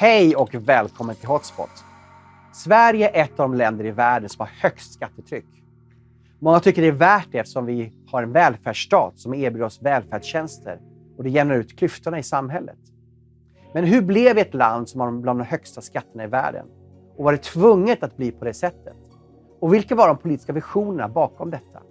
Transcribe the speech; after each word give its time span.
Hej 0.00 0.36
och 0.36 0.54
välkommen 0.54 1.16
till 1.16 1.28
Hotspot. 1.28 1.84
Sverige 2.52 3.08
är 3.08 3.24
ett 3.24 3.30
av 3.30 3.50
de 3.50 3.54
länder 3.54 3.84
i 3.84 3.90
världen 3.90 4.28
som 4.28 4.40
har 4.40 4.50
högst 4.62 4.92
skattetryck. 4.92 5.46
Många 6.38 6.60
tycker 6.60 6.82
det 6.82 6.88
är 6.88 6.92
värt 6.92 7.28
det 7.32 7.38
eftersom 7.38 7.66
vi 7.66 7.92
har 8.06 8.22
en 8.22 8.32
välfärdsstat 8.32 9.18
som 9.18 9.34
erbjuder 9.34 9.66
oss 9.66 9.82
välfärdstjänster 9.82 10.80
och 11.16 11.24
det 11.24 11.30
jämnar 11.30 11.54
ut 11.54 11.78
klyftorna 11.78 12.18
i 12.18 12.22
samhället. 12.22 12.78
Men 13.74 13.84
hur 13.84 14.02
blev 14.02 14.34
vi 14.34 14.40
ett 14.40 14.54
land 14.54 14.88
som 14.88 15.00
har 15.00 15.10
bland 15.10 15.40
de 15.40 15.44
högsta 15.44 15.80
skatterna 15.80 16.24
i 16.24 16.26
världen? 16.26 16.66
Och 17.16 17.24
var 17.24 17.32
det 17.32 17.42
tvunget 17.42 18.02
att 18.02 18.16
bli 18.16 18.32
på 18.32 18.44
det 18.44 18.54
sättet? 18.54 18.96
Och 19.60 19.74
vilka 19.74 19.94
var 19.94 20.08
de 20.08 20.18
politiska 20.18 20.52
visionerna 20.52 21.08
bakom 21.08 21.50
detta? 21.50 21.82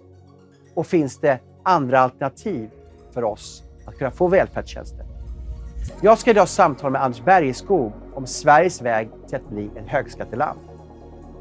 Och 0.74 0.86
finns 0.86 1.18
det 1.18 1.40
andra 1.62 2.00
alternativ 2.00 2.70
för 3.14 3.24
oss 3.24 3.62
att 3.86 3.98
kunna 3.98 4.10
få 4.10 4.28
välfärdstjänster? 4.28 5.07
Jag 6.02 6.18
ska 6.18 6.30
idag 6.30 6.48
samtala 6.48 6.90
med 6.90 7.02
Anders 7.02 7.24
Bergeskog 7.24 7.92
om 8.14 8.26
Sveriges 8.26 8.82
väg 8.82 9.10
till 9.28 9.36
att 9.36 9.48
bli 9.48 9.70
ett 9.76 9.88
högskatteland. 9.88 10.58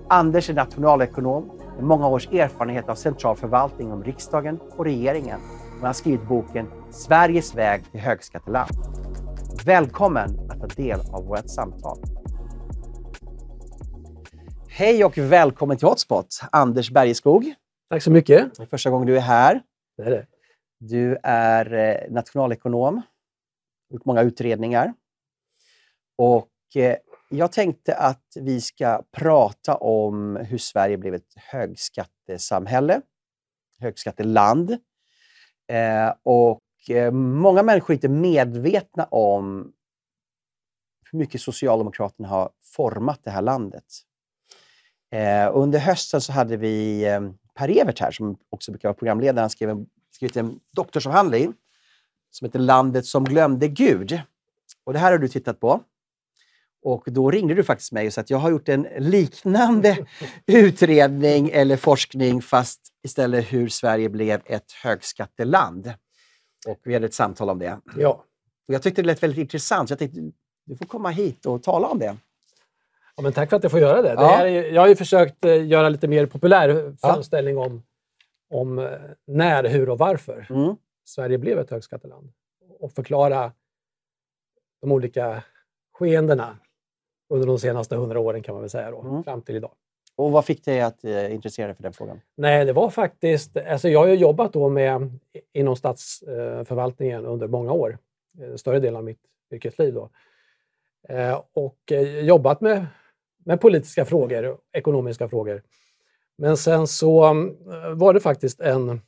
Anders 0.10 0.50
är 0.50 0.54
nationalekonom 0.54 1.52
med 1.76 1.84
många 1.84 2.08
års 2.08 2.28
erfarenhet 2.28 2.90
av 2.90 2.96
central 2.96 3.36
förvaltning 3.36 3.92
om 3.92 4.04
riksdagen 4.04 4.60
och 4.78 4.86
regeringen 4.86 5.40
och 5.66 5.80
han 5.80 5.86
har 5.86 5.94
skrivit 5.94 6.28
boken 6.28 6.68
Sveriges 6.92 7.56
väg 7.56 7.92
till 7.92 8.00
högskatteland. 8.00 8.72
Välkommen 9.66 10.40
att 10.50 10.60
ta 10.60 10.68
del 10.68 11.00
av 11.00 11.26
vårt 11.26 11.50
samtal. 11.50 11.98
Hej 14.70 15.06
och 15.06 15.18
välkommen 15.18 15.78
till 15.78 15.88
Hotspot, 15.88 16.28
Anders 16.52 16.92
Bergeskog. 16.92 17.54
Tack 17.90 18.04
så 18.04 18.12
mycket. 18.12 18.56
Det 18.58 18.64
är 18.64 18.68
första 18.68 18.90
gången 18.90 19.08
du 19.08 19.18
är 19.18 19.22
här. 19.22 19.62
Det 19.98 20.04
är 20.04 20.12
det. 20.12 20.26
Du 20.80 21.18
är 21.24 21.74
eh, 21.74 22.14
nationalekonom, 22.14 23.02
gjort 23.90 24.06
många 24.06 24.22
utredningar. 24.22 24.94
Och 26.18 26.52
eh, 26.76 26.98
jag 27.30 27.52
tänkte 27.52 27.96
att 27.96 28.24
vi 28.36 28.62
ska 28.62 29.04
prata 29.12 29.76
om 29.76 30.36
hur 30.36 30.58
Sverige 30.58 30.98
blev 30.98 31.14
ett 31.14 31.34
högskattesamhälle, 31.36 33.02
högskatteland. 33.80 34.72
Eh, 35.68 36.14
och 36.24 36.62
eh, 36.90 37.12
många 37.12 37.64
människor 37.64 37.94
är 37.94 37.96
inte 37.96 38.10
medvetna 38.10 39.06
om 39.06 39.74
hur 41.12 41.20
mycket 41.20 41.42
Socialdemokraterna 41.42 42.28
har 42.28 42.50
format 42.62 43.20
det 43.24 43.32
här 43.32 43.42
landet. 43.42 43.86
Eh, 45.12 45.52
under 45.54 45.80
hösten 45.80 46.22
så 46.22 46.32
hade 46.32 46.58
vi 46.58 47.06
eh, 47.06 47.22
Per 47.54 47.78
Evert 47.82 48.00
här, 48.00 48.12
som 48.12 48.38
också 48.50 48.72
brukar 48.72 48.90
vara 48.90 48.98
programledare. 48.98 49.44
Han 49.44 49.50
skrev 49.50 49.70
en, 49.70 49.88
skrivit 50.12 50.38
en 50.38 50.60
doktorsavhandling 50.76 51.54
som 52.38 52.46
heter 52.46 52.60
Landet 52.60 53.06
som 53.06 53.24
glömde 53.24 53.68
Gud. 53.68 54.22
Och 54.84 54.94
Det 54.94 55.00
här 55.00 55.12
har 55.12 55.18
du 55.18 55.28
tittat 55.28 55.60
på. 55.60 55.82
Och 56.84 57.04
Då 57.06 57.32
ringde 57.32 57.54
du 57.54 57.64
faktiskt 57.64 57.92
mig 57.92 58.08
och 58.08 58.14
sa 58.14 58.22
att 58.22 58.30
jag 58.30 58.38
har 58.38 58.52
gjort 58.52 58.70
en 58.70 58.88
liknande 58.98 59.98
utredning 60.46 61.50
eller 61.50 61.78
forskning 61.78 62.42
fast 62.42 62.82
istället 63.04 63.54
hur 63.54 63.70
Sverige 63.70 64.10
blev 64.10 64.42
ett 64.46 64.72
högskatteland. 64.84 65.94
Och 66.68 66.80
Vi 66.84 66.94
hade 66.94 67.06
ett 67.06 67.14
samtal 67.14 67.50
om 67.50 67.60
det. 67.60 67.80
Ja. 67.98 68.24
Och 68.68 68.74
jag 68.74 68.84
tyckte 68.84 69.02
det 69.02 69.06
lät 69.06 69.24
väldigt 69.24 69.40
intressant. 69.40 69.90
Så 69.90 69.92
jag 69.92 70.00
tänkte 70.00 70.32
du 70.66 70.78
får 70.78 70.86
komma 70.86 71.10
hit 71.10 71.46
och 71.46 71.64
tala 71.64 71.88
om 71.88 72.00
det. 72.00 72.18
Ja, 73.16 73.24
men 73.24 73.34
tack 73.34 73.50
för 73.50 73.58
att 73.58 73.64
jag 73.64 73.72
får 73.72 73.80
göra 73.80 74.02
det. 74.02 74.14
Ja. 74.14 74.44
det 74.44 74.50
är, 74.50 74.74
jag 74.74 74.82
har 74.82 74.88
ju 74.88 74.96
försökt 74.96 75.46
eh, 75.46 75.68
göra 75.68 75.90
lite 75.90 76.08
mer 76.08 76.26
populär 76.26 76.96
framställning 77.02 77.56
ja. 77.56 77.66
om, 77.66 77.84
om 78.50 78.80
eh, 78.80 78.90
när, 79.28 79.64
hur 79.64 79.90
och 79.90 79.98
varför 79.98 80.48
mm. 80.50 80.76
Sverige 81.08 81.38
blev 81.38 81.60
ett 81.60 81.70
högskatteland. 81.70 82.32
Och 82.80 82.92
förklara 82.92 83.52
de 84.82 84.92
olika 84.92 85.44
skeendena 85.94 86.58
under 87.30 87.48
de 87.48 87.60
senaste 87.60 87.96
hundra 87.96 88.20
åren 88.20 88.44
kan 88.44 88.56
man 88.56 88.62
väl 88.62 88.70
säga, 88.70 88.92
då, 88.92 89.02
mm. 89.02 89.24
fram 89.24 89.42
till 89.42 89.56
idag. 89.56 89.72
Och 90.16 90.32
vad 90.32 90.46
fick 90.46 90.66
dig 90.66 90.82
att 90.82 91.04
eh, 91.04 91.34
intressera 91.34 91.68
dig 91.68 91.76
för 91.76 91.84
den 91.84 91.94
frågan? 91.94 92.22
Nej, 92.36 92.66
det 92.66 92.74
var 92.74 92.90
faktiskt... 92.90 93.58
Alltså 93.58 93.90
jag 93.90 94.00
har 94.00 94.08
jobbat 94.08 94.54
då 94.54 94.70
med, 94.70 95.20
inom 95.54 95.76
statsförvaltningen 95.76 97.26
under 97.26 97.48
många 97.48 97.72
år, 97.72 97.98
större 98.56 98.80
delen 98.80 98.96
av 98.96 99.04
mitt 99.04 99.22
yrkesliv. 99.52 99.94
Då. 99.94 100.10
och 101.54 101.92
jobbat 102.24 102.62
med 102.62 102.86
med 103.48 103.62
politiska 103.62 104.06
frågor, 104.06 104.58
ekonomiska 104.74 105.30
frågor. 105.30 105.64
Men 106.38 106.58
sen 106.58 106.88
så 106.88 107.26
eh, 107.26 107.94
var 107.94 108.14
det 108.14 108.20
faktiskt 108.20 108.60
en 108.60 109.02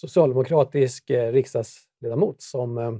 socialdemokratisk 0.00 1.10
eh, 1.10 1.32
riksdagsledamot 1.32 2.42
som 2.42 2.78
eh, 2.78 2.92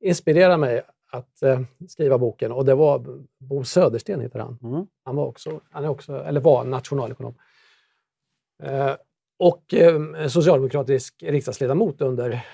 inspirerade 0.00 0.56
mig 0.56 0.82
att 1.12 1.42
skriva 1.88 2.18
boken 2.18 2.52
och 2.52 2.64
det 2.64 2.74
var 2.74 3.24
Bo 3.38 3.64
Södersten 3.64 4.20
heter 4.20 4.38
han. 4.38 4.58
Mm. 4.62 4.86
Han 5.04 5.16
var 5.16 5.26
också, 5.26 5.60
han 5.70 5.84
är 5.84 5.88
också, 5.88 6.24
eller 6.24 6.40
var 6.40 6.64
nationalekonom. 6.64 7.34
Och 9.38 9.74
socialdemokratisk 10.28 11.22
riksdagsledamot 11.22 12.00
under 12.00 12.46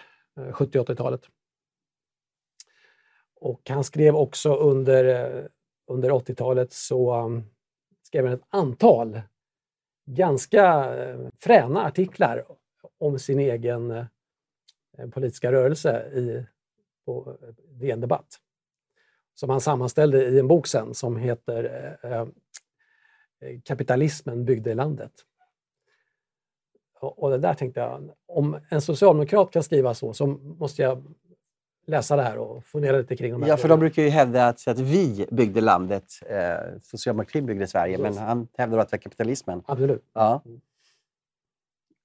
70 0.53 0.79
80-talet. 0.79 1.21
Och 3.35 3.61
han 3.69 3.85
skrev 3.85 4.17
också 4.17 4.55
under 4.55 5.05
under 5.87 6.11
80-talet 6.11 6.73
så 6.73 7.31
skrev 8.03 8.25
han 8.25 8.35
ett 8.35 8.47
antal 8.49 9.21
ganska 10.07 10.95
fräna 11.41 11.85
artiklar 11.85 12.45
om 12.99 13.19
sin 13.19 13.41
egen 13.41 13.91
uh, 13.91 14.05
politiska 15.11 15.53
rörelse 15.53 16.03
i, 16.15 16.47
på 17.05 17.37
DN 17.71 18.01
Debatt. 18.01 18.41
Som 19.35 19.51
han 19.51 19.61
sammanställde 19.61 20.25
i 20.25 20.39
en 20.39 20.49
bok 20.49 20.67
sen 20.67 20.95
som 20.95 21.17
heter 21.17 21.65
uh, 22.05 22.29
Kapitalismen 23.65 24.45
byggde 24.45 24.75
landet. 24.75 25.13
Och 27.01 27.31
det 27.31 27.39
där 27.39 27.55
tänkte 27.55 27.81
jag, 27.81 28.11
om 28.27 28.61
en 28.69 28.81
socialdemokrat 28.81 29.51
kan 29.51 29.63
skriva 29.63 29.95
så, 29.95 30.13
så 30.13 30.27
måste 30.27 30.83
jag 30.83 31.15
läsa 31.87 32.17
det 32.17 32.23
här 32.23 32.39
och 32.39 32.65
fundera 32.65 32.97
lite 32.97 33.17
kring 33.17 33.33
de 33.33 33.43
här 33.43 33.49
Ja, 33.49 33.57
för 33.57 33.69
de 33.69 33.81
brukar 33.81 34.03
ju 34.03 34.09
hävda 34.09 34.49
att, 34.49 34.69
att 34.69 34.79
vi 34.79 35.27
byggde 35.31 35.61
landet. 35.61 36.05
Eh, 36.27 36.57
socialdemokratin 36.83 37.47
byggde 37.47 37.67
Sverige, 37.67 37.97
Precis. 37.99 38.17
men 38.17 38.29
han 38.29 38.49
hävdar 38.57 38.79
att 38.79 38.89
det 38.89 38.97
var 38.97 39.03
kapitalismen. 39.03 39.63
Absolut. 39.67 40.05
Ja. 40.13 40.43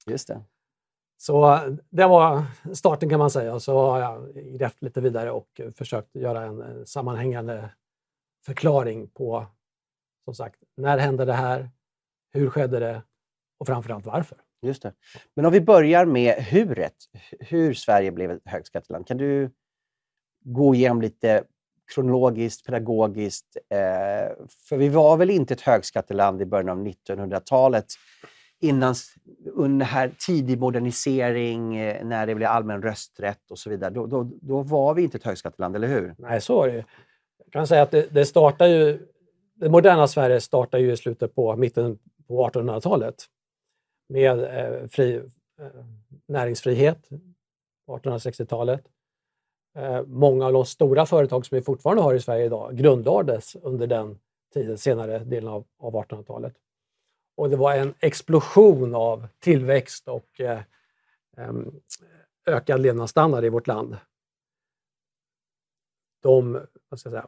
Just 0.08 0.28
det. 0.28 0.42
Så 1.22 1.54
eh, 1.54 1.74
det 1.90 2.08
var 2.08 2.44
starten 2.74 3.10
kan 3.10 3.20
man 3.20 3.32
säga. 3.32 3.54
och 3.54 3.62
Så 3.62 3.78
har 3.78 4.00
jag 4.00 4.36
grävt 4.36 4.82
lite 4.82 5.02
vidare 5.02 5.32
och 5.32 5.62
försökt 5.76 6.16
göra 6.16 6.44
en 6.44 6.86
sammanhängande 6.86 7.70
förklaring 8.46 9.08
på, 9.08 9.46
som 10.26 10.36
sagt, 10.36 10.64
när 10.78 10.98
hände 10.98 11.26
det 11.26 11.34
här? 11.34 11.70
Hur 12.34 12.50
skedde 12.50 12.80
det? 12.80 13.02
Och 13.60 13.68
framförallt 13.68 14.06
varför. 14.06 14.38
Just 14.62 14.84
det. 14.84 14.94
Men 15.36 15.46
om 15.46 15.52
vi 15.52 15.62
börjar 15.62 16.06
med 16.06 16.36
huret, 16.36 16.96
hur 17.40 17.74
Sverige 17.74 18.12
blev 18.12 18.32
ett 18.32 18.42
högskatteland. 18.46 19.08
Kan 19.08 19.18
du 19.18 19.52
gå 20.44 20.76
igenom 20.76 21.02
lite 21.02 21.44
kronologiskt, 21.94 22.66
pedagogiskt. 22.66 23.58
Eh, 23.70 24.46
för 24.70 24.78
vi 24.78 24.90
var 24.90 25.18
väl 25.18 25.30
inte 25.30 25.54
ett 25.54 25.62
högskatteland 25.62 26.42
i 26.42 26.46
början 26.46 26.70
av 26.70 26.88
1900-talet 26.88 27.86
innan 28.62 28.96
under 29.46 29.86
här 29.86 30.12
tidig 30.20 30.60
modernisering, 30.60 31.76
eh, 31.76 32.06
när 32.06 32.28
det 32.28 32.36
blev 32.36 32.50
allmän 32.50 32.82
rösträtt 32.82 33.52
och 33.52 33.60
så 33.60 33.70
vidare. 33.70 33.90
Då, 33.94 34.06
då, 34.06 34.30
då, 34.42 34.62
var 34.62 34.94
vi 34.94 35.04
inte 35.04 35.18
ett 35.18 35.24
högskatteland, 35.24 35.76
eller 35.76 35.88
hur? 35.88 36.16
Nej, 36.18 36.42
så 36.42 36.56
var 36.56 36.68
det 36.68 36.86
Jag 37.38 37.52
kan 37.52 37.68
säga 37.68 37.82
att 37.82 37.92
det, 37.92 38.14
det 38.14 38.26
startar 38.26 38.68
ju... 38.68 39.08
Det 39.54 39.70
moderna 39.70 40.08
Sverige 40.08 40.42
startar 40.42 40.78
ju 40.78 40.92
i 40.92 40.98
slutet 40.98 41.36
på 41.36 41.56
mitten 41.56 42.00
på 42.28 42.48
1800-talet 42.48 43.16
med 44.10 44.40
eh, 44.40 44.88
fri, 44.88 45.16
eh, 45.60 45.86
näringsfrihet 46.28 47.10
på 47.86 47.98
1860-talet. 47.98 48.82
Eh, 49.78 50.02
många 50.06 50.46
av 50.46 50.54
de 50.54 50.66
stora 50.66 51.06
företag 51.06 51.46
som 51.46 51.56
vi 51.56 51.62
fortfarande 51.62 52.04
har 52.04 52.14
i 52.14 52.20
Sverige 52.20 52.46
idag 52.46 52.78
grundlades 52.78 53.56
under 53.56 53.88
den 53.88 54.20
tiden, 54.54 54.78
senare 54.78 55.20
delen 55.20 55.50
av, 55.50 55.66
av 55.80 55.94
1800-talet. 55.94 56.54
Och 57.36 57.50
det 57.50 57.56
var 57.56 57.76
en 57.76 57.94
explosion 58.00 58.96
av 58.96 59.28
tillväxt 59.40 60.08
och 60.08 60.40
eh, 60.40 60.62
ökad 62.46 62.82
levnadsstandard 62.82 63.46
i 63.46 63.50
vårt 63.50 63.68
land. 63.68 63.98
De, 66.22 66.54
vad 66.90 67.00
ska 67.00 67.10
jag 67.10 67.24
säga, 67.24 67.28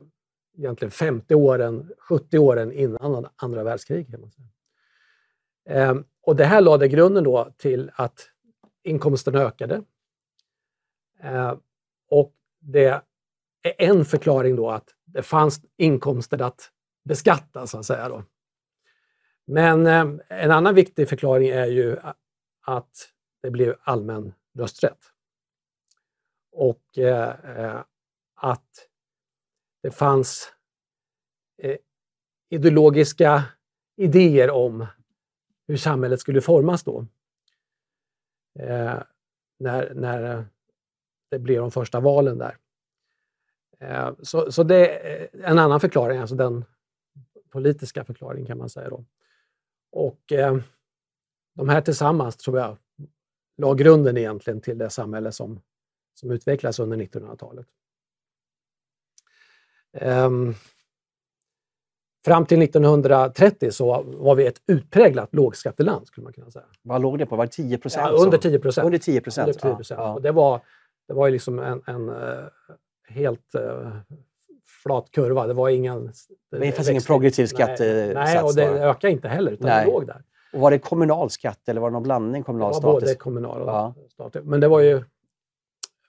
egentligen 0.57 0.91
50 0.91 1.35
åren, 1.35 1.91
70 1.97 2.37
åren 2.37 2.71
innan 2.71 3.27
andra 3.35 3.63
världskriget. 3.63 4.21
Eh, 5.69 5.95
och 6.21 6.35
det 6.35 6.45
här 6.45 6.61
lade 6.61 6.87
grunden 6.87 7.23
då 7.23 7.53
till 7.57 7.91
att 7.95 8.29
inkomsterna 8.83 9.39
ökade. 9.39 9.83
Eh, 11.19 11.53
och 12.09 12.33
det 12.59 13.01
är 13.63 13.75
en 13.77 14.05
förklaring 14.05 14.55
då 14.55 14.69
att 14.69 14.89
det 15.05 15.23
fanns 15.23 15.61
inkomster 15.77 16.41
att 16.41 16.71
beskatta, 17.03 17.67
så 17.67 17.77
att 17.77 17.85
säga. 17.85 18.09
Då. 18.09 18.23
Men 19.45 19.87
eh, 19.87 20.05
en 20.27 20.51
annan 20.51 20.75
viktig 20.75 21.09
förklaring 21.09 21.49
är 21.49 21.65
ju 21.65 21.97
att 22.61 23.09
det 23.41 23.51
blev 23.51 23.75
allmän 23.83 24.33
rösträtt. 24.53 24.99
Och 26.51 26.97
eh, 26.97 27.57
eh, 27.57 27.81
att 28.35 28.89
det 29.81 29.91
fanns 29.91 30.53
ideologiska 32.49 33.43
idéer 33.95 34.49
om 34.49 34.85
hur 35.67 35.77
samhället 35.77 36.19
skulle 36.19 36.41
formas 36.41 36.83
då. 36.83 37.05
Eh, 38.59 39.01
när, 39.59 39.93
när 39.93 40.45
det 41.31 41.39
blev 41.39 41.61
de 41.61 41.71
första 41.71 41.99
valen 41.99 42.37
där. 42.37 42.57
Eh, 43.79 44.11
så, 44.21 44.51
så 44.51 44.63
det 44.63 45.07
är 45.11 45.29
en 45.43 45.59
annan 45.59 45.79
förklaring, 45.79 46.17
alltså 46.19 46.35
den 46.35 46.65
politiska 47.49 48.05
förklaringen 48.05 48.47
kan 48.47 48.57
man 48.57 48.69
säga. 48.69 48.89
Då. 48.89 49.05
Och 49.93 50.31
eh, 50.31 50.57
de 51.55 51.69
här 51.69 51.81
tillsammans 51.81 52.37
tror 52.37 52.59
jag 52.59 52.77
la 53.57 53.73
grunden 53.73 54.17
egentligen 54.17 54.61
till 54.61 54.77
det 54.77 54.89
samhälle 54.89 55.31
som, 55.31 55.61
som 56.13 56.31
utvecklades 56.31 56.79
under 56.79 56.97
1900-talet. 56.97 57.67
Um, 60.01 60.55
fram 62.25 62.45
till 62.45 62.61
1930 62.61 63.71
så 63.71 64.03
var 64.03 64.35
vi 64.35 64.47
ett 64.47 64.61
utpräglat 64.67 65.35
lågskatteland 65.35 66.07
skulle 66.07 66.23
man 66.23 66.33
kunna 66.33 66.51
säga. 66.51 66.65
Vad 66.81 67.01
låg 67.01 67.19
det 67.19 67.25
på? 67.25 67.35
Var 67.35 67.45
det 67.45 67.51
10 67.51 67.77
procent? 67.77 68.07
Ja, 68.11 68.25
under 68.25 68.37
10 68.37 68.59
procent. 68.59 68.85
Under 68.85 68.99
10 68.99 69.21
procent. 69.21 69.57
Ja, 69.63 69.85
ja. 69.89 70.19
det 70.19 70.31
var, 70.31 70.61
det 71.07 71.13
var 71.13 71.29
liksom 71.29 71.59
en, 71.59 71.81
en 71.85 72.09
uh, 72.09 72.45
helt 73.07 73.55
uh, 73.55 73.97
flat 74.83 75.11
kurva. 75.11 75.47
Det 75.47 75.53
var 75.53 75.69
ingen... 75.69 76.05
Det, 76.51 76.59
det 76.59 76.71
fanns 76.71 76.89
ingen 76.89 77.01
progressiv 77.01 77.45
skattesats? 77.45 77.79
Nej, 77.79 78.13
nej, 78.13 78.43
och 78.43 78.55
det 78.55 78.65
ökade 78.65 79.13
inte 79.13 79.27
heller, 79.27 79.51
utan 79.51 79.67
nej. 79.67 79.85
det 79.85 79.91
låg 79.91 80.07
där. 80.07 80.23
Och 80.53 80.59
var 80.59 80.71
det 80.71 80.79
kommunal 80.79 81.29
skatt 81.29 81.69
eller 81.69 81.81
var 81.81 81.89
det 81.89 81.93
någon 81.93 82.03
blandning 82.03 82.43
kommunal 82.43 82.73
Det 82.73 82.85
var 82.85 82.93
både 82.93 83.15
kommunal 83.15 83.61
och 83.61 83.69
ja. 83.69 83.95
statlig. 84.09 84.45
Men 84.45 84.59
det 84.59 84.67
var 84.67 84.79
ju 84.79 85.03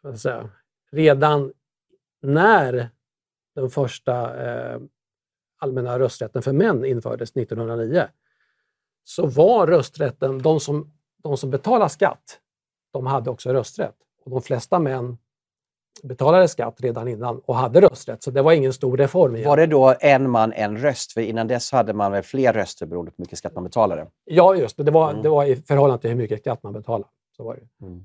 vad 0.03 0.21
säga, 0.21 0.50
redan 0.93 1.53
när 2.23 2.91
den 3.55 3.71
första 3.71 4.44
eh, 4.47 4.81
allmänna 5.59 5.99
rösträtten 5.99 6.43
för 6.43 6.53
män 6.53 6.85
infördes 6.85 7.37
1909 7.37 8.09
så 9.05 9.27
var 9.27 9.67
rösträtten, 9.67 10.43
de 10.43 10.61
som, 10.61 10.93
de 11.23 11.37
som 11.37 11.50
betalade 11.50 11.91
skatt, 11.91 12.41
de 12.93 13.06
hade 13.06 13.31
också 13.31 13.53
rösträtt. 13.53 13.97
Och 14.25 14.31
de 14.31 14.43
flesta 14.43 14.79
män 14.79 15.19
betalade 16.02 16.49
skatt 16.49 16.81
redan 16.81 17.08
innan 17.08 17.38
och 17.38 17.55
hade 17.55 17.81
rösträtt, 17.81 18.23
så 18.23 18.31
det 18.31 18.43
var 18.43 18.52
ingen 18.52 18.73
stor 18.73 18.96
reform. 18.96 19.37
Igen. 19.37 19.49
Var 19.49 19.56
det 19.56 19.67
då 19.67 19.94
en 20.00 20.31
man, 20.31 20.52
en 20.52 20.79
röst? 20.79 21.12
För 21.12 21.20
innan 21.20 21.49
dess 21.49 21.73
hade 21.73 21.93
man 21.93 22.12
väl 22.12 22.23
fler 22.23 22.52
röster 22.52 22.87
beroende 22.87 23.11
på 23.11 23.14
hur 23.17 23.23
mycket 23.23 23.38
skatt 23.38 23.55
man 23.55 23.64
betalade? 23.64 24.06
Ja, 24.25 24.55
just 24.55 24.76
det. 24.76 24.82
Det 24.82 24.91
var, 24.91 25.11
mm. 25.11 25.23
det 25.23 25.29
var 25.29 25.44
i 25.44 25.56
förhållande 25.56 26.00
till 26.00 26.11
hur 26.11 26.17
mycket 26.17 26.41
skatt 26.41 26.62
man 26.62 26.73
betalade. 26.73 27.08
Så 27.37 27.44
var 27.44 27.55
det. 27.56 27.87
Mm. 27.87 28.05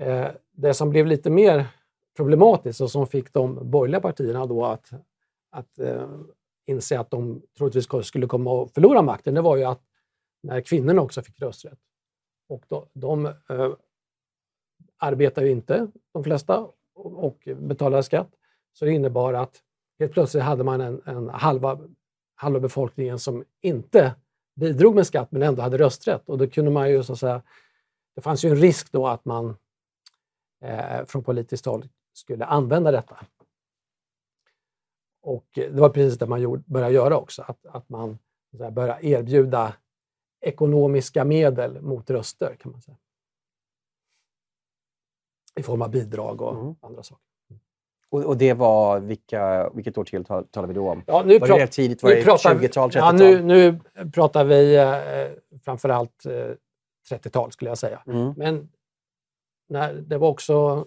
Eh, 0.00 0.30
det 0.52 0.74
som 0.74 0.90
blev 0.90 1.06
lite 1.06 1.30
mer 1.30 1.66
problematiskt 2.16 2.80
och 2.80 2.90
som 2.90 3.06
fick 3.06 3.32
de 3.32 3.70
borgerliga 3.70 4.00
partierna 4.00 4.46
då 4.46 4.64
att, 4.64 4.90
att 5.50 5.78
eh, 5.78 6.08
inse 6.66 7.00
att 7.00 7.10
de 7.10 7.42
troligtvis 7.58 8.06
skulle 8.06 8.26
komma 8.26 8.62
att 8.62 8.72
förlora 8.72 9.02
makten, 9.02 9.34
det 9.34 9.40
var 9.40 9.56
ju 9.56 9.64
att 9.64 9.82
när 10.42 10.60
kvinnorna 10.60 11.02
också 11.02 11.22
fick 11.22 11.40
rösträtt. 11.40 11.78
Och 12.48 12.64
då, 12.68 12.86
de 12.92 13.26
eh, 13.26 13.72
arbetar 14.98 15.42
ju 15.42 15.50
inte, 15.50 15.88
de 16.12 16.24
flesta, 16.24 16.66
och 16.96 17.48
betalade 17.56 18.02
skatt. 18.02 18.30
Så 18.72 18.84
det 18.84 18.92
innebar 18.92 19.34
att 19.34 19.62
helt 19.98 20.12
plötsligt 20.12 20.42
hade 20.42 20.64
man 20.64 20.80
en, 20.80 21.02
en 21.04 21.28
halva, 21.28 21.78
halva 22.34 22.60
befolkningen 22.60 23.18
som 23.18 23.44
inte 23.60 24.14
bidrog 24.54 24.94
med 24.94 25.06
skatt 25.06 25.32
men 25.32 25.42
ändå 25.42 25.62
hade 25.62 25.78
rösträtt. 25.78 26.28
Och 26.28 26.38
då 26.38 26.46
kunde 26.46 26.70
man 26.70 26.90
ju 26.90 27.02
så 27.02 27.12
att 27.12 27.18
säga, 27.18 27.42
det 28.14 28.20
fanns 28.20 28.44
ju 28.44 28.48
en 28.48 28.56
risk 28.56 28.92
då 28.92 29.06
att 29.06 29.24
man 29.24 29.56
eh, 30.62 31.04
från 31.04 31.24
politiskt 31.24 31.66
håll 31.66 31.88
skulle 32.12 32.44
använda 32.44 32.90
detta. 32.90 33.16
Och 35.22 35.46
det 35.54 35.80
var 35.80 35.88
precis 35.88 36.18
det 36.18 36.26
man 36.26 36.40
gjorde, 36.40 36.62
började 36.66 36.94
göra 36.94 37.16
också, 37.16 37.42
att, 37.42 37.66
att 37.66 37.88
man 37.88 38.18
började 38.50 39.06
erbjuda 39.06 39.74
ekonomiska 40.40 41.24
medel 41.24 41.82
mot 41.82 42.10
röster 42.10 42.56
kan 42.60 42.72
man 42.72 42.80
säga 42.80 42.96
i 45.60 45.62
form 45.62 45.82
av 45.82 45.90
bidrag 45.90 46.42
och 46.42 46.54
mm. 46.54 46.74
andra 46.80 47.02
saker. 47.02 47.26
Och, 48.08 48.24
och, 48.24 48.36
det 48.36 48.54
var, 48.54 49.00
vilka, 49.00 49.70
vilket 49.74 49.98
årtionde 49.98 50.44
talar 50.50 50.68
vi 50.68 50.74
då 50.74 50.90
om? 50.90 51.02
Ja, 51.06 51.22
nu 51.26 51.38
var 51.38 51.48
det 51.48 51.66
tidigt? 51.66 52.02
Var 52.02 52.10
det 52.10 52.22
20-tal, 52.22 52.56
30-tal? 52.56 52.90
Ja, 52.94 53.12
nu, 53.12 53.42
nu 53.42 53.80
pratar 54.10 54.44
vi 54.44 54.76
eh, 54.76 55.58
framförallt 55.64 56.26
eh, 56.26 56.54
30-tal 57.10 57.52
skulle 57.52 57.70
jag 57.70 57.78
säga. 57.78 58.02
Mm. 58.06 58.34
Men 58.36 58.68
när 59.68 59.94
det 59.94 60.18
var 60.18 60.28
också 60.28 60.86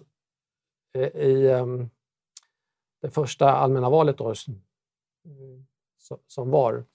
eh, 0.94 1.08
i 1.08 1.46
eh, 1.46 1.66
det 3.02 3.10
första 3.10 3.52
allmänna 3.52 3.90
valet 3.90 4.18
då, 4.18 4.36
så, 5.98 6.18
som 6.28 6.50
var, 6.50 6.86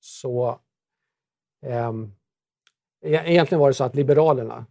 så 0.00 0.60
eh, 1.66 1.92
egentligen 3.02 3.60
var 3.60 3.68
det 3.68 3.74
så 3.74 3.84
att 3.84 3.94
Liberalerna 3.94 4.66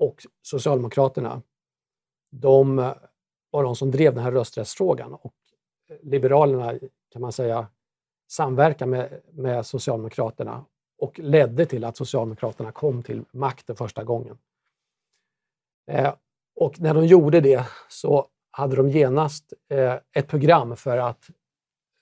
och 0.00 0.26
Socialdemokraterna, 0.42 1.42
de 2.30 2.76
var 3.50 3.64
de 3.64 3.76
som 3.76 3.90
drev 3.90 4.14
den 4.14 4.24
här 4.24 4.32
rösträttsfrågan. 4.32 5.14
Och 5.14 5.34
Liberalerna, 6.02 6.78
kan 7.12 7.22
man 7.22 7.32
säga, 7.32 7.66
samverkade 8.30 8.90
med, 8.90 9.20
med 9.30 9.66
Socialdemokraterna 9.66 10.64
och 10.98 11.18
ledde 11.18 11.66
till 11.66 11.84
att 11.84 11.96
Socialdemokraterna 11.96 12.72
kom 12.72 13.02
till 13.02 13.24
makten 13.32 13.76
första 13.76 14.04
gången. 14.04 14.38
Eh, 15.90 16.14
och 16.56 16.80
när 16.80 16.94
de 16.94 17.06
gjorde 17.06 17.40
det 17.40 17.66
så 17.88 18.26
hade 18.50 18.76
de 18.76 18.90
genast 18.90 19.52
eh, 19.68 19.94
ett 20.12 20.28
program 20.28 20.76
för 20.76 20.98
att 20.98 21.30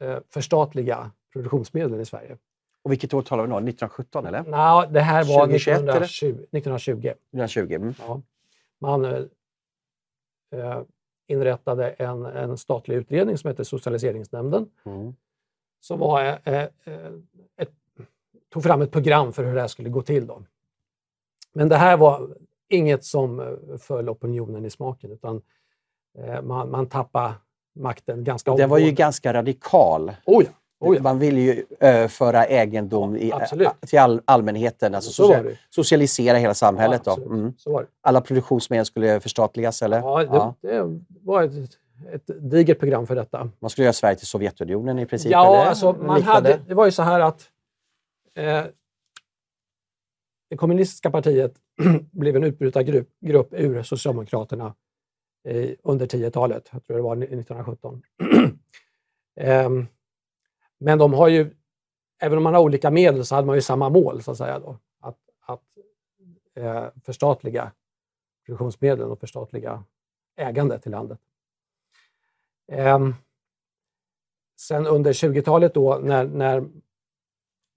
eh, 0.00 0.18
förstatliga 0.28 1.10
produktionsmedlen 1.32 2.00
i 2.00 2.04
Sverige. 2.04 2.38
Och 2.82 2.92
vilket 2.92 3.14
år 3.14 3.22
talar 3.22 3.42
vi 3.42 3.48
nu 3.48 3.54
1917 3.54 4.26
eller? 4.26 4.42
Nej, 4.42 4.88
det 4.90 5.00
här 5.00 5.24
var 5.24 5.46
2021, 5.46 5.78
1920. 5.78 6.26
1920. 6.26 7.08
1920 7.08 7.72
mm. 7.72 7.94
ja. 7.98 8.22
Man 8.80 9.04
eh, 9.04 9.22
eh, 10.54 10.82
inrättade 11.26 11.90
en, 11.90 12.26
en 12.26 12.56
statlig 12.56 12.96
utredning 12.96 13.38
som 13.38 13.48
hette 13.48 13.64
Socialiseringsnämnden. 13.64 14.70
Mm. 14.86 15.14
Som 15.80 15.98
var, 15.98 16.24
eh, 16.44 16.54
eh, 16.54 16.68
ett, 17.56 17.72
tog 18.52 18.62
fram 18.62 18.82
ett 18.82 18.92
program 18.92 19.32
för 19.32 19.44
hur 19.44 19.54
det 19.54 19.60
här 19.60 19.68
skulle 19.68 19.88
gå 19.88 20.02
till. 20.02 20.26
Då. 20.26 20.42
Men 21.52 21.68
det 21.68 21.76
här 21.76 21.96
var 21.96 22.36
inget 22.68 23.04
som 23.04 23.40
eh, 23.40 23.78
föll 23.78 24.08
opinionen 24.08 24.64
i 24.64 24.70
smaken 24.70 25.10
utan 25.10 25.42
eh, 26.18 26.42
man, 26.42 26.70
man 26.70 26.88
tappade 26.88 27.34
makten 27.74 28.24
ganska 28.24 28.50
omgående. 28.50 28.62
Den 28.62 28.70
var 28.70 28.78
ju 28.78 28.92
ganska 28.92 29.32
radikal. 29.32 30.12
Oh 30.24 30.44
ja. 30.44 30.50
Oh 30.80 30.96
ja. 30.96 31.02
Man 31.02 31.18
vill 31.18 31.38
ju 31.38 31.64
överföra 31.80 32.46
egendom 32.46 33.16
i, 33.16 33.32
till 33.86 33.98
all, 33.98 34.20
allmänheten, 34.24 34.94
alltså 34.94 35.10
social, 35.10 35.56
socialisera 35.70 36.36
hela 36.36 36.54
samhället. 36.54 37.02
Ja, 37.04 37.16
då. 37.16 37.32
Mm. 37.32 37.52
Alla 38.00 38.20
produktionsmedel 38.20 38.86
skulle 38.86 39.20
förstatligas? 39.20 39.82
Eller? 39.82 39.98
Ja, 39.98 40.18
det, 40.18 40.26
ja. 40.26 40.54
det 40.60 41.20
var 41.22 41.42
ett, 41.42 41.52
ett 42.12 42.50
digert 42.50 42.78
program 42.78 43.06
för 43.06 43.14
detta. 43.14 43.50
Man 43.58 43.70
skulle 43.70 43.84
göra 43.84 43.92
Sverige 43.92 44.16
till 44.16 44.26
Sovjetunionen 44.26 44.98
i 44.98 45.06
princip? 45.06 45.32
Ja, 45.32 45.56
eller? 45.56 45.68
Alltså, 45.68 45.92
man 45.92 46.22
hade, 46.22 46.60
det 46.66 46.74
var 46.74 46.86
ju 46.86 46.92
så 46.92 47.02
här 47.02 47.20
att 47.20 47.50
eh, 48.34 48.64
det 50.50 50.56
kommunistiska 50.56 51.10
partiet 51.10 51.54
blev 52.10 52.36
en 52.36 52.44
utbrytargrupp 52.44 53.08
grupp 53.20 53.48
ur 53.52 53.82
Socialdemokraterna 53.82 54.74
eh, 55.48 55.70
under 55.82 56.06
10-talet. 56.06 56.68
Jag 56.72 56.84
tror 56.84 56.96
det 56.96 57.02
var 57.02 57.16
1917. 57.16 58.02
eh, 59.40 59.70
men 60.78 60.98
de 60.98 61.14
har 61.14 61.28
ju, 61.28 61.54
även 62.18 62.38
om 62.38 62.44
man 62.44 62.54
har 62.54 62.60
olika 62.60 62.90
medel 62.90 63.24
så 63.24 63.34
hade 63.34 63.46
man 63.46 63.56
ju 63.56 63.62
samma 63.62 63.88
mål 63.88 64.22
så 64.22 64.30
att 64.30 64.36
säga. 64.36 64.58
Då, 64.58 64.78
att 65.00 65.18
att 65.40 65.62
eh, 66.54 66.86
förstatliga 67.04 67.72
produktionsmedlen 68.46 69.10
och 69.10 69.20
förstatliga 69.20 69.84
ägandet 70.36 70.86
i 70.86 70.90
landet. 70.90 71.18
Eh, 72.72 73.08
sen 74.60 74.86
under 74.86 75.12
20-talet 75.12 75.74
då 75.74 75.98
när, 76.02 76.24
när 76.24 76.64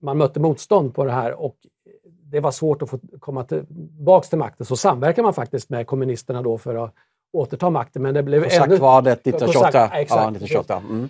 man 0.01 0.17
mötte 0.17 0.39
motstånd 0.39 0.95
på 0.95 1.05
det 1.05 1.11
här 1.11 1.33
och 1.33 1.57
det 2.03 2.39
var 2.39 2.51
svårt 2.51 2.81
att 2.81 2.89
få 2.89 2.99
komma 3.19 3.43
tillbaka 3.43 4.27
till 4.27 4.37
makten 4.37 4.65
så 4.65 4.77
samverkade 4.77 5.23
man 5.23 5.33
faktiskt 5.33 5.69
med 5.69 5.87
kommunisterna 5.87 6.41
då 6.41 6.57
för 6.57 6.75
att 6.75 6.93
återta 7.33 7.69
makten. 7.69 8.01
Men 8.01 8.13
det 8.13 8.23
blev 8.23 8.43
Kosackvadet 8.43 9.27
1928. 9.27 9.67
Kosack, 9.67 9.91
exakt, 9.93 10.21
ja, 10.21 10.29
1928. 10.29 10.83
Mm. 10.89 11.09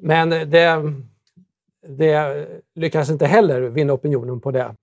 Men 0.00 0.30
det, 0.30 0.94
det 1.80 2.48
lyckades 2.74 3.10
inte 3.10 3.26
heller 3.26 3.60
vinna 3.60 3.92
opinionen 3.92 4.40
på 4.40 4.50
det. 4.50 4.74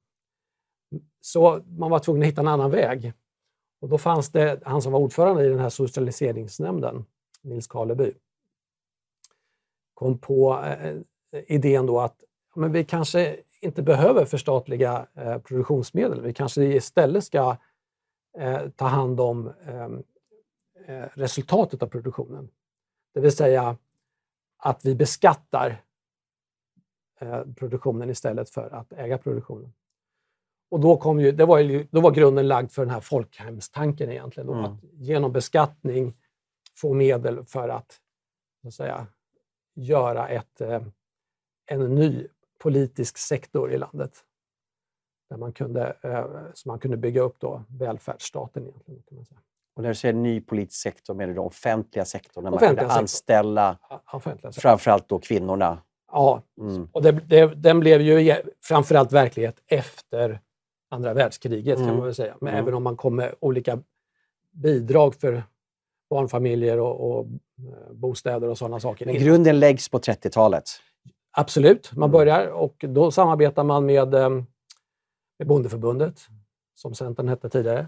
Så 1.22 1.62
man 1.68 1.92
var 1.92 2.00
tvungen 2.00 2.22
att 2.22 2.28
hitta 2.28 2.42
en 2.42 2.48
annan 2.48 2.72
väg. 2.72 3.14
Och 3.82 3.90
då 3.90 3.98
fanns 3.98 4.32
det 4.32 4.62
han 4.66 4.82
som 4.82 4.92
var 4.92 5.00
ordförande 5.00 5.46
i 5.46 5.50
den 5.50 5.60
här 5.60 5.70
socialiseringsnämnden, 5.70 7.06
Nils 7.42 7.68
Karleby, 7.68 8.14
kom 9.94 10.18
på 10.18 10.64
eh, 10.64 10.96
idén 11.48 11.86
då 11.86 12.00
att 12.00 12.16
men 12.56 12.72
vi 12.72 12.84
kanske 12.84 13.38
inte 13.62 13.82
behöver 13.82 14.26
förstatliga 14.26 15.08
eh, 15.14 15.38
produktionsmedel. 15.38 16.22
Vi 16.22 16.34
kanske 16.34 16.64
istället 16.64 17.24
ska 17.24 17.58
eh, 18.38 18.70
ta 18.70 18.86
hand 18.86 19.20
om 19.20 19.54
ehm, 19.66 20.04
eh 20.88 21.06
resultatet 21.14 21.84
av 21.84 21.88
produktionen. 21.88 22.50
Det 23.14 23.20
vill 23.20 23.32
säga 23.32 23.78
att 24.66 24.86
vi 24.86 24.96
beskattar 24.96 25.84
eh, 27.20 27.44
produktionen 27.56 28.10
istället 28.10 28.50
för 28.50 28.70
att 28.70 28.94
äga 28.94 29.18
produktionen. 29.18 29.74
Och 30.70 30.80
då, 30.80 30.98
kom 30.98 31.20
ju, 31.20 31.32
det 31.32 31.46
var 31.46 31.60
ju, 31.60 31.88
då 31.92 32.02
var 32.02 32.12
grunden 32.12 32.48
lagd 32.48 32.72
för 32.72 32.82
den 32.82 32.94
här 32.94 33.00
folkhemstanken 33.00 34.12
egentligen. 34.12 34.48
Då, 34.48 34.54
Mm. 34.54 34.66
Att 34.66 34.84
genom 34.94 35.32
beskattning 35.32 36.18
få 36.76 36.94
medel 36.94 37.46
för 37.46 37.70
att, 37.70 38.02
så 38.62 38.68
att 38.68 38.74
säga, 38.74 39.08
göra 39.74 40.28
ett, 40.28 40.62
eh, 40.62 40.84
en 41.66 41.96
ny 41.96 42.28
politisk 42.60 43.18
sektor 43.18 43.72
i 43.72 43.78
landet. 43.78 44.24
Där 45.30 45.38
man 45.38 45.54
kunde, 45.54 45.98
eh, 46.02 46.54
så 46.54 46.70
man 46.70 46.80
kunde 46.80 46.98
bygga 46.98 47.22
upp 47.22 47.40
då 47.40 47.64
välfärdsstaten. 47.68 48.64
Egentligen, 48.64 49.04
kan 49.04 49.16
man 49.16 49.26
säga. 49.26 49.42
Och 49.76 49.82
när 49.82 49.90
du 49.90 49.96
säger 49.96 50.14
ny 50.14 50.42
politisk 50.42 50.82
sektor 50.82 51.14
menar 51.14 51.28
du 51.28 51.34
den 51.34 51.44
offentliga 51.44 52.06
sektorn, 52.06 52.44
när 52.44 52.52
man 52.52 52.58
Offentliga 52.58 52.82
kunde 52.88 53.00
anställa 53.00 53.78
Ja, 53.90 54.22
framförallt 54.52 55.10
då 55.10 55.20
kvinnorna. 55.20 55.82
Ja, 56.12 56.42
Mm. 56.62 56.90
och 56.92 57.02
det, 57.02 57.12
det, 57.12 57.46
den 57.56 57.80
blev 57.80 58.02
ju 58.02 58.36
framförallt 58.64 59.12
verklighet 59.12 59.56
efter 59.68 60.40
andra 60.90 61.14
världskriget 61.14 61.76
kan 61.78 61.84
Mm. 61.84 61.96
man 61.96 62.06
väl 62.06 62.16
säga. 62.16 62.36
Men 62.42 62.54
Mm. 62.54 62.64
även 62.64 62.74
om 62.74 62.84
man 62.84 62.98
kom 62.98 63.16
med 63.16 63.36
olika 63.40 63.80
bidrag 64.52 65.16
för 65.16 65.44
barnfamiljer 66.10 66.80
och, 66.80 67.12
och 67.12 67.26
eh, 67.60 67.94
bostäder 67.94 68.48
och 68.50 68.58
sådana 68.58 68.80
saker. 68.80 69.06
Men 69.06 69.16
grunden 69.16 69.60
läggs 69.60 69.90
på 69.90 70.00
30-talet. 70.00 70.64
Absolut, 71.32 71.92
man 71.96 72.10
Mm. 72.10 72.12
börjar 72.12 72.48
och 72.48 72.76
då 72.88 73.12
samarbetar 73.12 73.64
man 73.64 73.86
med, 73.86 74.14
eh, 74.14 74.30
med 75.40 75.48
Bondeförbundet, 75.48 76.20
som 76.76 76.96
Centern 76.96 77.28
hette 77.28 77.50
tidigare. 77.50 77.88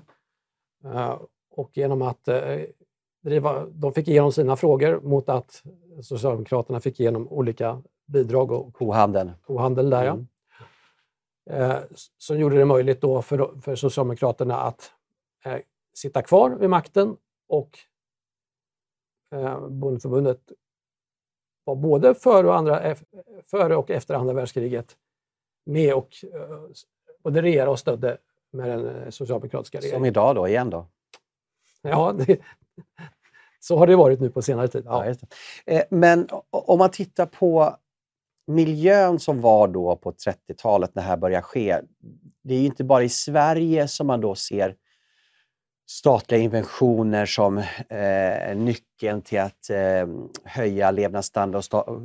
Och 1.57 1.77
genom 1.77 2.01
att 2.01 2.27
eh, 2.27 2.59
driva, 3.23 3.65
de 3.65 3.93
fick 3.93 4.07
igenom 4.07 4.31
sina 4.31 4.55
frågor 4.55 5.01
mot 5.01 5.29
att 5.29 5.63
Socialdemokraterna 6.01 6.79
fick 6.79 6.99
igenom 6.99 7.27
olika 7.27 7.83
bidrag 8.05 8.51
och 8.51 8.73
Kohandeln. 8.73 9.31
kohandel 9.45 9.89
där. 9.89 10.05
Mm. 10.05 10.27
Ja. 11.45 11.55
Eh, 11.55 11.83
som 12.17 12.39
gjorde 12.39 12.57
det 12.57 12.65
möjligt 12.65 13.01
då 13.01 13.21
för, 13.21 13.61
för 13.61 13.75
Socialdemokraterna 13.75 14.55
att 14.59 14.91
eh, 15.45 15.57
sitta 15.93 16.21
kvar 16.21 16.49
vid 16.49 16.69
makten 16.69 17.17
och 17.47 17.79
eh, 19.31 19.67
Bondeförbundet 19.67 20.51
var 21.63 21.75
både 21.75 22.15
före 22.15 22.47
och, 22.47 22.55
andra, 22.55 22.95
före 23.51 23.75
och 23.75 23.89
efter 23.89 24.13
andra 24.13 24.33
världskriget 24.33 24.97
med 25.65 25.93
och 25.93 26.09
eh, 26.33 26.59
både 27.23 27.41
regera 27.41 27.69
och 27.69 27.79
stödde 27.79 28.17
med 28.51 28.79
den 28.79 29.11
socialdemokratiska 29.11 29.77
Som 29.77 29.85
regeringen. 29.85 30.05
idag 30.05 30.35
då, 30.35 30.47
igen 30.47 30.69
då. 30.69 30.85
Ja, 31.91 32.13
det, 32.17 32.39
så 33.59 33.77
har 33.77 33.87
det 33.87 33.95
varit 33.95 34.19
nu 34.19 34.29
på 34.29 34.41
senare 34.41 34.67
tid. 34.67 34.83
Ja, 34.85 35.05
Ja. 35.05 35.15
Eh, 35.73 35.83
Men 35.89 36.27
om 36.51 36.79
man 36.79 36.91
tittar 36.91 37.25
på 37.25 37.77
miljön 38.47 39.19
som 39.19 39.41
var 39.41 39.67
då 39.67 39.95
på 39.95 40.11
30-talet 40.11 40.95
när 40.95 41.03
det 41.03 41.07
här 41.09 41.17
började 41.17 41.43
ske. 41.43 41.81
Det 42.43 42.55
är 42.55 42.59
ju 42.59 42.65
inte 42.65 42.83
bara 42.83 43.03
i 43.03 43.09
Sverige 43.09 43.87
som 43.87 44.07
man 44.07 44.21
då 44.21 44.35
ser 44.35 44.75
statliga 45.89 46.41
inventioner 46.41 47.25
som 47.25 47.57
eh, 47.89 48.55
nyckeln 48.55 49.21
till 49.21 49.39
att 49.39 49.69
eh, 49.69 50.07
höja 50.43 50.91
levnadsstandard 50.91 51.63
och 51.73 52.01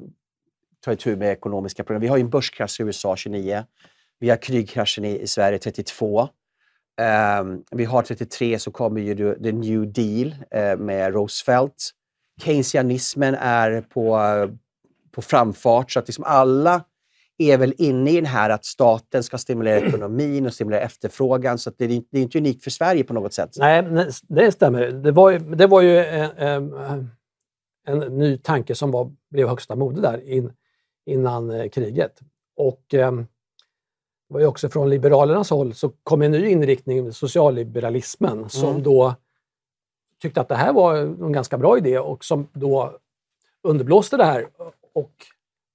ta 0.85 0.93
itu 0.93 1.17
med 1.17 1.33
ekonomiska 1.33 1.85
problem. 1.85 2.01
Vi 2.01 2.09
har 2.09 2.17
ju 2.17 2.21
en 2.21 2.31
börskrasch 2.31 2.81
i 2.81 2.83
USA 2.83 3.17
29. 3.17 3.65
Vi 4.19 4.31
har 4.31 4.37
krygkraschen 4.37 5.05
i, 5.05 5.19
i 5.19 5.27
Sverige 5.27 5.59
32. 5.59 6.29
Ehm, 7.01 7.63
vi 7.71 7.85
har 7.85 8.03
33 8.03 8.59
så 8.59 8.71
kommer 8.71 9.01
ju 9.01 9.35
the- 9.35 9.53
New 9.53 9.93
Deal 9.93 10.35
eh, 10.51 10.77
med 10.79 11.15
Roosevelt. 11.15 11.91
Keynesianismen 12.43 13.35
är 13.35 13.81
på, 13.81 14.19
på 15.13 15.23
framfart 15.23 15.91
så 15.91 15.99
att 15.99 16.09
liksom 16.09 16.25
alla 16.25 16.85
är 17.39 17.59
väl 17.59 17.75
inne 17.79 18.11
i 18.11 18.15
den 18.17 18.27
här 18.27 18.51
att 18.51 18.65
staten 18.65 19.23
ska 19.23 19.39
stimulera 19.39 19.81
ekonomin 19.87 20.47
och 20.47 20.55
stimulera 20.55 20.81
efterfrågan. 20.81 21.59
Så 21.59 21.71
att 21.71 21.79
det, 21.79 21.85
är, 21.85 21.89
inte- 21.89 22.09
det 22.13 22.19
är 22.19 22.23
inte 22.23 22.39
unikt 22.39 22.65
för 22.65 22.71
Sverige 22.71 23.05
på 23.05 23.15
något 23.15 23.33
sätt. 23.35 23.51
Nej, 23.59 23.83
det 24.29 24.53
stämmer. 24.53 24.87
Det 24.91 25.13
var 25.13 25.33
det 25.57 25.67
var 25.67 25.81
ju 25.83 25.97
eh, 25.99 26.31
eh, 26.39 26.63
en 27.87 27.99
ny 27.99 28.37
tanke 28.39 28.75
som 28.75 28.91
var, 28.91 29.13
blev 29.31 29.49
högsta 29.49 29.77
mode 29.77 30.01
där 30.01 30.29
in, 30.29 30.53
innan 31.07 31.51
eh, 31.51 31.69
kriget. 31.69 32.21
Och 32.57 32.95
eh, 32.95 33.13
det 33.13 33.25
var 34.33 34.41
ju 34.41 34.47
också 34.47 34.69
från 34.69 34.91
Liberalernas 34.91 35.51
håll 35.51 35.75
så 35.75 35.89
kom 36.03 36.23
en 36.23 36.31
ny 36.31 36.47
inriktning, 36.49 37.13
socialliberalismen, 37.13 38.49
som 38.49 38.69
Mm. 38.71 38.83
då 38.83 39.15
tyckte 40.23 40.41
att 40.41 40.49
det 40.49 40.55
här 40.55 40.73
var 40.73 40.97
en 40.97 41.33
ganska 41.33 41.59
bra 41.59 41.79
idé 41.79 41.99
och 41.99 42.25
som 42.25 42.49
då 42.53 42.99
underblåste 43.63 44.17
det 44.17 44.25
här 44.25 44.49
och 44.95 45.13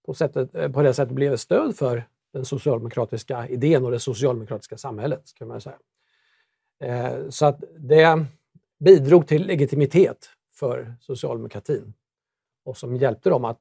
på, 0.06 0.14
sättet, 0.14 0.56
eh, 0.56 0.72
på 0.72 0.82
det 0.82 0.94
sättet 0.94 1.16
blev 1.16 1.34
ett 1.34 1.40
stöd 1.42 1.76
för 1.76 2.04
den 2.34 2.46
socialdemokratiska 2.46 3.48
idén 3.48 3.86
och 3.86 3.92
det 3.92 4.00
socialdemokratiska 4.00 4.78
samhället. 4.78 5.32
kan 5.36 5.48
man 5.48 5.62
säga. 5.62 5.78
Eh, 6.84 7.30
Så 7.30 7.46
att 7.46 7.64
det 7.78 8.26
bidrog 8.80 9.28
till 9.28 9.48
legitimitet 9.48 10.30
för 10.54 10.96
socialdemokratin 11.02 11.94
och 12.66 12.78
som 12.78 12.96
hjälpte 12.96 13.30
dem 13.30 13.46
att 13.46 13.60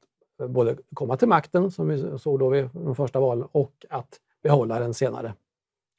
både 0.48 0.76
komma 0.94 1.16
till 1.16 1.28
makten, 1.28 1.70
som 1.70 1.88
vi 1.88 2.18
såg 2.18 2.38
då 2.38 2.48
vid 2.48 2.68
de 2.72 2.94
första 2.96 3.20
valen, 3.20 3.48
och 3.52 3.86
att 3.90 4.20
behålla 4.48 4.78
den 4.80 4.94
senare. 4.94 5.34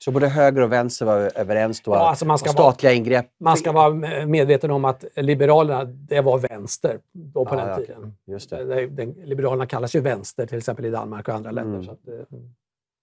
Så 0.04 0.12
både 0.12 0.28
höger 0.28 0.62
och 0.62 0.72
vänster 0.72 1.06
var 1.06 1.32
överens 1.36 1.82
då. 1.82 1.92
Ja, 1.92 2.10
alltså 2.10 2.26
man 2.26 2.38
ska 2.38 2.50
och 2.50 2.56
vara- 2.56 2.72
statliga 2.72 2.94
ingrepp. 2.94 3.26
Man 3.40 3.58
ska 3.58 3.72
vara 3.72 3.94
medveten 4.26 4.72
om 4.72 4.86
att 4.86 5.06
Liberalerna, 5.16 5.84
det 5.84 6.22
var 6.22 6.38
vänster 6.40 7.00
då 7.14 7.46
på 7.46 7.56
Ja, 7.56 7.60
den 7.60 7.70
ja, 7.70 7.76
tiden. 7.78 8.14
Just 8.26 8.50
det. 8.50 8.88
Den- 8.88 9.12
Liberalerna 9.12 9.66
kallas 9.66 9.96
ju 9.96 10.00
vänster 10.00 10.46
till 10.46 10.58
exempel 10.58 10.86
i 10.86 10.90
Danmark 10.90 11.28
och 11.28 11.34
andra 11.36 11.52
länder. 11.52 11.74
Mm. 11.74 11.86
Så 11.86 11.92
att, 11.92 12.08
eh, 12.08 12.38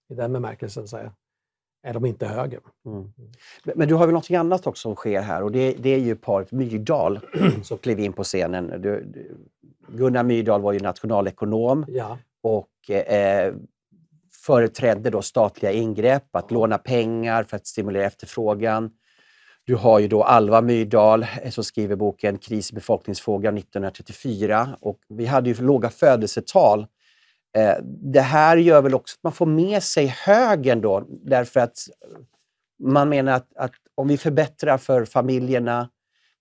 I 0.09 0.15
den 0.15 0.33
bemärkelsen 0.33 0.87
så 0.87 0.97
är, 0.97 1.11
är 1.83 1.93
de 1.93 2.05
inte 2.05 2.25
höger. 2.27 2.59
Mm. 2.85 3.13
Men- 3.63 3.73
Men 3.77 3.87
du 3.87 3.95
har 3.95 4.05
väl 4.05 4.13
något 4.13 4.31
annat 4.31 4.67
också 4.67 4.81
som 4.81 4.95
sker 4.95 5.21
här 5.21 5.43
och 5.43 5.51
det, 5.51 5.75
det 5.79 5.89
är 5.89 5.99
ju 5.99 6.15
paret 6.15 6.51
Myrdal 6.51 7.19
som 7.63 7.77
klev 7.77 7.99
in 7.99 8.13
på 8.13 8.23
scenen. 8.23 8.67
Du, 8.81 9.03
du, 9.13 9.37
Gunnar 9.87 10.23
Myrdal 10.23 10.61
var 10.61 10.73
ju 10.73 10.79
nationalekonom 10.79 11.85
Ja. 11.87 12.17
och 12.43 12.89
eh, 12.91 13.53
företrädde 14.45 15.09
då 15.09 15.21
statliga 15.21 15.71
ingrepp, 15.71 16.35
att 16.35 16.51
låna 16.51 16.77
pengar 16.77 17.43
för 17.43 17.55
att 17.55 17.67
stimulera 17.67 18.05
efterfrågan. 18.05 18.91
Du 19.63 19.75
har 19.75 19.99
ju 19.99 20.07
då 20.07 20.23
Alva 20.23 20.61
Myrdal 20.61 21.25
eh, 21.41 21.49
som 21.51 21.63
skriver 21.63 21.95
boken 21.95 22.37
Kris 22.37 22.71
i 22.71 22.75
befolkningsfrågan 22.75 23.57
1934 23.57 24.77
och 24.81 24.99
vi 25.09 25.25
hade 25.25 25.49
ju 25.49 25.55
låga 25.61 25.89
födelsetal. 25.89 26.87
Eh, 27.57 27.75
det 28.13 28.21
här 28.21 28.57
gör 28.57 28.81
väl 28.81 28.95
också 28.95 29.15
att 29.17 29.23
man 29.23 29.33
får 29.33 29.45
med 29.45 29.83
sig 29.83 30.05
högern 30.05 30.81
då 30.81 31.05
därför 31.09 31.59
att 31.59 31.77
man 32.83 33.09
menar 33.09 33.33
att, 33.33 33.47
att 33.55 33.71
om 33.95 34.07
vi 34.07 34.17
förbättrar 34.17 34.77
för 34.77 35.05
familjerna 35.05 35.89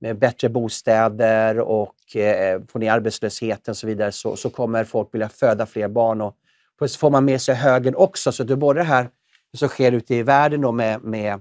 med 0.01 0.19
bättre 0.19 0.49
bostäder 0.49 1.61
och 1.61 2.17
eh, 2.17 2.63
får 2.69 2.79
ner 2.79 2.93
arbetslösheten 2.93 3.73
och 3.73 3.77
så 3.77 3.87
vidare 3.87 4.13
så, 4.13 4.37
så 4.37 4.51
kommer 4.51 4.85
folk 4.85 5.15
vilja 5.15 5.29
föda 5.29 5.67
fler 5.67 5.89
barn. 5.89 6.21
Och, 6.21 6.37
så 6.81 6.99
får 6.99 7.11
man 7.11 7.25
med 7.25 7.41
sig 7.41 7.55
högern 7.55 7.95
också. 7.95 8.33
Så 8.33 8.45
det 8.45 8.53
är 8.53 8.57
både 8.57 8.81
det 8.81 8.85
här 8.85 9.09
som 9.57 9.69
sker 9.69 9.93
ute 9.93 10.15
i 10.15 10.23
världen 10.23 10.61
då 10.61 10.73
med, 10.73 11.03
med, 11.03 11.41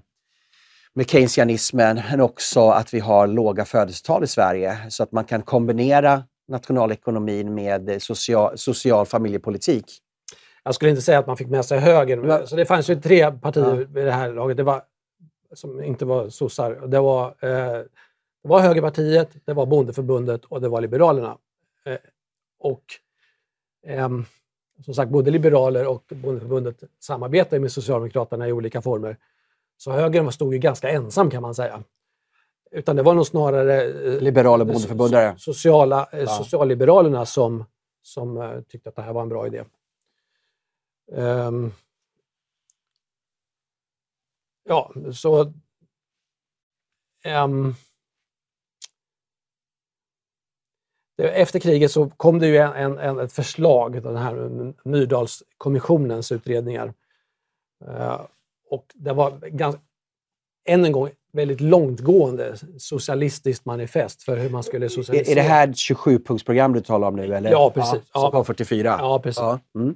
med 0.94 1.10
keynesianismen 1.10 2.02
men 2.10 2.22
också 2.22 2.70
att 2.70 2.94
vi 2.94 3.00
har 3.00 3.28
låga 3.28 3.66
födelsetal 3.66 4.24
i 4.24 4.28
Sverige 4.28 4.78
så 4.90 5.04
att 5.04 5.12
man 5.12 5.26
kan 5.26 5.42
kombinera 5.42 6.24
nationalekonomin 6.48 7.54
med 7.54 8.02
social, 8.02 8.58
social 8.58 9.06
familjepolitik. 9.06 9.86
Jag 10.64 10.76
skulle 10.76 10.90
inte 10.92 11.02
säga 11.02 11.20
att 11.20 11.28
man 11.28 11.38
fick 11.38 11.48
med 11.48 11.66
sig 11.66 11.80
högern. 11.80 12.48
Så 12.48 12.56
det 12.56 12.66
fanns 12.66 12.90
ju 12.90 13.02
tre 13.02 13.32
partier 13.32 13.64
Ja. 13.64 13.76
vid 13.76 14.06
det 14.06 14.12
här 14.12 14.34
laget. 14.34 14.58
Det 14.58 14.64
var, 14.64 14.84
som 15.54 15.84
inte 15.84 16.06
var 16.06 16.30
sossar. 16.30 16.88
Det 16.88 17.00
var, 17.00 17.26
eh, 17.28 17.84
det 18.44 18.50
var 18.50 18.60
Högerpartiet, 18.60 19.30
det 19.46 19.54
var 19.54 19.66
Bondeförbundet 19.66 20.46
och 20.46 20.62
det 20.62 20.70
var 20.70 20.82
Liberalerna. 20.82 21.38
Eh, 21.86 21.98
och 22.60 22.84
ehm, 23.88 24.26
som 24.84 24.94
sagt, 24.94 25.12
både 25.12 25.32
liberaler 25.32 25.88
och 25.88 26.04
Bondeförbundet 26.08 26.84
samarbetar 27.00 27.60
med 27.60 27.72
Socialdemokraterna 27.72 28.48
i 28.48 28.52
olika 28.52 28.82
former. 28.82 29.18
Så 29.78 29.92
högern 29.92 30.32
stod 30.32 30.54
ju 30.54 30.60
ganska 30.60 30.90
ensam 30.90 31.30
kan 31.30 31.42
man 31.42 31.56
säga. 31.56 31.84
Utan 32.72 32.96
det 32.96 33.04
var 33.04 33.14
nog 33.14 33.28
snarare 33.28 33.84
eh, 33.84 34.20
Liberal 34.22 34.62
och 34.62 34.68
bondeförbundare. 34.68 35.32
so- 35.32 35.38
sociala, 35.38 36.08
eh, 36.12 36.20
Ja. 36.20 36.26
socialliberalerna 36.28 37.26
som, 37.26 37.66
som 38.02 38.38
eh, 38.38 38.62
tyckte 38.62 38.90
att 38.90 38.96
det 38.96 39.02
här 39.02 39.14
var 39.14 39.22
en 39.22 39.30
bra 39.30 39.48
idé. 39.48 39.64
Ehm, 41.12 41.72
ja, 44.64 44.92
så... 45.14 45.54
ehm, 47.24 47.74
det, 51.13 51.13
efter 51.28 51.60
kriget 51.60 51.92
så 51.92 52.10
kom 52.10 52.40
det 52.40 52.48
ju 52.48 52.58
en, 52.58 52.98
en, 52.98 53.20
ett 53.20 53.34
förslag, 53.34 54.04
den 54.04 54.16
här 54.16 54.74
Myrdalskommissionens 54.90 56.32
utredningar. 56.32 56.94
Eh, 57.88 58.22
och 58.70 58.86
det 58.94 59.14
var 59.14 59.32
ganska, 59.32 59.82
än 60.66 60.86
en 60.86 60.92
gång 60.92 61.10
väldigt 61.34 61.62
långtgående 61.62 62.56
socialistiskt 62.78 63.66
manifest 63.66 64.24
för 64.24 64.38
hur 64.38 64.50
man 64.50 64.64
skulle 64.64 64.90
socialisera. 64.90 65.32
Är, 65.32 65.32
är 65.32 65.44
det 65.44 65.50
här 65.50 65.68
27-punktsprogram 65.68 66.74
du 66.74 66.82
talar 66.82 67.08
om 67.08 67.16
nu? 67.16 67.36
Eller? 67.36 67.52
Ja, 67.52 67.72
precis. 67.76 68.02
Ja, 68.14 68.22
som 68.22 68.32
kom 68.32 68.46
44? 68.46 68.96
Ja, 69.00 69.20
precis. 69.20 69.40
Ja. 69.40 69.60
Mm. 69.76 69.96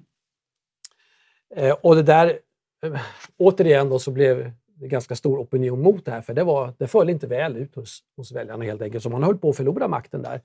Eh, 1.55 1.75
och 1.81 1.95
det 1.95 2.03
där, 2.03 2.39
eh, 2.83 2.99
återigen 3.37 3.89
då 3.89 3.99
så 3.99 4.11
blev 4.11 4.51
det 4.75 4.87
ganska 4.87 5.15
stor 5.15 5.39
opinion 5.39 5.81
mot 5.81 6.05
det 6.05 6.11
här, 6.11 6.21
för 6.21 6.33
det, 6.33 6.43
var, 6.43 6.73
det 6.77 6.87
föll 6.87 7.09
inte 7.09 7.27
väl 7.27 7.57
ut 7.57 7.75
hos, 7.75 7.99
hos 8.17 8.31
väljarna 8.31 8.63
helt 8.63 8.81
enkelt, 8.81 9.03
så 9.03 9.09
man 9.09 9.23
höll 9.23 9.37
på 9.37 9.49
att 9.49 9.57
förlora 9.57 9.87
makten 9.87 10.21
där. 10.21 10.41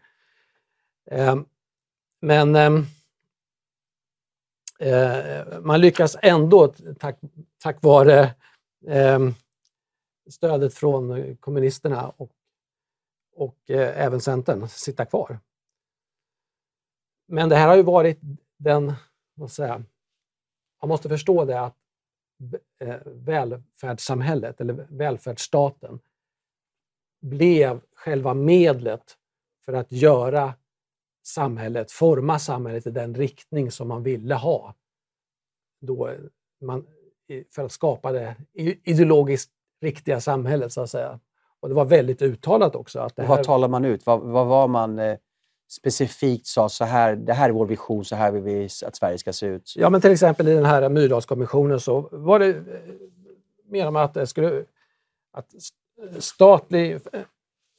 Eh, 1.11 1.37
men 2.21 2.57
ehm, 2.57 2.85
eh, 4.79 5.61
man 5.61 5.81
lyckas 5.81 6.17
ändå, 6.23 6.69
tack, 6.99 7.19
tack 7.59 7.83
vare 7.83 8.35
ehm, 8.87 9.35
stödet 10.31 10.75
från 10.75 11.37
kommunisterna 11.37 12.09
och, 12.09 12.31
och 13.35 13.71
eh, 13.71 14.05
även 14.05 14.21
Centern, 14.21 14.69
sitta 14.69 15.05
kvar. 15.05 15.39
Men 17.29 17.49
det 17.49 17.57
här 17.57 17.69
har 17.69 17.77
ju 17.77 17.83
varit 17.83 18.19
den, 18.57 18.93
vad 19.35 19.51
säga, 19.51 19.85
man 20.81 20.89
måste 20.89 21.09
förstå 21.09 21.45
det 21.45 21.61
att 21.61 21.77
eh, 22.79 22.97
välfärdssamhället 23.05 24.61
eller 24.61 24.87
välfärdsstaten 24.91 26.01
blev 27.21 27.81
själva 27.95 28.35
medlet 28.35 29.19
för 29.65 29.73
att 29.73 29.93
göra 29.93 30.55
samhället, 31.23 31.93
forma 31.93 32.39
samhället 32.39 32.87
i 32.87 32.91
den 32.91 33.15
riktning 33.15 33.71
som 33.71 33.89
man 33.89 34.03
ville 34.03 34.35
ha. 34.35 34.75
Då 35.81 36.11
man, 36.61 36.87
för 37.55 37.65
att 37.65 37.73
skapa 37.73 38.13
det 38.13 38.37
ideologiskt 38.85 39.51
riktiga 39.81 40.21
samhället 40.21 40.73
så 40.73 40.81
att 40.81 40.91
säga. 40.91 41.21
Och 41.61 41.69
det 41.69 41.75
var 41.75 41.85
väldigt 41.85 42.23
uttalat 42.23 42.75
också. 42.75 43.01
Att 43.01 43.19
här... 43.19 43.27
Vad 43.27 43.45
talar 43.45 43.69
man 43.69 43.85
ut? 43.85 44.07
Vad, 44.07 44.21
vad 44.21 44.47
var 44.47 44.69
man 44.69 44.99
eh, 44.99 45.17
specifikt 45.71 46.47
sa, 46.47 46.69
så 46.69 46.85
här, 46.85 47.17
det 47.17 47.33
här 47.33 47.49
är 47.49 47.53
vår 47.53 47.67
vision, 47.67 48.05
så 48.05 48.17
här 48.17 48.33
vill 48.33 48.43
vi 48.43 48.69
att 48.87 48.97
Sverige 48.97 49.19
ska 49.19 49.33
se 49.33 49.47
ut? 49.47 49.73
Ja, 49.77 49.91
men 49.91 50.01
till 50.01 50.11
exempel 50.11 50.49
i 50.49 50.55
den 50.55 50.65
här 50.65 50.89
Myrdalskommissionen 50.89 51.81
så 51.81 52.09
var 52.13 52.39
det, 52.39 52.49
eh, 52.49 52.63
menar 53.67 53.91
man 53.91 54.05
att 54.05 54.15
det 54.15 54.27
skulle, 54.27 54.65
att 55.33 55.47
statlig, 56.19 57.01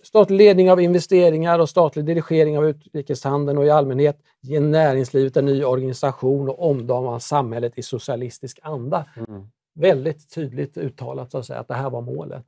statlig 0.04 0.38
ledning 0.38 0.72
av 0.72 0.82
investeringar 0.82 1.60
och 1.60 1.70
statlig 1.70 2.06
dirigering 2.06 2.58
av 2.58 2.68
utrikeshandeln 2.68 3.58
och 3.58 3.66
i 3.66 3.70
allmänhet 3.70 4.20
ge 4.42 4.60
näringslivet 4.60 5.38
en 5.38 5.46
ny 5.46 5.64
organisation 5.64 6.50
och 6.50 6.70
omdana 6.70 7.20
samhället 7.20 7.78
i 7.78 7.82
socialistisk 7.82 8.60
anda. 8.64 9.06
Mm 9.16 9.48
väldigt 9.74 10.30
tydligt 10.30 10.78
uttalat 10.78 11.32
så 11.32 11.38
att, 11.38 11.46
säga, 11.46 11.60
att 11.60 11.68
det 11.68 11.74
här 11.74 11.90
var 11.90 12.02
målet. 12.02 12.46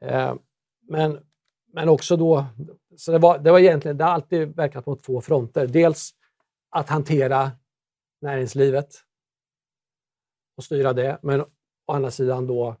Eh, 0.00 0.34
men, 0.80 1.18
men 1.72 1.88
också 1.88 2.16
då, 2.16 2.46
så 2.96 3.12
det 3.12 3.18
var, 3.18 3.38
det 3.38 3.52
var 3.52 3.58
egentligen, 3.58 3.96
det 3.96 4.04
har 4.04 4.10
alltid 4.10 4.56
verkat 4.56 4.84
på 4.84 4.96
två 4.96 5.20
fronter. 5.20 5.66
Dels 5.66 6.14
att 6.70 6.88
hantera 6.88 7.50
näringslivet 8.20 8.94
och 10.56 10.64
styra 10.64 10.92
det, 10.92 11.18
men 11.22 11.40
å 11.86 11.92
andra 11.92 12.10
sidan 12.10 12.46
då 12.46 12.76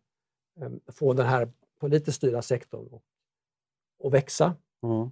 eh, 0.60 0.70
få 0.92 1.12
den 1.12 1.26
här 1.26 1.52
politiskt 1.80 2.16
styrda 2.16 2.42
sektorn 2.42 3.00
att 4.06 4.12
växa 4.12 4.54
mm. 4.82 5.10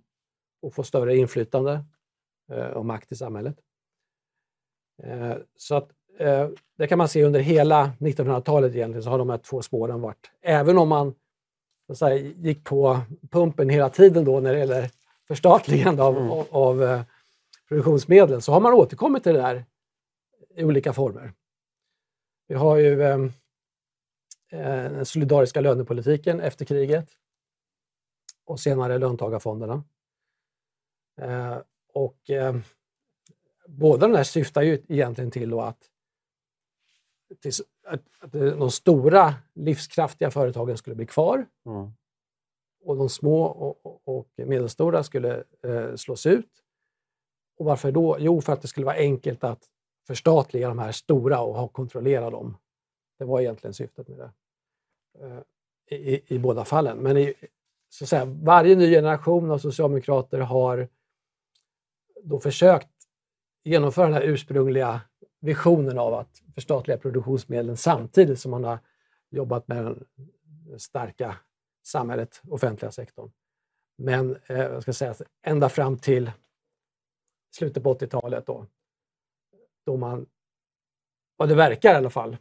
och 0.63 0.75
få 0.75 0.83
större 0.83 1.17
inflytande 1.17 1.85
eh, 2.53 2.67
och 2.67 2.87
makt 2.87 3.13
i 3.13 3.17
samhället. 3.17 3.57
Eh, 5.03 5.37
så 5.57 5.75
att 5.75 5.91
eh, 6.19 6.49
det 6.79 6.87
kan 6.87 6.99
man 6.99 7.09
se 7.09 7.25
under 7.25 7.41
hela 7.41 7.93
1900-talet 7.99 8.75
egentligen 8.75 9.03
så 9.03 9.11
har 9.11 9.19
de 9.19 9.31
här 9.31 9.39
två 9.39 9.63
spåren 9.63 10.01
varit, 10.01 10.31
även 10.41 10.79
om 10.79 10.89
man 10.89 11.15
så 11.87 11.95
säga, 11.95 12.33
gick 12.37 12.65
på 12.65 13.01
pumpen 13.31 13.69
hela 13.69 13.91
tiden 13.91 14.25
då 14.25 14.41
när 14.41 14.53
det 14.53 14.59
gäller 14.59 14.91
förstatligande 15.29 16.03
av, 16.03 16.17
mm. 16.17 16.31
av, 16.31 16.47
av 16.51 17.05
produktionsmedlen, 17.69 18.43
så 18.43 18.53
har 18.53 18.61
man 18.61 18.73
återkommit 18.73 19.23
till 19.23 19.35
det 19.35 19.41
där 19.41 19.65
i 20.55 20.65
olika 20.65 20.93
former. 20.93 21.33
Vi 22.49 22.55
har 22.55 22.77
ju 22.77 23.03
eh 23.03 23.19
den 24.51 25.07
solidariska 25.07 25.61
lönepolitiken 25.61 26.41
efter 26.41 26.65
kriget 26.65 27.09
och 28.45 28.61
senare 28.61 28.99
löntagarfonderna. 28.99 29.85
Eh, 31.21 31.59
och 31.93 32.31
eh, 32.31 32.57
båda 33.69 34.09
de 34.09 34.17
här 34.17 34.25
syftar 34.25 34.63
ju 34.63 34.83
egentligen 34.89 35.31
till 35.31 35.59
att 35.59 35.91
att, 37.85 38.03
att 38.21 38.33
de 38.33 38.71
stora 38.71 39.35
livskraftiga 39.55 40.31
företagen 40.31 40.77
skulle 40.77 40.97
bli 40.97 41.07
kvar 41.07 41.47
mm. 41.67 41.93
och 42.85 42.97
de 42.97 43.09
små 43.09 43.45
och, 43.45 44.09
och 44.09 44.29
medelstora 44.37 45.03
skulle 45.03 45.45
eh, 45.63 45.95
slås 45.95 46.27
ut. 46.27 46.51
Och 47.57 47.67
varför 47.67 47.93
då? 47.93 48.17
Jo, 48.19 48.41
för 48.41 48.53
att 48.53 48.63
det 48.63 48.69
skulle 48.69 48.87
vara 48.87 48.97
enkelt 48.97 49.45
att 49.45 49.65
förstatliga 50.07 50.69
de 50.69 50.79
här 50.79 50.93
stora 50.93 51.41
och 51.41 51.55
ha 51.55 51.69
kontrollera 51.69 52.31
dem. 52.31 52.57
Det 53.19 53.25
var 53.25 53.41
egentligen 53.41 53.75
syftet 53.75 54.09
med 54.09 54.19
det 54.19 54.31
eh, 55.21 55.41
i, 55.99 56.35
i, 56.35 56.39
båda 56.39 56.65
fallen. 56.65 56.99
Men 56.99 57.17
i, 57.17 57.35
så 57.95 58.05
att 58.05 58.09
säga, 58.09 58.25
varje 58.25 58.77
ny 58.77 58.91
generation 58.91 59.51
av 59.51 59.59
socialdemokrater 59.59 60.39
har 60.39 60.89
då 62.23 62.41
försökt 62.41 62.91
genomföra 63.65 64.05
den 64.07 64.15
här 64.15 64.23
ursprungliga 64.23 65.01
visionen 65.41 65.99
av 65.99 66.15
att 66.15 66.43
förstatliga 66.55 66.99
produktionsmedlen 66.99 67.77
samtidigt 67.77 68.41
som 68.41 68.51
man 68.51 68.65
har 68.65 68.79
jobbat 69.31 69.69
med 69.69 70.05
det 70.45 70.79
starka 70.79 71.37
samhället, 71.83 72.43
offentliga 72.49 72.93
sektorn. 72.93 73.31
Men 73.99 74.37
eh, 74.47 74.59
jag 74.59 74.83
ska 74.83 74.93
säga, 74.93 75.15
ända 75.43 75.69
fram 75.69 75.99
till 75.99 76.31
slutet 77.57 77.83
på 77.83 77.95
80-talet 77.95 78.47
då, 78.47 78.67
då 79.87 79.97
man, 79.97 80.27
vad 81.37 81.49
det 81.49 81.55
verkar 81.55 81.95
i 81.95 81.97
alla 81.97 82.11
fall, 82.11 82.37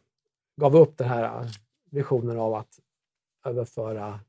gav 0.62 0.76
upp 0.76 0.98
den 0.98 1.08
här 1.08 1.42
eh, 1.42 1.48
visionen 1.92 2.40
av 2.40 2.54
att 2.54 2.80
överföra 3.46 4.20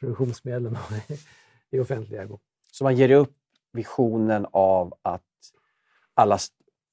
produktionsmedlen 0.00 0.78
i 1.70 1.80
offentlig 1.80 2.18
ägo. 2.18 2.38
Så 2.72 2.84
man 2.84 2.96
ger 2.96 3.10
upp 3.10 3.34
visionen 3.72 4.46
av 4.52 4.94
att 5.02 5.22
alla 6.14 6.38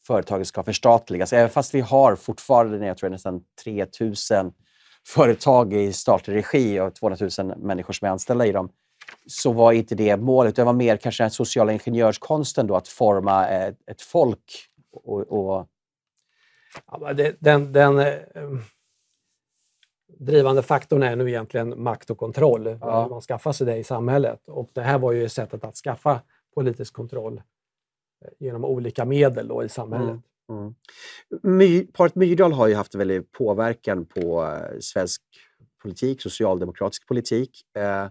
företaget 0.08 0.48
ska 0.48 0.64
förstatligas. 0.64 1.34
Även 1.34 1.50
fast 1.50 1.74
vi 1.74 1.82
har 1.82 2.16
fortfarande 2.16 2.88
jag 2.88 2.98
tror 2.98 3.10
nästan 3.10 3.44
3 3.64 3.86
000 4.00 4.14
företag 5.08 5.74
i 5.74 5.94
statlig 5.94 6.36
regi 6.36 6.80
och 6.80 6.96
200 6.96 7.30
000 7.40 7.58
människor 7.58 7.94
som 7.94 8.06
är 8.06 8.12
anställda 8.12 8.46
i 8.46 8.52
dem, 8.52 8.70
så 9.28 9.52
var 9.52 9.72
inte 9.72 9.96
det 9.96 10.18
målet. 10.18 10.56
Det 10.56 10.64
var 10.64 10.74
mer 10.74 10.98
kanske 10.98 11.24
den 11.24 11.32
sociala 11.32 11.72
ingenjörskonsten 11.72 12.68
då, 12.68 12.76
att 12.76 12.88
forma 12.88 13.48
ett, 13.48 13.78
ett 13.92 14.02
folk. 14.02 14.66
Och, 14.92 15.22
och... 15.22 15.68
Ja, 16.92 17.14
den, 17.40 17.74
den 17.74 18.00
eh, 18.00 18.14
drivande 20.18 20.64
faktorn 20.64 21.04
är 21.04 21.16
nu 21.16 21.30
egentligen 21.30 21.84
makt 21.84 22.10
och 22.10 22.18
kontroll. 22.18 22.78
Ja. 22.82 23.08
Man 23.10 23.22
skaffar 23.22 23.52
sig 23.52 23.68
det 23.68 23.78
i 23.78 23.84
samhället. 23.84 24.48
Och 24.48 24.70
det 24.74 24.82
här 24.82 25.00
var 25.00 25.12
ju 25.12 25.30
sättet 25.30 25.64
att 25.64 25.76
skaffa 25.76 26.22
politisk 26.56 26.94
kontroll 26.94 27.42
genom 28.40 28.66
olika 28.66 29.06
medel 29.06 29.48
då 29.48 29.64
i 29.64 29.70
samhället. 29.70 30.10
Mm. 30.10 30.22
Mm. 30.50 30.76
My, 31.58 31.88
paret 31.88 32.16
Myrdal 32.16 32.54
har 32.54 32.68
ju 32.68 32.76
haft 32.76 32.94
en 32.94 33.00
väldig 33.00 33.32
påverkan 33.32 34.06
på 34.06 34.44
eh, 34.44 34.80
svensk 34.80 35.22
politik, 35.82 36.22
socialdemokratisk 36.22 37.08
politik. 37.08 37.62
Eh, 37.78 38.08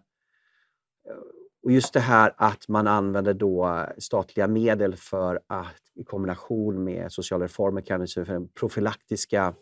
och 1.64 1.72
just 1.72 1.92
det 1.92 2.00
här 2.00 2.34
att 2.36 2.68
man 2.68 2.86
använder 2.86 3.34
då 3.34 3.86
statliga 3.98 4.48
medel 4.48 4.96
för 4.96 5.40
att 5.46 5.82
i 5.94 6.04
kombination 6.04 6.84
med 6.84 7.12
sociala 7.12 7.44
reformer 7.44 7.80
kan 7.80 8.06
för 8.06 8.24
den 8.24 8.48
profylaktiska 8.48 9.54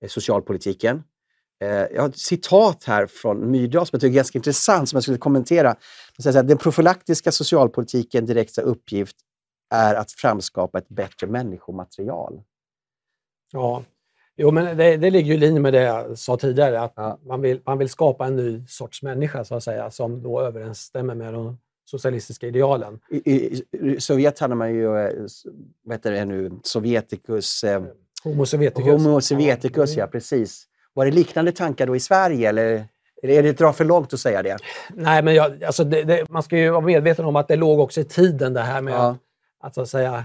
eh, 0.00 0.08
socialpolitiken. 0.08 1.02
Eh, 1.60 1.68
jag 1.70 2.02
har 2.02 2.08
ett 2.08 2.18
citat 2.18 2.84
här 2.84 3.06
från 3.06 3.50
Myrdal 3.50 3.86
som 3.86 3.96
jag 3.96 4.00
tycker 4.00 4.12
är 4.12 4.14
ganska 4.14 4.38
intressant 4.38 4.88
som 4.88 4.96
jag 4.96 5.02
skulle 5.02 5.18
kommentera. 5.18 5.76
Den 6.24 6.58
profylaktiska 6.58 7.32
socialpolitiken 7.32 8.26
direkta 8.26 8.62
uppgift 8.62 9.16
är 9.74 9.94
att 9.94 10.12
framskapa 10.12 10.78
ett 10.78 10.88
bättre 10.88 11.26
människomaterial. 11.26 12.42
Ja, 13.52 13.84
jo, 14.36 14.50
men 14.50 14.76
det, 14.76 14.96
det 14.96 15.10
ligger 15.10 15.34
i 15.34 15.36
linje 15.36 15.60
med 15.60 15.72
det 15.72 15.82
jag 15.82 16.18
sa 16.18 16.36
tidigare, 16.36 16.80
att 16.80 16.92
ja. 16.96 17.18
man, 17.22 17.40
vill, 17.40 17.60
man 17.66 17.78
vill 17.78 17.88
skapa 17.88 18.26
en 18.26 18.36
ny 18.36 18.66
sorts 18.66 19.02
människa 19.02 19.44
så 19.44 19.54
att 19.54 19.64
säga, 19.64 19.90
som 19.90 20.22
då 20.22 20.40
överensstämmer 20.40 21.14
med 21.14 21.34
de 21.34 21.58
socialistiska 21.84 22.46
idealen. 22.46 23.00
I, 23.10 23.16
i, 23.16 23.64
i 23.72 24.00
Sovjet 24.00 24.38
hade 24.38 24.54
man 24.54 24.74
ju, 24.74 24.98
eh, 24.98 25.26
vad 25.82 25.96
heter 25.96 26.12
det 26.12 26.24
nu, 26.24 26.50
Sovjeticus... 26.62 27.64
Eh, 27.64 27.82
Homo 28.24 28.46
sovjeticus. 28.46 28.92
Homo 28.92 29.20
sovjeticus, 29.20 29.96
ja, 29.96 30.00
ja 30.00 30.06
precis. 30.06 30.67
Var 30.98 31.04
det 31.04 31.10
liknande 31.10 31.52
tankar 31.52 31.86
då 31.86 31.96
i 31.96 32.00
Sverige 32.00 32.48
eller? 32.48 32.84
Är 33.22 33.42
det 33.42 33.50
att 33.50 33.58
dra 33.58 33.72
för 33.72 33.84
långt 33.84 34.12
att 34.14 34.20
säga 34.20 34.42
det? 34.42 34.56
Nej, 34.94 35.22
men 35.22 35.34
jag, 35.34 35.64
alltså 35.64 35.84
det, 35.84 36.04
det, 36.04 36.30
man 36.30 36.42
ska 36.42 36.58
ju 36.58 36.70
vara 36.70 36.80
medveten 36.80 37.24
om 37.24 37.36
att 37.36 37.48
det 37.48 37.56
låg 37.56 37.80
också 37.80 38.00
i 38.00 38.04
tiden 38.04 38.52
det 38.54 38.60
här 38.60 38.82
med 38.82 38.94
ja 38.94 39.16
att 39.60 39.74
så 39.74 39.80
att 39.80 39.88
säga 39.88 40.24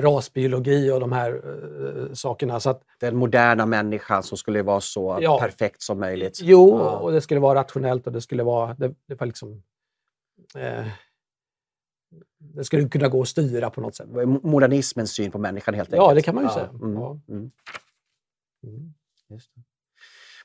rasbiologi 0.00 0.90
och 0.90 1.00
de 1.00 1.12
här 1.12 1.46
uh, 1.46 2.12
sakerna. 2.12 2.60
Så 2.60 2.70
att, 2.70 2.82
Den 3.00 3.16
moderna 3.16 3.66
människan 3.66 4.22
som 4.22 4.38
skulle 4.38 4.62
vara 4.62 4.80
så 4.80 5.18
Ja. 5.20 5.38
perfekt 5.40 5.82
som 5.82 6.00
möjligt. 6.00 6.38
jo, 6.42 6.78
Ja. 6.78 6.90
och 6.96 7.12
det 7.12 7.20
skulle 7.20 7.40
vara 7.40 7.58
rationellt 7.60 8.06
och 8.06 8.12
det 8.12 8.20
skulle 8.20 8.42
vara... 8.42 8.74
Det, 8.74 8.94
det 9.06 9.14
var 9.20 9.26
liksom... 9.26 9.62
Eh, 10.56 10.86
det 12.38 12.64
skulle 12.64 12.88
kunna 12.88 13.08
gå 13.08 13.22
att 13.22 13.28
styra 13.28 13.70
på 13.70 13.80
något 13.80 13.94
sätt. 13.94 14.08
Modernismens 14.42 15.10
syn 15.10 15.30
på 15.30 15.38
människan 15.38 15.74
helt 15.74 15.92
Ja, 15.92 16.02
enkelt. 16.02 16.16
det 16.16 16.22
kan 16.22 16.34
man 16.34 16.44
ju 16.44 16.48
Ja, 16.50 16.54
säga. 16.54 16.68
Mm, 16.68 16.94
Ja. 16.94 17.18
mm, 17.28 17.50
Mm. 18.64 18.94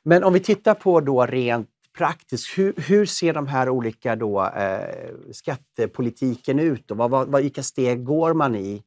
Men 0.03 0.23
om 0.23 0.33
vi 0.33 0.39
tittar 0.39 0.73
på 0.73 0.99
då 0.99 1.25
rent 1.25 1.69
praktiskt, 1.97 2.57
hur, 2.57 2.73
hur 2.77 3.05
ser 3.05 3.33
de 3.33 3.47
här 3.47 3.69
olika 3.69 4.15
då, 4.15 4.45
eh, 4.45 5.13
skattepolitiken 5.31 6.59
ut? 6.59 6.91
Och 6.91 6.97
vad, 6.97 7.11
vad, 7.11 7.27
vad, 7.27 7.41
vilka 7.41 7.63
steg 7.63 8.03
går 8.03 8.33
man 8.33 8.55
i 8.55 8.83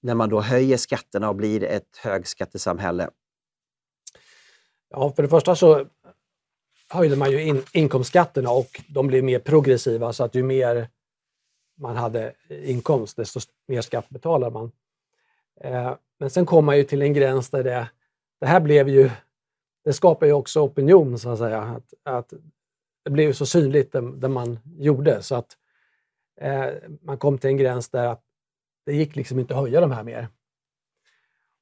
när 0.00 0.14
man 0.14 0.28
då 0.28 0.40
höjer 0.40 0.76
skatterna 0.76 1.28
och 1.28 1.36
blir 1.36 1.64
ett 1.64 1.96
högskattesamhälle? 2.02 3.10
Ja, 4.90 5.12
för 5.16 5.22
det 5.22 5.28
första 5.28 5.56
så 5.56 5.86
höjde 6.88 7.16
man 7.16 7.30
ju 7.30 7.42
in, 7.42 7.62
inkomstskatterna 7.72 8.50
och 8.50 8.82
de 8.88 9.06
blev 9.06 9.24
mer 9.24 9.38
progressiva 9.38 10.12
så 10.12 10.24
att 10.24 10.34
ju 10.34 10.42
mer 10.42 10.88
man 11.76 11.96
hade 11.96 12.32
inkomst 12.48 13.16
desto 13.16 13.40
mer 13.68 13.80
skatt 13.80 14.08
betalar 14.08 14.50
man. 14.50 14.72
Eh, 15.60 15.94
men 16.18 16.30
sen 16.30 16.46
kom 16.46 16.64
man 16.64 16.76
ju 16.76 16.84
till 16.84 17.02
en 17.02 17.12
gräns 17.12 17.50
där 17.50 17.64
det, 17.64 17.90
det 18.40 18.46
här 18.46 18.60
blev 18.60 18.88
ju, 18.88 19.10
det 19.84 19.92
skapar 19.92 20.26
ju 20.26 20.32
också 20.32 20.60
opinion 20.60 21.18
så 21.18 21.30
att 21.30 21.38
säga. 21.38 21.60
Att, 21.60 21.94
att 22.02 22.32
det 23.04 23.10
blev 23.10 23.32
så 23.32 23.46
synligt 23.46 23.92
det, 23.92 24.12
det 24.16 24.28
man 24.28 24.58
gjorde 24.78 25.22
så 25.22 25.34
att 25.34 25.56
eh, 26.40 26.66
man 27.02 27.18
kom 27.18 27.38
till 27.38 27.50
en 27.50 27.56
gräns 27.56 27.88
där 27.88 28.06
att 28.06 28.22
det 28.86 28.94
gick 28.94 29.16
liksom 29.16 29.38
inte 29.38 29.54
att 29.54 29.60
höja 29.60 29.80
de 29.80 29.90
här 29.90 30.02
mer. 30.02 30.28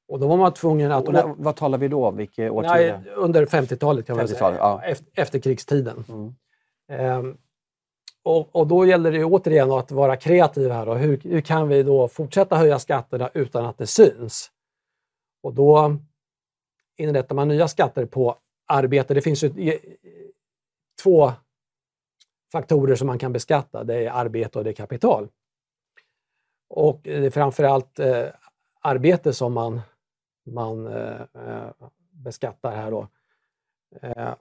Och 0.07 0.19
då 0.19 0.27
var 0.27 0.37
man 0.37 0.53
tvungen 0.53 0.91
att... 0.91 1.07
Och 1.07 1.13
när, 1.13 1.33
vad 1.37 1.55
talar 1.55 1.77
vi 1.77 1.87
då 1.87 2.07
om? 2.07 2.17
Vilket 2.17 2.37
Nej, 2.37 2.49
årtionde? 2.49 3.11
under 3.15 3.45
50-talet 3.45 4.07
kan 4.07 4.17
man 4.17 4.25
50-talet, 4.25 4.57
säga. 4.57 4.57
ja. 4.57 4.81
Efter, 4.83 5.07
efterkrigstiden. 5.21 6.05
Mm. 6.09 6.35
Ehm, 6.89 7.37
och, 8.23 8.55
och 8.55 8.67
då 8.67 8.85
gäller 8.85 9.11
det 9.11 9.17
ju 9.17 9.25
återigen 9.25 9.71
att 9.71 9.91
vara 9.91 10.17
kreativ 10.17 10.71
här. 10.71 10.85
Då. 10.85 10.93
Hur, 10.93 11.19
hur 11.23 11.41
kan 11.41 11.67
vi 11.67 11.83
då 11.83 12.07
fortsätta 12.07 12.55
höja 12.55 12.79
skatterna 12.79 13.29
utan 13.33 13.65
att 13.65 13.77
det 13.77 13.87
syns? 13.87 14.51
Och 15.43 15.53
då 15.53 15.97
inrättar 16.97 17.35
man 17.35 17.47
nya 17.47 17.67
skatter 17.67 18.05
på 18.05 18.37
arbete. 18.67 19.13
Det 19.13 19.21
finns 19.21 19.43
ju 19.43 19.79
två 21.03 21.31
faktorer 22.51 22.95
som 22.95 23.07
man 23.07 23.19
kan 23.19 23.33
beskatta. 23.33 23.83
Det 23.83 24.05
är 24.05 24.11
arbete 24.11 24.57
och 24.57 24.63
det 24.63 24.69
är 24.69 24.73
kapital. 24.73 25.29
Och 26.69 26.99
det 27.03 27.25
är 27.25 27.29
framförallt 27.29 27.99
eh, 27.99 28.27
arbete 28.81 29.33
som 29.33 29.53
man, 29.53 29.81
man 30.45 30.87
eh, 30.87 31.21
eh 31.21 31.71
beskattar 32.11 32.75
här. 32.75 32.91
Då. 32.91 33.07
Eh, 34.01 34.33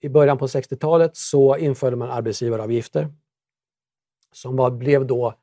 I 0.00 0.08
början 0.08 0.38
på 0.38 0.46
60-talet 0.46 1.16
så 1.16 1.56
införde 1.56 1.96
man 1.96 2.10
arbetsgivaravgifter 2.10 3.08
som 4.32 4.56
var, 4.56 4.70
blev 4.70 5.06
då 5.06 5.34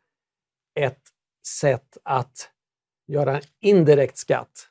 ett 0.76 1.02
sätt 1.48 1.98
att 2.04 2.52
göra 3.08 3.38
en 3.38 3.44
indirekt 3.60 4.18
skatt 4.18 4.70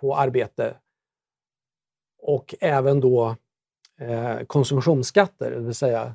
på 0.00 0.16
arbete 0.16 0.74
och 2.22 2.54
även 2.60 3.00
då 3.00 3.36
eh, 4.00 4.38
konsumtionsskatter, 4.46 5.50
det 5.50 5.60
vill 5.60 5.74
säga 5.74 6.14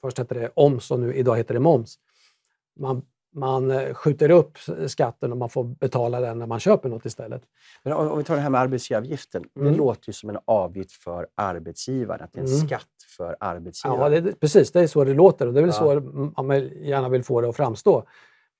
först 0.00 0.18
hette 0.18 0.34
det 0.34 0.50
OMS 0.54 0.90
och 0.90 1.00
nu 1.00 1.14
idag 1.14 1.36
heter 1.36 1.54
det 1.54 1.60
moms. 1.60 1.98
Man, 2.80 3.02
man 3.34 3.70
eh, 3.70 3.94
skjuter 3.94 4.30
upp 4.30 4.58
skatten 4.86 5.32
och 5.32 5.38
man 5.38 5.48
får 5.50 5.64
betala 5.64 6.20
den 6.20 6.38
när 6.38 6.46
man 6.46 6.60
köper 6.60 6.88
något 6.88 7.04
istället. 7.06 7.42
Men 7.82 7.92
om, 7.92 8.18
vi 8.18 8.24
tar 8.24 8.34
det 8.34 8.40
här 8.40 8.50
med 8.50 8.60
arbetsgivaravgiften. 8.60 9.44
Det 9.54 9.60
Mm. 9.60 9.74
låter 9.74 10.08
ju 10.08 10.12
som 10.12 10.30
en 10.30 10.38
avgift 10.44 10.92
för 10.92 11.26
arbetsgivaren, 11.34 12.24
att 12.24 12.32
det 12.32 12.40
är 12.40 12.44
en 12.44 12.50
Mm. 12.54 12.66
skatt 12.66 12.86
för 13.16 13.36
arbetsgivaren. 13.40 14.02
Ja, 14.02 14.08
det, 14.08 14.20
det- 14.20 14.40
precis, 14.40 14.72
det 14.72 14.80
är 14.80 14.86
så 14.86 15.04
det 15.04 15.14
låter 15.14 15.46
och 15.46 15.52
det 15.52 15.60
är 15.60 15.64
väl 15.64 15.74
Ja. 15.80 16.34
så 16.36 16.42
man 16.42 16.60
gärna 16.68 17.08
vill 17.08 17.24
få 17.24 17.40
det 17.40 17.48
att 17.48 17.56
framstå. 17.56 18.04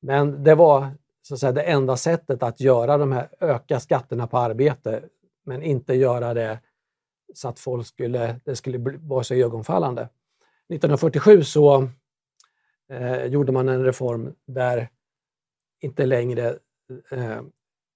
Men 0.00 0.44
det 0.44 0.54
var 0.54 0.88
så 1.26 1.34
att 1.34 1.40
säga, 1.40 1.52
det 1.52 1.62
enda 1.62 1.96
sättet 1.96 2.42
att 2.42 2.60
göra 2.60 2.98
de 2.98 3.12
här, 3.12 3.28
öka 3.40 3.80
skatterna 3.80 4.26
på 4.26 4.38
arbete, 4.38 5.02
men 5.44 5.62
inte 5.62 5.94
göra 5.94 6.34
det 6.34 6.60
så 7.34 7.48
att 7.48 7.58
folk 7.58 7.86
skulle, 7.86 8.40
det 8.44 8.56
skulle 8.56 8.98
vara 8.98 9.24
så 9.24 9.34
ögonfallande. 9.34 10.02
1947 10.02 11.42
så 11.42 11.88
eh, 12.90 13.24
gjorde 13.24 13.52
man 13.52 13.68
en 13.68 13.84
reform 13.84 14.34
där 14.46 14.88
inte 15.80 16.06
längre 16.06 16.58
eh, 17.10 17.40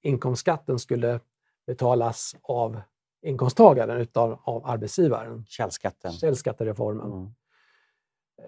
inkomstskatten 0.02 0.78
skulle 0.78 1.20
betalas 1.66 2.36
av 2.42 2.80
inkomsttagaren 3.22 4.00
utan 4.00 4.38
av 4.42 4.66
arbetsgivaren. 4.66 5.46
Källskatten. 5.48 6.12
Källskattereformen. 6.12 7.12
Mm. 7.12 7.30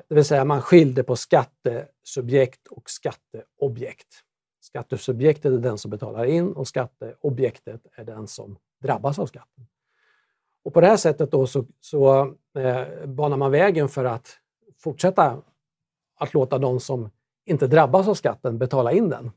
Det 0.09 0.15
vill 0.15 0.25
säga 0.25 0.45
man 0.45 0.63
skilde 0.63 1.03
på 1.03 1.17
skattesubjekt 1.17 2.67
och 2.67 2.91
skatteobjekt. 2.91 4.25
Skattesubjektet 4.63 5.53
är 5.53 5.59
den 5.59 5.79
som 5.79 5.91
betalar 5.91 6.25
in 6.25 6.53
och 6.53 6.69
skatteobjektet 6.69 7.87
är 7.95 8.05
den 8.05 8.27
som 8.27 8.59
drabbas 8.83 9.19
av 9.19 9.27
skatten. 9.27 9.67
Och 10.65 10.75
på 10.75 10.81
det 10.81 10.87
här 10.87 10.97
sättet 10.97 11.31
då 11.31 11.47
så, 11.47 11.65
så 11.81 12.21
eh, 12.59 13.07
banar 13.07 13.37
man 13.37 13.51
vägen 13.51 13.89
för 13.89 14.05
att 14.05 14.29
fortsätta 14.79 15.43
att 16.19 16.35
låta 16.35 16.59
de 16.59 16.81
som 16.81 17.11
inte 17.45 17.67
drabbas 17.67 18.09
av 18.09 18.15
skatten 18.15 18.59
betala 18.59 18.93
in 18.93 19.09
den. 19.09 19.31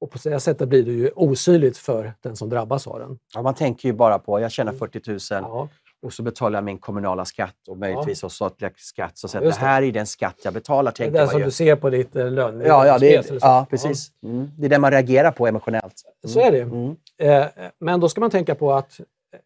Och 0.00 0.10
på 0.10 0.18
det 0.24 0.40
sättet 0.40 0.68
blir 0.68 0.82
det 0.82 0.92
ju 0.92 1.10
osynligt 1.10 1.78
för 1.78 2.14
den 2.20 2.36
som 2.36 2.48
drabbas 2.48 2.86
av 2.86 2.98
den. 2.98 3.18
Ja, 3.34 3.42
man 3.42 3.54
tänker 3.54 3.88
ju 3.88 3.92
bara 3.92 4.18
på, 4.18 4.40
jag 4.40 4.52
tjänar 4.52 4.72
40 4.72 5.10
000 5.10 5.18
Ja, 5.30 5.68
och 6.06 6.12
så 6.12 6.22
betalar 6.22 6.56
jag 6.56 6.64
min 6.64 6.78
kommunala 6.78 7.24
skatt 7.24 7.68
och 7.68 7.78
möjligtvis 7.78 8.24
också 8.24 8.34
statliga 8.34 8.70
skatt. 8.76 9.18
Så 9.18 9.26
att 9.26 9.32
det 9.32 9.40
det. 9.40 9.54
här 9.54 9.82
är 9.82 9.92
den 9.92 10.06
skatt 10.06 10.36
jag 10.42 10.54
betalar, 10.54 10.92
det 10.92 11.02
är 11.02 11.04
tänker 11.04 11.12
det 11.12 11.24
man 11.24 11.30
som 11.30 11.38
ju. 11.38 11.44
du 11.44 11.50
ser 11.50 11.76
på 11.76 11.90
ditt 11.90 12.16
eh, 12.16 12.30
lön. 12.30 12.60
Ja, 12.60 12.86
ja, 12.86 12.98
det 12.98 13.14
är, 13.14 13.38
ja, 13.40 13.66
precis. 13.70 14.12
Mm. 14.22 14.50
Det 14.58 14.66
är 14.66 14.70
det 14.70 14.78
man 14.78 14.90
reagerar 14.90 15.30
på 15.30 15.46
emotionellt. 15.46 16.02
Så 16.26 16.40
är 16.40 16.52
det. 16.52 16.60
Mm. 16.60 16.96
Eh, 17.18 17.46
Men 17.78 18.00
då 18.00 18.08
ska 18.08 18.20
man 18.20 18.30
tänka 18.30 18.54
på 18.54 18.72
att 18.72 19.00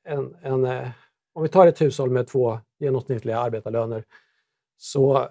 en, 0.04 0.36
en, 0.42 0.64
eh, 0.64 0.88
om 1.34 1.42
vi 1.42 1.48
tar 1.48 1.66
ett 1.66 1.80
hushåll 1.80 2.10
med 2.10 2.26
två 2.26 2.58
genomsnittliga 2.78 3.38
arbetarlöner 3.38 4.04
så 4.78 5.28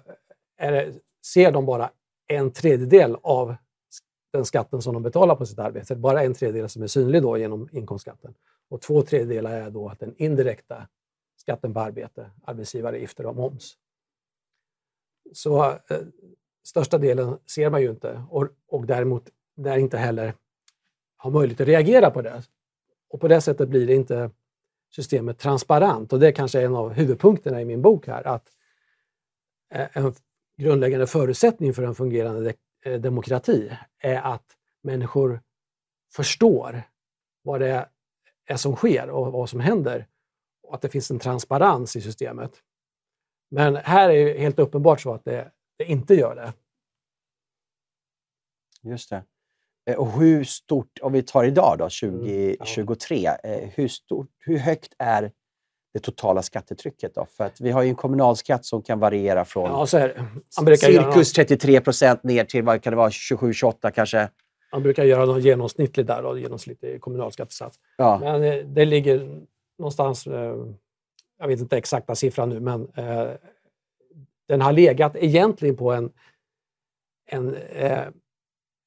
är 0.58 0.72
det, 0.72 0.88
ser 1.26 1.52
de 1.52 1.66
bara 1.66 1.90
en 2.28 2.50
tredjedel 2.50 3.16
av 3.22 3.54
den 4.32 4.44
skatten 4.44 4.82
som 4.82 4.94
de 4.94 5.02
betalar 5.02 5.34
på 5.34 5.46
sitt 5.46 5.58
arbete. 5.58 5.96
Bara 5.96 6.22
en 6.22 6.34
tredjedel 6.34 6.68
som 6.68 6.82
är 6.82 6.86
synlig 6.86 7.22
då 7.22 7.38
genom 7.38 7.68
inkomstskatten. 7.72 8.34
Och 8.70 8.80
två 8.80 9.02
tredjedelar 9.02 9.50
är 9.50 9.70
då 9.70 9.92
den 9.98 10.14
indirekta 10.16 10.86
skatten 11.40 11.74
på 11.74 11.80
arbete, 11.80 12.30
arbetsgivaravgifter 12.44 13.26
och 13.26 13.36
moms. 13.36 13.76
Så 15.32 15.64
eh, 15.64 15.78
största 16.64 16.98
delen 16.98 17.38
ser 17.46 17.70
man 17.70 17.82
ju 17.82 17.90
inte 17.90 18.24
och, 18.30 18.48
och 18.68 18.86
däremot 18.86 19.28
där 19.56 19.76
inte 19.76 19.98
heller 19.98 20.34
har 21.16 21.30
möjlighet 21.30 21.60
att 21.60 21.66
reagera 21.66 22.10
på 22.10 22.22
det. 22.22 22.42
Och 23.08 23.20
på 23.20 23.28
det 23.28 23.40
sättet 23.40 23.68
blir 23.68 23.86
det 23.86 23.94
inte 23.94 24.30
systemet 24.94 25.38
transparent. 25.38 26.12
Och 26.12 26.20
det 26.20 26.28
är 26.28 26.32
kanske 26.32 26.62
en 26.62 26.76
av 26.76 26.92
huvudpunkterna 26.92 27.60
i 27.60 27.64
min 27.64 27.82
bok 27.82 28.06
här. 28.06 28.26
Att 28.26 28.48
eh, 29.70 29.88
en 29.92 30.14
grundläggande 30.56 31.06
förutsättning 31.06 31.74
för 31.74 31.82
en 31.82 31.94
fungerande 31.94 32.40
de- 32.42 32.90
eh, 32.90 33.00
demokrati 33.00 33.70
är 33.98 34.20
att 34.20 34.56
människor 34.82 35.40
förstår 36.12 36.82
vad 37.42 37.60
det 37.60 37.88
är 38.46 38.56
som 38.56 38.76
sker 38.76 39.10
och 39.10 39.32
vad 39.32 39.50
som 39.50 39.60
händer. 39.60 40.06
Och 40.70 40.76
att 40.76 40.82
det 40.82 40.88
finns 40.88 41.10
en 41.10 41.18
transparens 41.18 41.96
i 41.96 42.00
systemet. 42.00 42.50
Men 43.50 43.76
här 43.76 44.10
är 44.10 44.24
det 44.24 44.40
helt 44.40 44.58
uppenbart 44.58 45.00
så 45.00 45.14
att 45.14 45.24
det, 45.24 45.50
det 45.78 45.84
inte 45.84 46.14
gör 46.14 46.34
det. 46.34 46.52
Just 48.82 49.10
det. 49.10 49.22
Eh, 49.90 49.96
Och 49.96 50.12
hur 50.12 50.44
stort, 50.44 50.98
om 51.02 51.12
vi 51.12 51.22
tar 51.22 51.44
idag 51.44 51.78
då, 51.78 51.88
Mm, 52.08 52.50
ja. 52.58 52.64
2023, 52.64 53.26
eh, 53.26 53.68
hur, 53.74 53.88
stort, 53.88 54.28
hur 54.38 54.58
högt 54.58 54.94
är 54.98 55.32
det 55.94 56.00
totala 56.00 56.42
skattetrycket 56.42 57.14
då? 57.14 57.26
För 57.26 57.44
att 57.44 57.60
vi 57.60 57.70
har 57.70 57.82
ju 57.82 57.88
en 57.88 57.94
kommunalskatt 57.94 58.64
som 58.64 58.82
kan 58.82 58.98
variera 58.98 59.44
från 59.44 59.70
Ja, 59.70 59.86
cirkus 60.76 61.32
33 61.32 61.80
procent 61.80 62.22
ner 62.24 62.44
till 62.44 62.62
vad 62.62 62.82
kan 62.82 62.90
det 62.92 62.96
vara, 62.96 63.10
27-28 63.10 63.90
kanske? 63.90 64.28
man 64.72 64.82
brukar 64.82 65.04
göra 65.04 65.24
någon 65.24 65.40
genomsnittlig 65.40 66.06
där, 66.06 66.22
då, 66.22 66.38
genomsnittlig 66.38 67.00
kommunalskattesats. 67.00 67.78
Ja. 67.96 68.18
Men 68.18 68.42
eh, 68.44 68.64
det 68.64 68.84
ligger 68.84 69.40
någonstans, 69.80 70.26
eh, 70.26 70.56
jag 71.38 71.48
vet 71.48 71.60
inte 71.60 71.76
exakta 71.76 72.14
siffran 72.14 72.48
nu, 72.48 72.60
men 72.60 72.88
eh, 72.94 73.30
den 74.48 74.60
har 74.60 74.72
legat 74.72 75.16
egentligen 75.16 75.76
på 75.76 75.92
en, 75.92 76.12
en, 77.26 77.54
eh, 77.54 78.08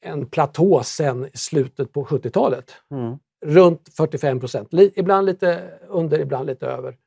en 0.01 0.25
platå 0.25 0.83
sedan 0.83 1.29
slutet 1.33 1.91
på 1.91 2.05
70-talet. 2.05 2.71
Mm. 2.91 3.17
Runt 3.45 3.89
45 3.97 4.39
procent. 4.39 4.69
Ibland 4.71 5.25
lite 5.25 5.79
under, 5.87 6.19
ibland 6.19 6.47
lite 6.47 6.67
över. 6.67 6.97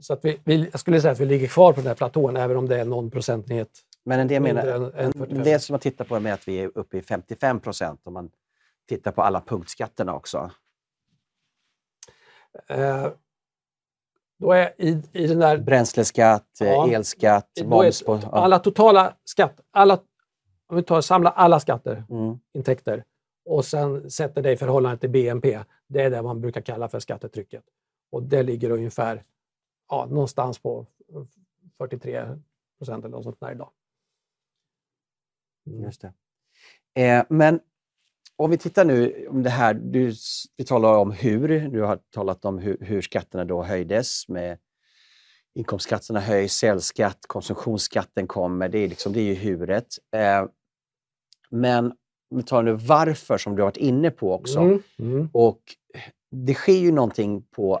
Så 0.00 0.12
att 0.12 0.24
vi, 0.24 0.40
vi, 0.44 0.68
jag 0.70 0.80
skulle 0.80 1.00
säga 1.00 1.12
att 1.12 1.20
vi 1.20 1.24
ligger 1.24 1.46
kvar 1.46 1.72
på 1.72 1.80
den 1.80 1.86
här 1.86 1.94
platån, 1.94 2.36
även 2.36 2.56
om 2.56 2.68
det 2.68 2.80
är 2.80 2.84
någon 2.84 3.10
procentenhet 3.10 3.70
Men 4.04 4.20
en 4.20 4.42
Mindre 4.42 4.64
menar, 4.64 4.92
än 4.96 5.12
45. 5.12 5.42
det 5.42 5.58
som 5.58 5.72
man 5.72 5.80
tittar 5.80 6.04
på 6.04 6.16
är 6.16 6.32
att 6.32 6.48
vi 6.48 6.56
är 6.56 6.70
uppe 6.74 6.98
i 6.98 7.02
55 7.02 7.60
procent 7.60 8.00
om 8.04 8.12
man 8.12 8.30
tittar 8.88 9.12
på 9.12 9.22
alla 9.22 9.40
punktskatterna 9.40 10.14
också. 10.14 10.50
Eh, 12.68 13.08
då 14.38 14.52
är 14.52 14.74
i, 14.82 15.02
i 15.12 15.26
den 15.26 15.38
där 15.38 15.58
Bränsleskatt, 15.58 16.60
eh, 16.60 16.68
Ja. 16.68 16.90
elskatt, 16.92 17.50
då 17.54 17.62
är 17.62 17.84
moms 17.84 18.02
på... 18.02 18.20
Ja. 18.22 18.28
alla 18.30 18.58
totala 18.58 19.16
skatt, 19.24 19.60
alla, 19.70 19.98
om 20.66 20.76
vi 20.76 20.82
tar 20.82 21.00
samlar 21.00 21.32
alla 21.32 21.60
skatter, 21.60 22.04
Mm. 22.10 22.38
intäkter 22.54 23.04
och 23.44 23.64
sen 23.64 24.10
sätter 24.10 24.42
det 24.42 24.52
i 24.52 24.56
förhållande 24.56 24.98
till 24.98 25.10
BNP. 25.10 25.64
Det 25.88 26.02
är 26.02 26.10
det 26.10 26.22
man 26.22 26.40
brukar 26.40 26.60
kalla 26.60 26.88
för 26.88 27.00
skattetrycket. 27.00 27.64
Och 28.10 28.22
det 28.22 28.42
ligger 28.42 28.70
ungefär 28.70 29.24
ja, 29.88 30.06
någonstans 30.10 30.58
på 30.58 30.86
43 31.78 32.26
procent 32.78 33.04
eller 33.04 33.16
något 33.16 33.24
sånt 33.24 33.40
där 33.40 33.52
idag. 33.52 33.70
Mm. 35.66 35.82
Just 35.84 36.00
det. 36.02 36.12
Eh, 37.02 37.24
men 37.28 37.60
om 38.36 38.50
vi 38.50 38.58
tittar 38.58 38.84
nu 38.84 39.26
om 39.30 39.42
det 39.42 39.50
här, 39.50 39.74
du, 39.74 40.14
vi 40.56 40.64
talar 40.64 40.98
om 40.98 41.12
hur, 41.12 41.68
du 41.68 41.82
har 41.82 41.98
talat 42.14 42.44
om 42.44 42.58
hur, 42.58 42.78
hur 42.80 43.02
skatterna 43.02 43.44
då 43.44 43.62
höjdes 43.62 44.28
med 44.28 44.58
inkomstskatterna 45.54 46.20
höjs, 46.20 46.52
säljskatt, 46.52 47.18
konsumtionsskatten 47.26 48.26
kommer, 48.26 48.68
det 48.68 48.78
är, 48.78 48.88
liksom, 48.88 49.12
det 49.12 49.20
är 49.20 49.24
ju 49.24 49.34
huret. 49.34 49.86
Eh, 50.16 50.44
men 51.50 51.92
om 52.30 52.36
vi 52.36 52.42
tar 52.42 52.62
nu 52.62 52.72
varför 52.72 53.38
som 53.38 53.56
du 53.56 53.62
har 53.62 53.66
varit 53.66 53.76
inne 53.76 54.10
på 54.10 54.32
också. 54.32 54.58
Mm. 54.58 54.82
Mm. 54.98 55.28
Och 55.32 55.60
det 56.30 56.54
sker 56.54 56.72
ju 56.72 56.92
någonting 56.92 57.42
på 57.42 57.80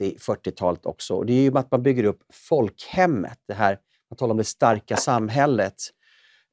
30-40-talet 0.00 0.86
också. 0.86 1.14
Och 1.14 1.26
det 1.26 1.32
är 1.32 1.42
ju 1.42 1.58
att 1.58 1.70
man 1.70 1.82
bygger 1.82 2.04
upp 2.04 2.22
folkhemmet. 2.32 3.38
Det 3.46 3.54
här, 3.54 3.78
man 4.10 4.16
talar 4.16 4.30
om 4.30 4.38
det 4.38 4.44
starka 4.44 4.96
samhället. 4.96 5.74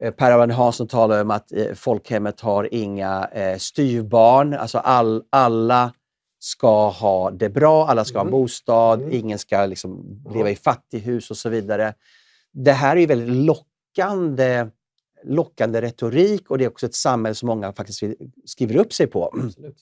Eh, 0.04 0.12
Per 0.14 0.32
Albin 0.32 0.56
Hansson 0.56 0.88
talar 0.88 1.22
om 1.22 1.32
att 1.32 1.52
eh, 1.52 1.74
folkhemmet 1.74 2.42
har 2.42 2.74
inga 2.74 3.28
eh, 3.28 3.58
styvbarn. 3.58 4.54
Alltså 4.54 4.78
all, 4.78 5.24
alla 5.30 5.94
ska 6.40 6.90
ha 6.90 7.32
det 7.32 7.50
bra, 7.50 7.88
alla 7.88 8.06
ska 8.06 8.18
ha 8.18 8.22
Mm. 8.22 8.32
bostad, 8.32 9.02
Mm. 9.02 9.14
ingen 9.14 9.40
ska 9.40 9.66
liksom 9.66 10.22
leva 10.34 10.50
i 10.50 10.56
fattighus 10.56 11.32
och 11.32 11.38
så 11.38 11.50
vidare. 11.50 11.94
Det 12.52 12.72
här 12.72 12.96
är 12.96 13.00
ju 13.00 13.06
väldigt 13.06 13.46
lockande, 13.46 14.68
lockande 15.24 15.82
retorik 15.82 16.50
och 16.52 16.58
det 16.58 16.64
är 16.66 16.70
också 16.70 16.86
ett 16.86 16.96
samhälle 16.96 17.36
som 17.36 17.48
många 17.48 17.74
faktiskt 17.74 18.04
skriver 18.46 18.78
upp 18.78 18.94
sig 18.94 19.08
på. 19.08 19.34
Absolut. 19.44 19.78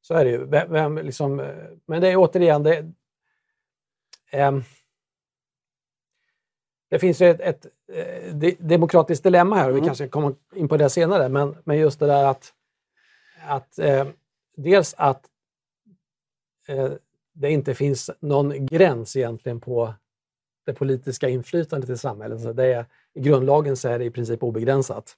Så 0.00 0.14
är 0.14 0.24
det 0.24 0.30
ju. 0.30 0.44
Vem, 0.46 0.72
vem 0.72 0.96
liksom, 0.98 1.36
men 1.86 2.00
det 2.00 2.08
är 2.08 2.16
återigen, 2.16 2.62
det, 2.62 2.92
ehm, 4.30 4.62
det 6.90 6.98
finns 6.98 7.20
ju 7.22 7.26
ett, 7.30 7.40
ett 7.40 7.66
eh, 7.92 8.34
de- 8.34 8.56
demokratiskt 8.60 9.24
dilemma 9.24 9.56
här 9.56 9.68
och 9.68 9.74
vi 9.76 9.78
Mm. 9.78 9.86
kanske 9.88 10.08
kommer 10.08 10.34
in 10.54 10.68
på 10.68 10.76
det 10.76 10.90
senare. 10.90 11.28
Men, 11.28 11.56
men 11.64 11.78
just 11.78 12.00
det 12.00 12.06
där 12.06 12.24
att, 12.24 12.52
att 13.46 13.78
eh, 13.78 14.06
dels 14.56 14.94
att 14.98 15.26
eh, 16.68 16.90
det 17.32 17.50
inte 17.50 17.74
finns 17.74 18.10
någon 18.20 18.66
gräns 18.66 19.16
egentligen 19.16 19.60
på 19.60 19.94
det 20.66 20.74
politiska 20.74 21.28
inflytandet 21.28 21.90
i 21.90 21.96
samhället. 21.98 22.40
Så 22.40 22.52
det 22.52 22.74
är, 22.74 22.86
I 23.14 23.20
grundlagen 23.20 23.76
så 23.76 23.88
är 23.88 23.98
det 23.98 24.04
i 24.04 24.10
princip 24.10 24.42
obegränsat. 24.42 25.16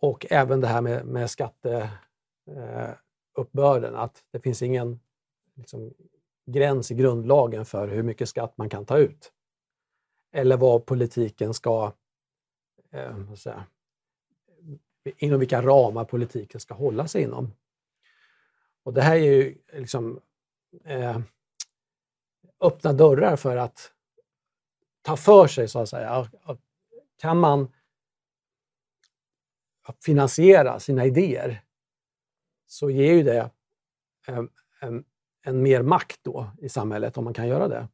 Och 0.00 0.26
även 0.30 0.60
det 0.60 0.66
här 0.66 0.80
med, 0.80 1.06
med 1.06 1.30
skatteuppbörden, 1.30 3.94
att 3.96 4.22
det 4.32 4.40
finns 4.40 4.62
ingen 4.62 5.00
liksom, 5.54 5.94
gräns 6.46 6.90
i 6.90 6.94
grundlagen 6.94 7.64
för 7.64 7.88
hur 7.88 8.02
mycket 8.02 8.28
skatt 8.28 8.52
man 8.56 8.68
kan 8.68 8.86
ta 8.86 8.98
ut. 8.98 9.32
Eller 10.32 10.56
vad 10.56 10.86
politiken 10.86 11.54
ska, 11.54 11.92
eh, 12.90 13.34
säga, 13.34 13.64
inom 15.04 15.40
vilka 15.40 15.62
ramar 15.62 16.04
politiken 16.04 16.60
ska 16.60 16.74
hålla 16.74 17.08
sig 17.08 17.22
inom. 17.22 17.52
Och 18.82 18.92
det 18.92 19.02
här 19.02 19.16
är 19.16 19.20
ju 19.20 19.58
liksom 19.72 20.20
eh, 20.84 21.20
öppna 22.60 22.92
dörrar 22.92 23.36
för 23.36 23.56
att 23.56 23.92
ta 25.02 25.16
för 25.16 25.46
sig, 25.46 25.68
så 25.68 25.78
att 25.78 25.88
säga. 25.88 26.30
Kan 27.16 27.38
man 27.38 27.72
finansiera 30.04 30.80
sina 30.80 31.04
idéer 31.04 31.62
så 32.66 32.90
ger 32.90 33.12
ju 33.14 33.22
det 33.22 33.50
en, 34.26 34.48
en, 34.80 35.04
en 35.42 35.62
mer 35.62 35.82
makt 35.82 36.20
då 36.22 36.50
i 36.58 36.68
samhället 36.68 37.18
om 37.18 37.24
man 37.24 37.34
kan 37.34 37.48
göra 37.48 37.68
det. 37.68 37.88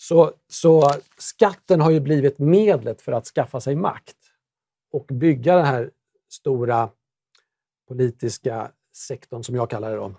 Så, 0.00 0.32
så 0.48 0.90
skatten 1.16 1.80
har 1.80 1.90
ju 1.90 2.00
blivit 2.00 2.38
medlet 2.38 3.02
för 3.02 3.12
att 3.12 3.26
skaffa 3.26 3.60
sig 3.60 3.76
makt 3.76 4.16
och 4.92 5.04
bygga 5.04 5.56
den 5.56 5.64
här 5.64 5.90
stora 6.28 6.90
politiska 7.88 8.72
sektorn 8.96 9.44
som 9.44 9.54
jag 9.54 9.70
kallar 9.70 9.90
det 9.90 9.96
då, 9.96 10.14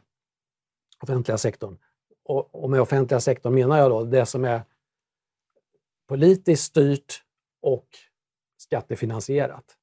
offentliga 1.03 1.37
sektorn. 1.37 1.77
Och, 2.23 2.63
och 2.63 2.69
med 2.69 2.81
offentliga 2.81 3.19
sektorn 3.19 3.53
menar 3.53 3.77
jag 3.77 3.91
då 3.91 4.03
det 4.03 4.25
som 4.25 4.45
är 4.45 4.61
politiskt 6.07 6.63
styrt 6.63 7.23
och 7.61 7.87
skattefinansierat. 8.57 9.77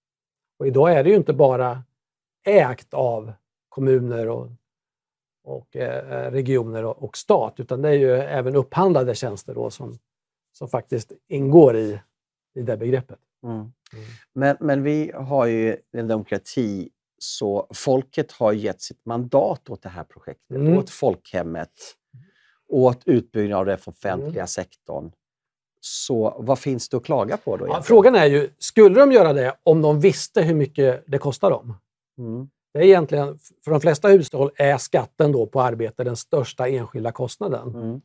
Och 0.59 0.67
idag 0.67 0.93
är 0.93 1.05
det 1.05 1.11
ju 1.11 1.17
inte 1.17 1.33
bara 1.33 1.83
ägt 2.47 2.95
av 2.95 3.33
kommuner 3.69 4.29
och, 4.29 4.51
och 5.47 5.77
eh, 5.77 6.31
regioner 6.31 6.85
och, 6.85 7.03
och 7.03 7.17
stat, 7.17 7.55
utan 7.57 7.83
det 7.83 7.89
är 7.89 7.93
ju 7.93 8.11
även 8.13 8.57
upphandlade 8.57 9.15
tjänster 9.15 9.55
då 9.55 9.71
som, 9.71 9.99
som 10.53 10.69
faktiskt 10.69 11.13
ingår 11.29 11.77
i, 11.77 12.01
i 12.55 12.63
det 12.63 12.77
begreppet. 12.77 13.19
Mm. 13.43 13.73
Men, 14.33 14.57
men 14.61 14.83
vi 14.83 15.13
har 15.15 15.47
ju 15.47 15.77
en 15.93 16.09
demokrati, 16.09 16.89
så 17.19 17.67
folket 17.75 18.33
har 18.33 18.53
gett 18.53 18.81
sitt 18.81 19.07
mandat 19.07 19.71
åt 19.71 19.83
det 19.83 19.89
här 19.89 20.05
projektet, 20.05 20.57
Mm. 20.57 20.79
åt 20.79 20.91
folkhemmet, 20.91 21.71
åt 22.69 23.03
utbyggnad 23.05 23.59
av 23.59 23.67
den 23.67 23.79
offentliga 23.87 24.31
Mm. 24.43 24.47
sektorn. 24.47 25.13
Så 25.81 26.37
vad 26.39 26.59
finns 26.59 26.89
det 26.89 26.97
att 26.97 27.05
klaga 27.05 27.37
på 27.37 27.57
då? 27.57 27.67
Ja, 27.67 27.83
frågan 27.83 28.15
är 28.15 28.27
ju, 28.27 28.51
skulle 28.59 29.01
de 29.01 29.13
göra 29.13 29.33
det 29.33 29.57
om 29.63 29.83
de 29.83 30.01
visste 30.01 30.43
hur 30.43 30.55
mycket 30.55 31.05
det 31.07 31.19
kostar 31.19 31.51
dem? 31.51 31.75
Mm. 32.19 32.49
Det 32.77 32.83
är 32.83 32.85
egentligen, 32.85 33.39
för 33.65 33.71
de 33.71 33.81
flesta 33.81 34.09
hushåll 34.09 34.51
är 34.57 34.79
skatten 34.79 35.33
då 35.33 35.47
på 35.47 35.61
arbete 35.61 36.05
den 36.05 36.17
största 36.17 36.69
enskilda 36.69 37.13
kostnaden. 37.13 37.75
Mm. 37.75 38.01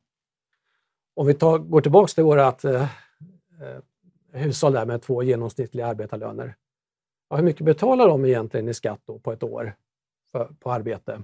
Om 1.14 1.28
vi 1.28 1.34
tar, 1.34 1.58
går 1.58 1.82
tillbaka 1.82 2.08
till 2.08 2.24
vårt 2.24 2.64
eh, 2.64 2.82
eh, 2.82 2.88
hushåll 4.32 4.74
där 4.74 4.86
med 4.86 5.02
två 5.02 5.24
genomsnittliga 5.24 5.88
arbetarlöner. 5.88 6.56
Ja, 7.30 7.36
hur 7.36 7.44
mycket 7.44 7.66
betalar 7.66 8.08
de 8.08 8.26
egentligen 8.26 8.68
i 8.68 8.74
skatt 8.74 9.00
på 9.24 9.32
ett 9.32 9.44
år 9.44 9.76
för, 10.32 10.50
på 10.60 10.72
arbete? 10.72 11.24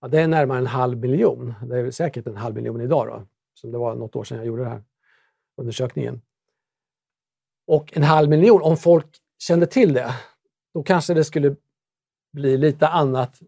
Ja, 0.00 0.08
det 0.08 0.20
är 0.20 0.28
närmare 0.28 0.58
en 0.58 0.66
halv 0.66 0.98
miljon. 0.98 1.54
Det 1.62 1.78
är 1.78 1.90
säkert 1.90 2.26
en 2.26 2.36
halv 2.36 2.54
miljon 2.54 2.80
idag 2.80 3.06
då, 3.06 3.26
som 3.54 3.72
det 3.72 3.78
var 3.78 3.94
något 3.94 4.16
år 4.16 4.24
sedan 4.24 4.38
jag 4.38 4.46
gjorde 4.46 4.62
den 4.62 4.72
här 4.72 4.82
undersökningen. 5.56 6.22
Och 7.66 7.96
en 7.96 8.02
halv 8.02 8.28
miljon, 8.28 8.62
om 8.62 8.76
folk 8.76 9.06
kände 9.38 9.66
till 9.66 9.92
det, 9.92 10.14
då 10.74 10.82
kanske 10.82 11.14
det 11.14 11.24
skulle 11.24 11.56
bli 12.34 12.56
lite 12.56 12.88
annat 12.88 13.40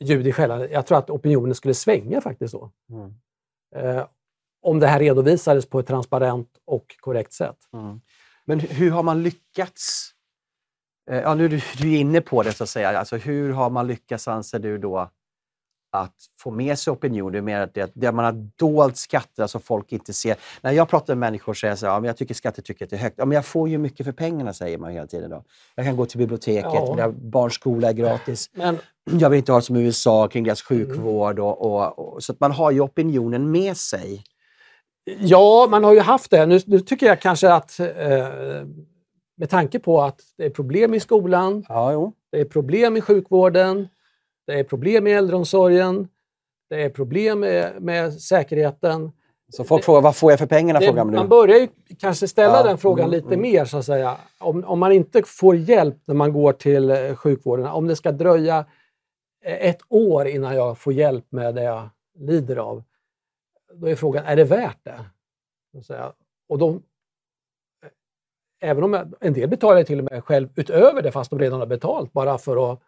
ljud 0.00 0.26
i 0.26 0.32
skällan. 0.32 0.68
Jag 0.70 0.86
tror 0.86 0.98
att 0.98 1.10
opinionen 1.10 1.54
skulle 1.54 1.74
svänga 1.74 2.20
faktiskt 2.20 2.54
då. 2.54 2.70
Mm. 2.90 3.14
Eh, 3.76 4.06
om 4.62 4.80
det 4.80 4.86
här 4.86 4.98
redovisades 4.98 5.66
på 5.66 5.78
ett 5.80 5.86
transparent 5.86 6.48
och 6.64 6.96
korrekt 7.00 7.32
sätt. 7.32 7.56
Mm. 7.72 8.00
Men 8.44 8.60
hu- 8.60 8.72
hur 8.72 8.90
har 8.90 9.02
man 9.02 9.22
lyckats? 9.22 10.10
Eh, 11.10 11.20
Ja, 11.20 11.34
nu 11.34 11.44
är 11.44 11.48
du, 11.48 11.60
du 11.78 11.92
är 11.94 11.98
inne 12.00 12.20
på 12.20 12.42
det, 12.42 12.52
så 12.52 12.62
att 12.64 12.70
säga. 12.70 12.98
Alltså, 12.98 13.16
hur 13.16 13.52
har 13.52 13.70
man 13.70 13.86
lyckats, 13.86 14.28
anser 14.28 14.58
du, 14.58 14.78
då, 14.78 15.10
att 15.92 16.14
få 16.40 16.50
med 16.50 16.78
sig 16.78 16.90
opinion? 16.90 17.44
Menar 17.44 17.60
att 17.62 17.74
det, 17.74 17.90
det 17.94 18.12
man 18.12 18.24
har 18.24 18.48
dolt 18.56 18.96
skatter, 18.96 19.42
alltså 19.42 19.58
folk 19.58 19.92
inte 19.92 20.12
ser. 20.12 20.36
När 20.60 20.72
jag 20.72 20.88
pratar 20.88 21.14
med 21.14 21.18
människor 21.18 21.54
säger 21.54 21.70
jag 21.72 21.78
så 21.78 21.86
här, 21.86 21.92
ja, 21.92 22.00
men 22.00 22.06
jag 22.06 22.16
tycker 22.16 22.34
skattetrycket 22.34 22.92
är 22.92 22.96
högt. 22.96 23.14
Ja, 23.18 23.24
men 23.24 23.34
jag 23.34 23.44
får 23.46 23.68
ju 23.68 23.78
mycket 23.78 24.06
för 24.06 24.12
pengarna, 24.12 24.52
säger 24.52 24.78
man 24.78 24.90
hela 24.92 25.06
tiden. 25.06 25.30
Då. 25.30 25.44
Jag 25.74 25.86
kan 25.86 25.96
gå 25.96 26.06
till 26.06 26.18
biblioteket, 26.18 26.70
Ja. 26.74 26.94
mina 26.96 27.08
barns 27.08 27.54
skola 27.54 27.88
är 27.88 27.92
gratis. 27.92 28.50
Men 28.54 28.78
Jag 29.04 29.30
vill 29.30 29.38
inte 29.38 29.52
ha 29.52 29.58
det 29.58 29.64
som 29.64 29.76
i 29.76 29.82
USA 29.82 30.28
kring 30.28 30.44
deras 30.44 30.62
sjukvård. 30.62 31.38
Och, 31.38 31.62
och, 31.62 31.98
och, 32.14 32.22
så 32.22 32.32
att 32.32 32.40
man 32.40 32.52
har 32.52 32.70
ju 32.70 32.80
opinionen 32.80 33.50
med 33.50 33.76
sig. 33.76 34.24
ja, 35.18 35.66
man 35.70 35.84
har 35.84 35.92
ju 35.92 36.00
haft 36.00 36.30
det. 36.30 36.46
Nu, 36.46 36.60
nu 36.66 36.80
tycker 36.80 37.06
jag 37.06 37.20
kanske 37.20 37.52
att 37.52 37.80
eh, 37.80 37.86
med 39.36 39.50
tanke 39.50 39.78
på 39.78 40.02
att 40.02 40.20
det 40.36 40.44
är 40.44 40.50
problem 40.50 40.94
i 40.94 41.00
skolan, 41.00 41.64
Ja, 41.68 42.12
det 42.32 42.40
är 42.40 42.44
problem 42.44 42.96
i 42.96 43.00
sjukvården, 43.00 43.88
det 44.46 44.52
är 44.52 44.64
problem 44.64 45.06
i 45.06 45.12
äldreomsorgen, 45.12 46.08
det 46.70 46.82
är 46.82 46.90
problem 46.90 47.40
med, 47.40 47.82
med 47.82 48.14
säkerheten. 48.14 49.12
Så 49.48 49.64
folk 49.64 49.84
frågar, 49.84 50.00
vad 50.00 50.16
får 50.16 50.32
jag 50.32 50.38
för 50.38 50.46
pengarna? 50.46 50.80
Det, 50.80 50.86
frågar 50.86 51.04
man 51.04 51.12
nu. 51.12 51.18
man 51.18 51.28
börjar 51.28 51.58
ju 51.58 51.68
kanske 51.98 52.28
ställa 52.28 52.56
Ja, 52.56 52.62
den 52.62 52.78
frågan 52.78 53.04
mm, 53.04 53.10
lite 53.10 53.34
mm. 53.34 53.40
mer 53.40 53.64
så 53.64 53.78
att 53.78 53.84
säga. 53.84 54.16
Om, 54.38 54.64
om 54.64 54.78
man 54.78 54.92
inte 54.92 55.22
får 55.26 55.56
hjälp 55.56 55.96
när 56.04 56.14
man 56.14 56.32
går 56.32 56.52
till 56.52 56.90
eh, 56.90 57.14
sjukvården, 57.14 57.66
om 57.66 57.86
det 57.86 57.96
ska 57.96 58.12
dröja 58.12 58.58
eh, 59.44 59.68
ett 59.68 59.80
år 59.88 60.26
innan 60.26 60.54
jag 60.54 60.78
får 60.78 60.92
hjälp 60.92 61.24
med 61.30 61.54
det 61.54 61.62
jag 61.62 61.88
lider 62.18 62.56
av, 62.56 62.82
då 63.74 63.86
är 63.86 63.96
frågan, 63.96 64.24
är 64.24 64.36
det 64.36 64.44
värt 64.44 64.78
det? 64.84 65.04
Och 66.48 66.58
de, 66.58 66.82
även 68.60 68.84
om 68.84 69.14
en 69.20 69.32
del 69.32 69.48
betalar 69.48 69.82
till 69.82 69.98
och 69.98 70.12
med 70.12 70.24
själv 70.24 70.48
utöver 70.54 71.02
det 71.02 71.12
fast 71.12 71.30
de 71.30 71.38
redan 71.38 71.60
har 71.60 71.66
betalt 71.66 72.12
bara 72.12 72.38
för 72.38 72.72
att 72.72 72.80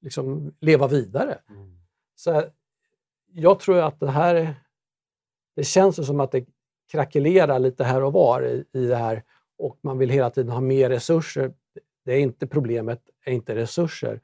liksom 0.00 0.54
leva 0.60 0.86
vidare. 0.86 1.38
Mm. 1.48 1.78
Så 2.14 2.44
jag 3.32 3.60
tror 3.60 3.78
att 3.78 4.00
det 4.00 4.10
här, 4.10 4.54
det 5.56 5.64
känns 5.64 6.06
som 6.06 6.20
att 6.20 6.32
det 6.32 6.46
krackelerar 6.90 7.58
lite 7.58 7.84
här 7.84 8.02
och 8.02 8.12
var 8.12 8.42
i, 8.42 8.64
i 8.72 8.86
det 8.86 8.96
här 8.96 9.22
och 9.58 9.78
man 9.80 9.98
vill 9.98 10.10
hela 10.10 10.30
tiden 10.30 10.52
ha 10.52 10.60
mer 10.60 10.90
resurser. 10.90 11.54
Det 12.04 12.12
är 12.12 12.20
inte 12.20 12.46
problemet, 12.46 13.02
är 13.24 13.32
inte 13.32 13.54
resurser. 13.54 14.20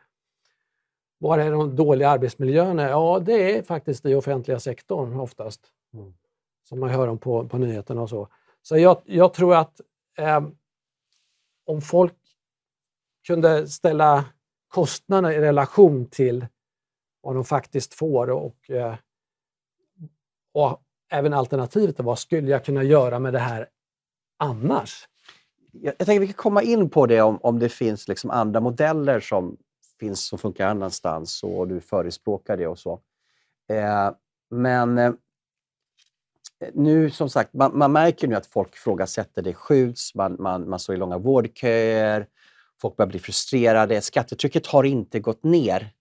Var 1.18 1.38
är 1.38 1.50
de 1.50 1.76
dåliga 1.76 2.08
arbetsmiljöerna? 2.08 2.88
Ja, 2.88 3.18
det 3.18 3.58
är 3.58 3.62
faktiskt 3.62 4.06
i 4.06 4.14
offentliga 4.14 4.60
sektorn 4.60 5.20
oftast. 5.20 5.60
Mm. 5.94 6.14
Som 6.64 6.80
man 6.80 6.90
hör 6.90 7.08
om 7.08 7.18
på, 7.18 7.48
på 7.48 7.58
nyheterna 7.58 8.02
och 8.02 8.10
så. 8.10 8.28
Så 8.62 8.78
jag, 8.78 9.02
jag 9.04 9.34
tror 9.34 9.54
att 9.54 9.80
eh, 10.18 10.48
om 11.64 11.82
folk 11.82 12.14
kunde 13.26 13.68
ställa 13.68 14.24
kostnaderna 14.68 15.34
i 15.34 15.40
relation 15.40 16.06
till 16.06 16.46
vad 17.20 17.34
de 17.34 17.44
faktiskt 17.44 17.94
får 17.94 18.30
och, 18.30 18.70
eh, 18.70 18.94
och 20.52 20.82
även 21.10 21.32
alternativet 21.32 22.00
vad 22.00 22.18
skulle 22.18 22.50
jag 22.50 22.64
kunna 22.64 22.82
göra 22.82 23.18
med 23.18 23.32
det 23.32 23.38
här 23.38 23.68
annars? 24.38 25.08
Jag, 25.72 25.94
jag 25.98 26.06
tänker 26.06 26.22
att 26.22 26.28
vi 26.28 26.32
kan 26.32 26.42
komma 26.42 26.62
in 26.62 26.90
på 26.90 27.06
det 27.06 27.20
om, 27.20 27.38
om 27.42 27.58
det 27.58 27.68
finns 27.68 28.08
liksom 28.08 28.30
andra 28.30 28.60
modeller 28.60 29.20
som 29.20 29.56
finns 30.00 30.26
som 30.26 30.38
funkar 30.38 30.68
annanstans 30.68 31.42
och 31.42 31.68
du 31.68 31.80
förespråkar 31.80 32.56
det 32.56 32.66
och 32.66 32.78
så. 32.78 33.00
Eh, 33.68 34.10
men 34.50 34.98
eh, 34.98 35.12
nu 36.72 37.10
som 37.10 37.30
sagt, 37.30 37.54
man, 37.54 37.78
man, 37.78 37.92
märker 37.92 38.28
nu 38.28 38.34
att 38.34 38.46
folk 38.46 38.74
ifrågasätter, 38.74 39.42
det 39.42 39.54
skjuts, 39.54 40.14
man, 40.14 40.36
man, 40.38 40.68
man 40.68 40.78
står 40.78 40.94
i 40.94 40.98
långa 40.98 41.18
vårdköer, 41.18 42.26
folk 42.80 42.96
börjar 42.96 43.08
bli 43.08 43.18
frustrerade. 43.18 44.00
Skattetrycket 44.00 44.66
har 44.66 44.84
inte 44.84 45.20
gått 45.20 45.44
ner, 45.44 45.92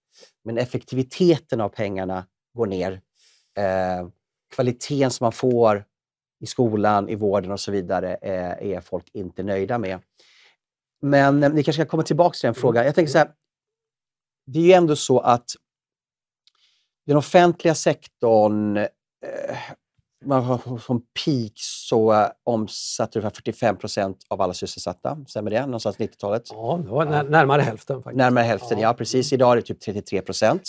men 0.43 0.57
effektiviteten 0.57 1.61
av 1.61 1.69
pengarna 1.69 2.25
går 2.53 2.67
ner. 2.67 3.01
Eh, 3.57 4.07
kvaliteten 4.55 5.11
som 5.11 5.25
man 5.25 5.31
får 5.31 5.85
i 6.39 6.45
skolan, 6.45 7.09
i 7.09 7.15
vården 7.15 7.51
och 7.51 7.59
så 7.59 7.71
vidare 7.71 8.15
eh, 8.15 8.71
är 8.71 8.81
folk 8.81 9.09
inte 9.13 9.43
nöjda 9.43 9.77
med. 9.77 9.99
Men 11.01 11.43
eh, 11.43 11.49
ni 11.49 11.63
kanske 11.63 11.81
ska 11.81 11.89
komma 11.89 12.03
tillbaka 12.03 12.33
till 12.33 12.47
den 12.47 12.55
frågan. 12.55 12.85
Jag 12.85 12.95
tänker 12.95 13.11
så 13.11 13.17
här, 13.17 13.31
det 14.45 14.59
är 14.59 14.63
ju 14.63 14.71
ändå 14.71 14.95
så 14.95 15.19
att 15.19 15.51
den 17.05 17.17
offentliga 17.17 17.75
sektorn 17.75 18.77
eh, 18.77 18.87
eh, 20.31 20.77
som 20.77 21.01
peak 21.25 21.51
så 21.55 22.13
eh, 22.13 22.27
omsatte 22.43 23.19
ungefär 23.19 23.35
45 23.35 23.77
procent 23.77 24.17
av 24.29 24.41
alla 24.41 24.53
sysselsatta. 24.53 25.17
Stämmer 25.27 25.51
det? 25.51 25.65
Någonstans 25.65 25.97
90-talet? 25.97 26.43
Ja, 26.49 26.79
det 26.83 26.89
var 26.89 27.23
närmare 27.23 27.61
hälften. 27.61 28.03
Faktiskt. 28.03 28.17
Närmare 28.17 28.43
hälften, 28.43 28.79
ja. 28.79 28.89
ja 28.89 28.93
precis. 28.93 29.33
Idag 29.33 29.51
är 29.51 29.55
det 29.55 29.61
typ 29.61 29.81
33 29.81 30.21
procent. 30.21 30.61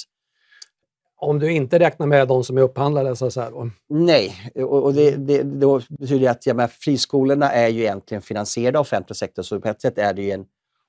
Om 1.18 1.38
du 1.38 1.52
inte 1.52 1.78
räknar 1.78 2.06
med 2.06 2.28
de 2.28 2.44
som 2.44 2.58
är 2.58 2.62
upphandlade 2.62 3.16
så 3.16 3.26
att 3.26 3.32
säga? 3.32 3.50
Då. 3.50 3.70
Nej, 3.88 4.52
och, 4.54 4.82
och 4.84 4.94
det, 4.94 5.10
det, 5.10 5.42
då 5.42 5.80
betyder 5.88 6.20
det 6.20 6.30
att 6.30 6.46
ja, 6.46 6.54
men 6.54 6.68
friskolorna 6.68 7.52
är 7.52 7.68
ju 7.68 7.80
egentligen 7.80 8.22
finansierade 8.22 8.78
av 8.78 8.82
offentlig 8.82 9.16
sektor, 9.16 9.42
så 9.42 9.60
på 9.60 9.68
ett 9.68 9.80
sätt 9.80 9.98
är 9.98 10.14
det 10.14 10.22
ju 10.22 10.30
en 10.30 10.44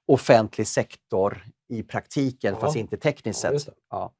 offentlig 0.07 0.67
sektor 0.67 1.45
i 1.69 1.83
praktiken, 1.83 2.53
ja. 2.53 2.59
fast 2.59 2.75
inte 2.75 2.97
tekniskt 2.97 3.43
ja, 3.43 3.59
sett. 3.59 3.73
Ja. 3.91 4.13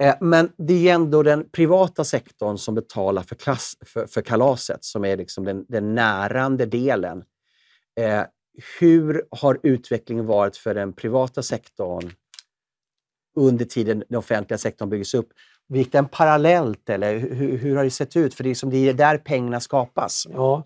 Eh, 0.00 0.14
men 0.20 0.52
det 0.56 0.74
är 0.74 0.78
ju 0.78 0.88
ändå 0.88 1.22
den 1.22 1.48
privata 1.50 2.04
sektorn 2.04 2.58
som 2.58 2.74
betalar 2.74 3.22
för, 3.22 3.34
klass, 3.34 3.76
för, 3.86 4.06
för 4.06 4.22
kalaset, 4.22 4.84
som 4.84 5.04
är 5.04 5.16
liksom 5.16 5.44
den, 5.44 5.64
den 5.68 5.94
närande 5.94 6.66
delen. 6.66 7.24
Eh, 8.00 8.22
hur 8.80 9.24
har 9.30 9.60
utvecklingen 9.62 10.26
varit 10.26 10.56
för 10.56 10.74
den 10.74 10.92
privata 10.92 11.42
sektorn 11.42 12.10
under 13.36 13.64
tiden 13.64 14.04
den 14.08 14.18
offentliga 14.18 14.58
sektorn 14.58 14.90
byggs 14.90 15.14
upp? 15.14 15.28
Gick 15.68 15.92
den 15.92 16.08
parallellt 16.08 16.90
eller 16.90 17.18
hur, 17.18 17.58
hur, 17.58 17.76
har 17.76 17.84
det 17.84 17.90
sett 17.90 18.16
ut? 18.16 18.34
För 18.34 18.44
det 18.44 18.48
är, 18.48 18.50
liksom, 18.50 18.70
det 18.70 18.88
är 18.88 18.94
där 18.94 19.18
pengarna 19.18 19.60
skapas. 19.60 20.26
Ja, 20.30 20.64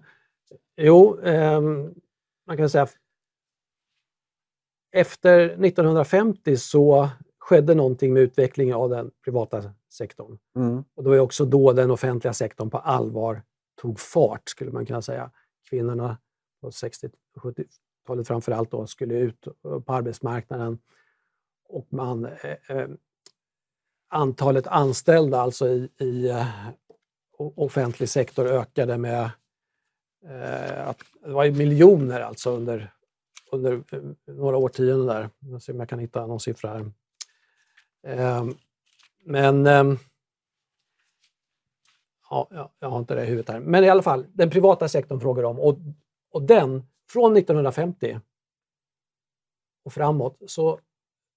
jo, 0.76 1.20
eh, 1.20 1.60
man 2.46 2.56
kan 2.56 2.70
säga 2.70 2.88
efter 4.92 5.64
1950 5.64 6.56
så 6.56 7.08
skedde 7.44 7.74
någonting 7.74 8.12
med 8.12 8.22
utvecklingen 8.22 8.74
av 8.74 8.90
den 8.90 9.10
privata 9.24 9.62
sektorn. 9.92 10.38
Mm. 10.56 10.84
Och 10.94 11.04
det 11.04 11.10
var 11.10 11.18
också 11.18 11.44
då 11.44 11.72
den 11.72 11.90
offentliga 11.90 12.34
sektorn 12.34 12.70
på 12.70 12.78
allvar 12.78 13.42
tog 13.80 14.00
fart, 14.00 14.48
skulle 14.48 14.70
man 14.70 14.86
kunna 14.86 15.02
säga. 15.02 15.30
Kvinnorna 15.70 16.18
på 16.60 16.70
60 16.70 17.10
70-talet 17.36 18.26
framför 18.26 18.52
allt 18.52 18.70
då, 18.70 18.86
skulle 18.86 19.14
ut 19.14 19.48
på 19.62 19.92
arbetsmarknaden 19.92 20.78
och 21.68 21.86
man, 21.90 22.24
eh, 22.24 22.76
eh 22.76 22.88
antalet 24.08 24.66
anställda 24.66 25.40
alltså 25.40 25.68
i, 25.68 25.88
i 25.98 26.28
eh, 26.30 26.46
offentlig 27.38 28.08
sektor 28.08 28.46
ökade 28.46 28.98
med 28.98 29.30
eh, 30.26 30.88
att, 30.88 31.02
det 31.24 31.32
var 31.32 31.50
miljoner 31.50 32.20
alltså 32.20 32.50
under, 32.50 32.92
under 33.52 33.72
eh, 33.72 34.34
några 34.34 34.56
årtionden 34.56 35.06
där. 35.06 35.30
Jag 35.38 35.62
ska 35.62 35.66
se 35.66 35.72
om 35.72 35.80
jag 35.80 35.88
kan 35.88 35.98
hitta 35.98 36.26
någon 36.26 36.40
siffra 36.40 36.70
här. 36.70 36.90
Ehm, 38.04 38.54
men 39.24 39.66
ehm, 39.66 39.98
ja, 42.30 42.70
jag 42.78 42.90
har 42.90 42.98
inte 42.98 43.14
det 43.14 43.22
i 43.22 43.26
huvudet 43.26 43.48
här. 43.48 43.60
Men 43.60 43.84
i 43.84 43.88
alla 43.88 44.02
fall, 44.02 44.26
den 44.32 44.50
privata 44.50 44.88
sektorn 44.88 45.20
frågar 45.20 45.42
om 45.42 45.60
och, 45.60 45.78
och 46.30 46.42
den, 46.42 46.82
från 47.10 47.36
1950 47.36 48.20
och 49.84 49.92
framåt, 49.92 50.42
så 50.46 50.80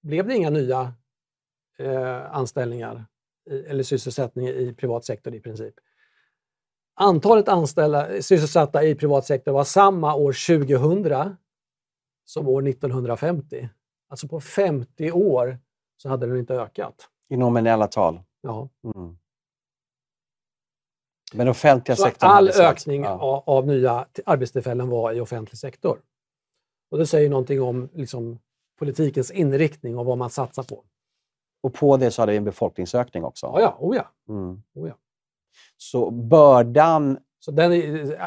blev 0.02 0.26
det 0.26 0.36
inga 0.36 0.50
nya 0.50 0.94
eh, 1.78 2.34
anställningar 2.34 3.06
i, 3.50 3.60
eller 3.60 3.82
sysselsättning 3.82 4.48
i 4.48 4.74
privat 4.74 5.04
sektor 5.04 5.34
i 5.34 5.40
princip. 5.40 5.74
Antalet 6.94 7.48
anställda 7.48 8.22
sysselsatta 8.22 8.84
i 8.84 8.94
privat 8.94 9.26
sektor 9.26 9.52
var 9.52 9.64
samma 9.64 10.14
år 10.14 10.58
2000 10.66 11.36
som 12.24 12.48
år 12.48 12.68
1950. 12.68 13.68
Alltså 14.08 14.28
på 14.28 14.40
50 14.40 15.12
år 15.12 15.58
så 16.02 16.08
hade 16.08 16.26
den 16.26 16.38
inte 16.38 16.54
ökat. 16.54 17.08
I 17.28 17.36
nominella 17.36 17.86
tal? 17.86 18.20
Ja. 18.40 18.68
Mm. 18.84 19.18
Men 21.32 21.48
offentliga 21.48 21.96
så 21.96 22.02
sektorn 22.02 22.30
all 22.30 22.48
ökning 22.48 23.02
ja. 23.02 23.42
av, 23.46 23.66
nya 23.66 24.06
arbetstillfällen 24.26 24.88
var 24.88 25.12
i 25.12 25.20
offentlig 25.20 25.58
sektor. 25.58 26.00
Och 26.90 26.98
det 26.98 27.06
säger 27.06 27.30
någonting 27.30 27.62
om 27.62 27.88
liksom, 27.92 28.38
politikens 28.78 29.30
inriktning 29.30 29.98
och 29.98 30.06
vad 30.06 30.18
man 30.18 30.30
satsar 30.30 30.62
på. 30.62 30.84
Och 31.62 31.74
på 31.74 31.96
det 31.96 32.10
så 32.10 32.22
hade 32.22 32.32
vi 32.32 32.38
en 32.38 32.44
befolkningsökning 32.44 33.24
också? 33.24 33.46
Ja, 33.46 33.60
ja. 33.60 33.76
Oh 33.78 33.96
ja. 33.96 34.08
Mm. 34.28 34.62
Oh 34.74 34.88
ja. 34.88 34.94
Så 35.76 36.10
bördan... 36.10 37.18
Så 37.40 37.50
den, 37.50 37.72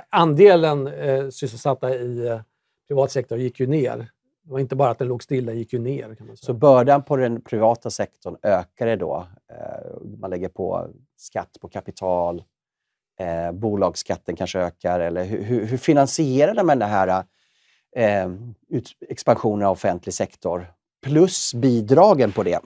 andelen 0.09 0.87
eh, 0.87 1.29
sysselsatta 1.29 1.95
i 1.95 2.27
eh, 2.27 2.41
privat 2.87 3.11
sektor 3.11 3.37
gick 3.37 3.59
ju 3.59 3.67
ner 3.67 4.11
det 4.51 4.53
var 4.53 4.59
inte 4.59 4.75
bara 4.75 4.89
att 4.89 4.99
den 4.99 5.07
låg 5.07 5.23
stilla, 5.23 5.51
den 5.51 5.59
gick 5.59 5.73
ju 5.73 5.79
ner. 5.79 6.15
Kan 6.15 6.27
man 6.27 6.37
säga. 6.37 6.45
Så 6.45 6.53
bördan 6.53 7.03
på 7.03 7.15
den 7.15 7.41
privata 7.41 7.89
sektorn 7.89 8.37
ökade 8.43 8.95
då? 8.95 9.27
Eh, 9.51 10.01
man 10.19 10.29
lägger 10.29 10.49
på 10.49 10.87
skatt 11.17 11.57
på 11.61 11.69
kapital, 11.69 12.43
eh, 13.19 13.51
bolagsskatten 13.51 14.35
kanske 14.35 14.59
ökar. 14.59 14.99
Eller 14.99 15.23
hur, 15.23 15.65
hur 15.65 15.77
finansierade 15.77 16.63
man 16.63 16.79
den 16.79 16.89
här 16.89 17.23
eh, 17.95 18.29
expansionen 19.09 19.67
av 19.67 19.71
offentlig 19.71 20.13
sektor? 20.13 20.71
Plus 21.03 21.53
bidragen 21.53 22.31
på 22.31 22.43
det. 22.43 22.59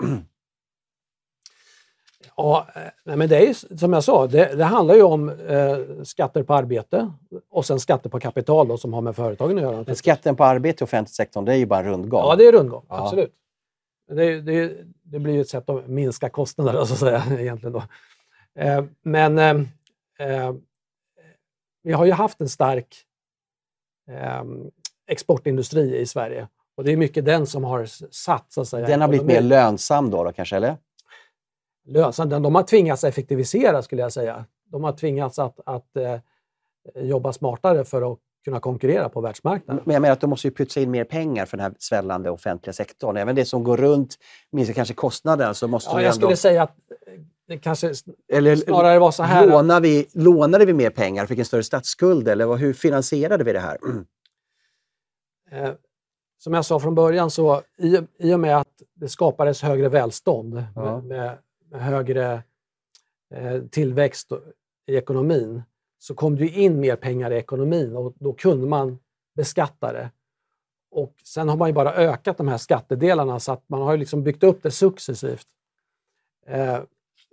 Ja, 2.38 2.68
eh, 2.76 3.16
men 3.16 3.30
det 3.30 3.50
är 3.50 3.78
som 3.78 3.94
jag 3.94 4.04
sa, 4.04 4.28
det, 4.28 4.56
det 4.56 4.64
handlar 4.64 4.96
ju 4.96 5.02
om 5.02 5.30
eh, 5.30 6.04
skatter 6.04 6.44
på 6.44 6.54
arbete 6.54 7.12
och 7.50 7.66
sen 7.66 7.80
skatter 7.80 8.10
på 8.10 8.20
kapital 8.20 8.68
då, 8.68 8.78
som 8.78 8.94
har 8.94 9.02
med 9.02 9.16
företagen 9.16 9.58
att 9.58 9.64
göra. 9.64 9.84
Men 9.88 9.96
skatten 9.96 10.36
på 10.36 10.44
arbete 10.44 10.84
i 10.84 10.86
offentlig 10.86 11.16
sektorn, 11.16 11.46
det 11.46 11.54
är 11.54 11.58
ju 11.58 11.66
bara 11.66 11.84
rundgång. 11.84 12.22
Ja, 12.22 12.36
det 12.36 12.48
är 12.48 12.52
rundgång. 12.52 12.86
Ja. 12.90 13.04
Absolut. 13.04 13.34
Det, 14.08 14.42
det, 14.42 14.74
det, 15.04 15.20
blir 15.20 15.34
ju 15.34 15.42
ett 15.42 15.50
sätt 15.50 15.70
att 15.70 15.88
minska 15.88 16.30
kostnader, 16.30 16.74
så 16.86 16.94
att 16.94 17.00
säga, 17.00 17.24
egentligen. 17.40 17.74
Då. 17.74 17.84
Eh, 18.62 18.84
men 19.04 19.38
eh, 19.38 19.56
eh, 20.20 20.54
vi 21.84 21.94
har 21.94 22.06
ju 22.06 22.12
haft 22.12 22.42
en 22.42 22.50
stark 22.50 22.96
eh, 24.12 24.44
exportindustri 25.08 25.98
i 25.98 26.06
Sverige 26.06 26.48
och 26.78 26.84
det 26.84 26.92
är 26.92 26.98
mycket 26.98 27.26
den 27.26 27.48
som 27.48 27.64
har 27.64 27.86
satt, 28.12 28.52
så 28.52 28.62
att 28.62 28.68
säga. 28.68 28.88
Den 28.88 29.02
har 29.02 29.08
blivit 29.08 29.28
mer 29.28 29.42
lönsam 29.42 30.10
då, 30.10 30.24
då 30.24 30.32
kanske, 30.32 30.56
eller? 30.56 30.78
Lönsam. 31.86 32.30
De 32.30 32.56
har 32.56 32.64
tvingats 32.64 33.04
effektivisera 33.04 33.82
skulle 33.82 34.02
jag 34.02 34.14
säga. 34.14 34.46
De 34.72 34.84
har 34.84 34.92
tvingats 34.92 35.40
att, 35.40 35.60
att 35.66 35.98
eh, 35.98 36.20
jobba 36.96 37.34
smartare 37.34 37.86
för 37.86 38.12
att 38.14 38.20
kunna 38.46 38.60
konkurrera 38.60 39.10
på 39.10 39.22
världsmarknaden. 39.22 39.84
Men 39.86 39.94
jag 39.94 40.02
menar 40.02 40.14
att 40.14 40.22
de 40.22 40.30
måste 40.30 40.48
ju 40.48 40.52
pytsa 40.52 40.80
in 40.82 40.92
mer 40.92 41.04
pengar 41.04 41.46
för 41.46 41.58
den 41.58 41.64
här 41.64 41.74
svällande 41.80 42.30
offentliga 42.30 42.74
sektorn. 42.74 43.18
Även 43.18 43.36
det 43.36 43.46
som 43.46 43.64
går 43.64 43.78
runt 43.78 44.16
minskar 44.52 44.74
kanske 44.74 44.94
kostnaderna 44.94 45.54
så 45.54 45.68
måste 45.68 45.90
Ja, 45.90 46.02
jag 46.02 46.14
ändå... 46.14 46.14
skulle 46.16 46.36
säga 46.36 46.64
att 46.64 46.76
det 47.48 47.58
kanske 47.58 47.94
Eller 48.34 48.56
snarare 48.56 49.00
var 49.00 49.12
så 49.12 49.24
här. 49.24 49.48
lånar 49.48 49.82
vi, 49.82 50.08
lånade 50.14 50.66
vi 50.66 50.74
mer 50.74 50.90
pengar, 50.90 51.26
fick 51.26 51.40
en 51.40 51.46
större 51.46 51.64
statsskuld 51.64 52.28
eller 52.28 52.56
hur 52.56 52.74
finansierade 52.74 53.44
vi 53.44 53.54
det 53.54 53.60
här? 53.60 53.78
Mm. 53.84 54.06
Eh, 55.52 55.72
som 56.38 56.54
jag 56.54 56.66
sa 56.66 56.80
från 56.80 56.96
början, 56.96 57.32
så 57.32 57.62
i, 57.78 57.98
i 58.20 58.34
och 58.34 58.40
med 58.40 58.58
att 58.58 58.68
det 58.94 59.10
skapades 59.10 59.62
högre 59.62 59.90
välstånd 59.90 60.64
Ja. 60.76 61.02
med, 61.02 61.04
med 61.04 61.38
högre 61.80 62.44
eh, 63.34 63.62
tillväxt 63.72 64.32
i 64.88 64.96
ekonomin 64.96 65.64
så 66.00 66.16
kom 66.16 66.36
det 66.36 66.46
ju 66.46 66.62
in 66.62 66.80
mer 66.80 66.96
pengar 66.96 67.32
i 67.32 67.36
ekonomin 67.36 67.96
och 67.96 68.14
då 68.20 68.34
kunde 68.34 68.68
man 68.68 69.00
beskatta 69.36 69.94
det. 69.94 70.12
Och 70.92 71.16
sen 71.24 71.50
har 71.50 71.58
man 71.58 71.70
ju 71.70 71.74
bara 71.74 71.94
ökat 71.94 72.38
de 72.38 72.48
här 72.48 72.58
skattedelarna 72.58 73.40
så 73.40 73.52
att 73.52 73.70
man 73.70 73.82
har 73.82 73.92
ju 73.92 73.98
liksom 73.98 74.24
byggt 74.24 74.44
upp 74.44 74.64
det 74.64 74.72
successivt. 74.72 75.48
Eh, 76.46 76.80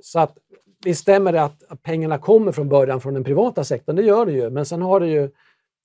så 0.03 0.19
att 0.19 0.39
visst 0.85 1.01
stämmer 1.01 1.33
det 1.33 1.43
att 1.43 1.83
pengarna 1.83 2.19
kommer 2.19 2.53
från 2.53 2.69
början 2.69 3.01
från 3.01 3.15
den 3.15 3.25
privata 3.25 3.65
sektorn, 3.65 3.97
det 3.97 4.03
gör 4.03 4.27
det 4.27 4.33
ju, 4.33 4.51
men 4.51 4.67
sen 4.67 4.83
har 4.83 5.01
det 5.01 5.09
ju, 5.09 5.31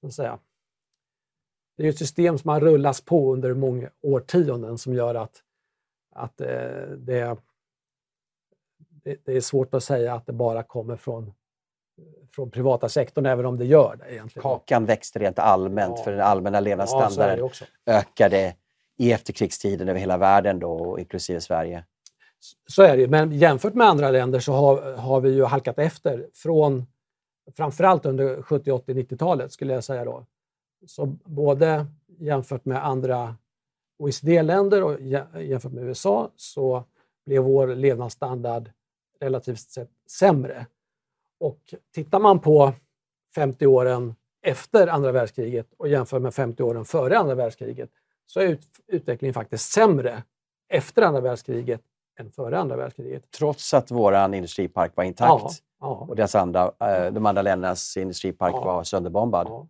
så 0.01 0.07
att 0.07 0.13
säga, 0.13 0.39
det 1.77 1.85
är 1.85 1.89
ett 1.89 1.97
system 1.97 2.37
som 2.37 2.49
har 2.49 2.59
rullats 2.59 3.01
på 3.01 3.33
under 3.33 3.53
många 3.53 3.89
årtionden 4.01 4.77
som 4.77 4.93
gör 4.93 5.15
att, 5.15 5.43
att 6.15 6.41
eh, 6.41 6.87
det, 6.97 7.37
det, 9.07 9.17
det 9.25 9.33
är 9.37 9.41
svårt 9.41 9.73
att 9.73 9.83
säga 9.83 10.13
att 10.13 10.25
det 10.25 10.33
bara 10.33 10.63
kommer 10.63 10.95
från, 10.95 11.33
från 12.35 12.51
privata 12.51 12.89
sektorn, 12.89 13.25
även 13.25 13.45
om 13.45 13.57
det 13.57 13.65
gör 13.65 13.95
det 13.95 14.13
egentligen. 14.13 14.43
Kakan 14.43 14.85
växte 14.85 15.19
rent 15.19 15.39
allmänt 15.39 15.93
Ja. 15.97 16.03
för 16.03 16.11
den 16.11 16.21
allmänna 16.21 16.57
Ja, 16.57 16.61
levnadsstandarden 16.61 17.43
också. 17.43 17.65
ökade 17.85 18.55
i 18.97 19.11
efterkrigstiden 19.11 19.89
över 19.89 19.99
hela 19.99 20.17
världen, 20.17 20.59
då, 20.59 20.99
inklusive 20.99 21.41
Sverige. 21.41 21.83
Så 22.67 22.83
är 22.83 22.95
det 22.97 23.01
ju. 23.01 23.07
men 23.07 23.31
jämfört 23.31 23.73
med 23.73 23.87
andra 23.87 24.11
länder 24.11 24.39
så 24.39 24.53
har, 24.53 24.93
har 24.95 25.21
vi 25.21 25.29
ju 25.29 25.43
halkat 25.45 25.79
efter 25.79 26.27
från 26.33 26.85
framförallt 27.57 28.05
under 28.05 28.41
70, 28.41 28.71
80, 28.71 28.93
90-talet 28.93 29.51
skulle 29.51 29.73
jag 29.73 29.83
säga 29.83 30.05
då. 30.05 30.25
Så 30.87 31.05
både 31.25 31.85
jämfört 32.19 32.65
med 32.65 32.85
andra 32.85 33.35
OECD-länder 33.99 34.83
och 34.83 34.99
jä- 34.99 35.39
jämfört 35.41 35.71
med 35.71 35.83
USA 35.83 36.29
så 36.35 36.83
blev 37.25 37.43
vår 37.43 37.67
levnadsstandard 37.67 38.69
relativt 39.19 39.59
sett 39.59 39.89
sämre. 40.19 40.65
Och 41.39 41.73
tittar 41.93 42.19
man 42.19 42.39
på 42.39 42.73
50 43.35 43.67
åren 43.67 44.15
efter 44.41 44.87
andra 44.87 45.11
världskriget 45.11 45.67
och 45.77 45.87
jämför 45.87 46.19
med 46.19 46.33
50 46.33 46.63
åren 46.63 46.85
före 46.85 47.17
andra 47.17 47.35
världskriget 47.35 47.89
så 48.25 48.39
är 48.39 48.47
ut, 48.47 48.67
utvecklingen 48.87 49.33
faktiskt 49.33 49.71
sämre 49.71 50.23
efter 50.69 51.01
andra 51.01 51.21
världskriget 51.21 51.81
än 52.19 52.31
före 52.31 52.59
andra 52.59 52.75
världskriget. 52.75 53.31
Trots 53.31 53.73
att 53.73 53.91
vår 53.91 54.33
industripark 54.35 54.91
var 54.95 55.03
intakt 55.03 55.29
Ja, 55.29 55.49
ja, 55.79 56.05
och 56.09 56.15
deras 56.15 56.35
andra, 56.35 56.71
eh, 56.79 57.13
de 57.13 57.25
andra 57.25 57.41
ländernas 57.41 57.97
industripark 57.97 58.53
Ja. 58.55 58.63
var 58.65 58.83
sönderbombad. 58.83 59.67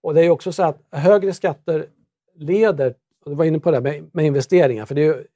Och 0.00 0.14
det 0.14 0.20
är 0.24 0.30
också 0.30 0.52
så 0.52 0.62
att 0.62 0.78
högre 0.90 1.32
skatter 1.32 1.86
leder, 2.34 2.94
och 3.24 3.30
du 3.30 3.36
var 3.36 3.44
inne 3.44 3.58
på 3.58 3.70
det 3.70 3.80
med, 3.80 4.10
med 4.12 4.24
investeringar, 4.26 4.86
för 4.86 4.94
det 4.94 5.04
är 5.06 5.26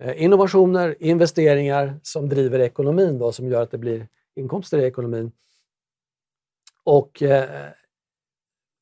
Eh, 0.00 0.22
innovationer, 0.22 0.96
investeringar 1.00 2.00
som 2.02 2.28
driver 2.28 2.60
ekonomin 2.60 3.18
då, 3.18 3.32
som 3.32 3.48
gör 3.48 3.62
att 3.62 3.70
det 3.70 3.78
blir 3.78 4.08
inkomster 4.34 4.78
i 4.78 4.84
ekonomin. 4.84 5.32
Och 6.84 7.22
eh, 7.22 7.70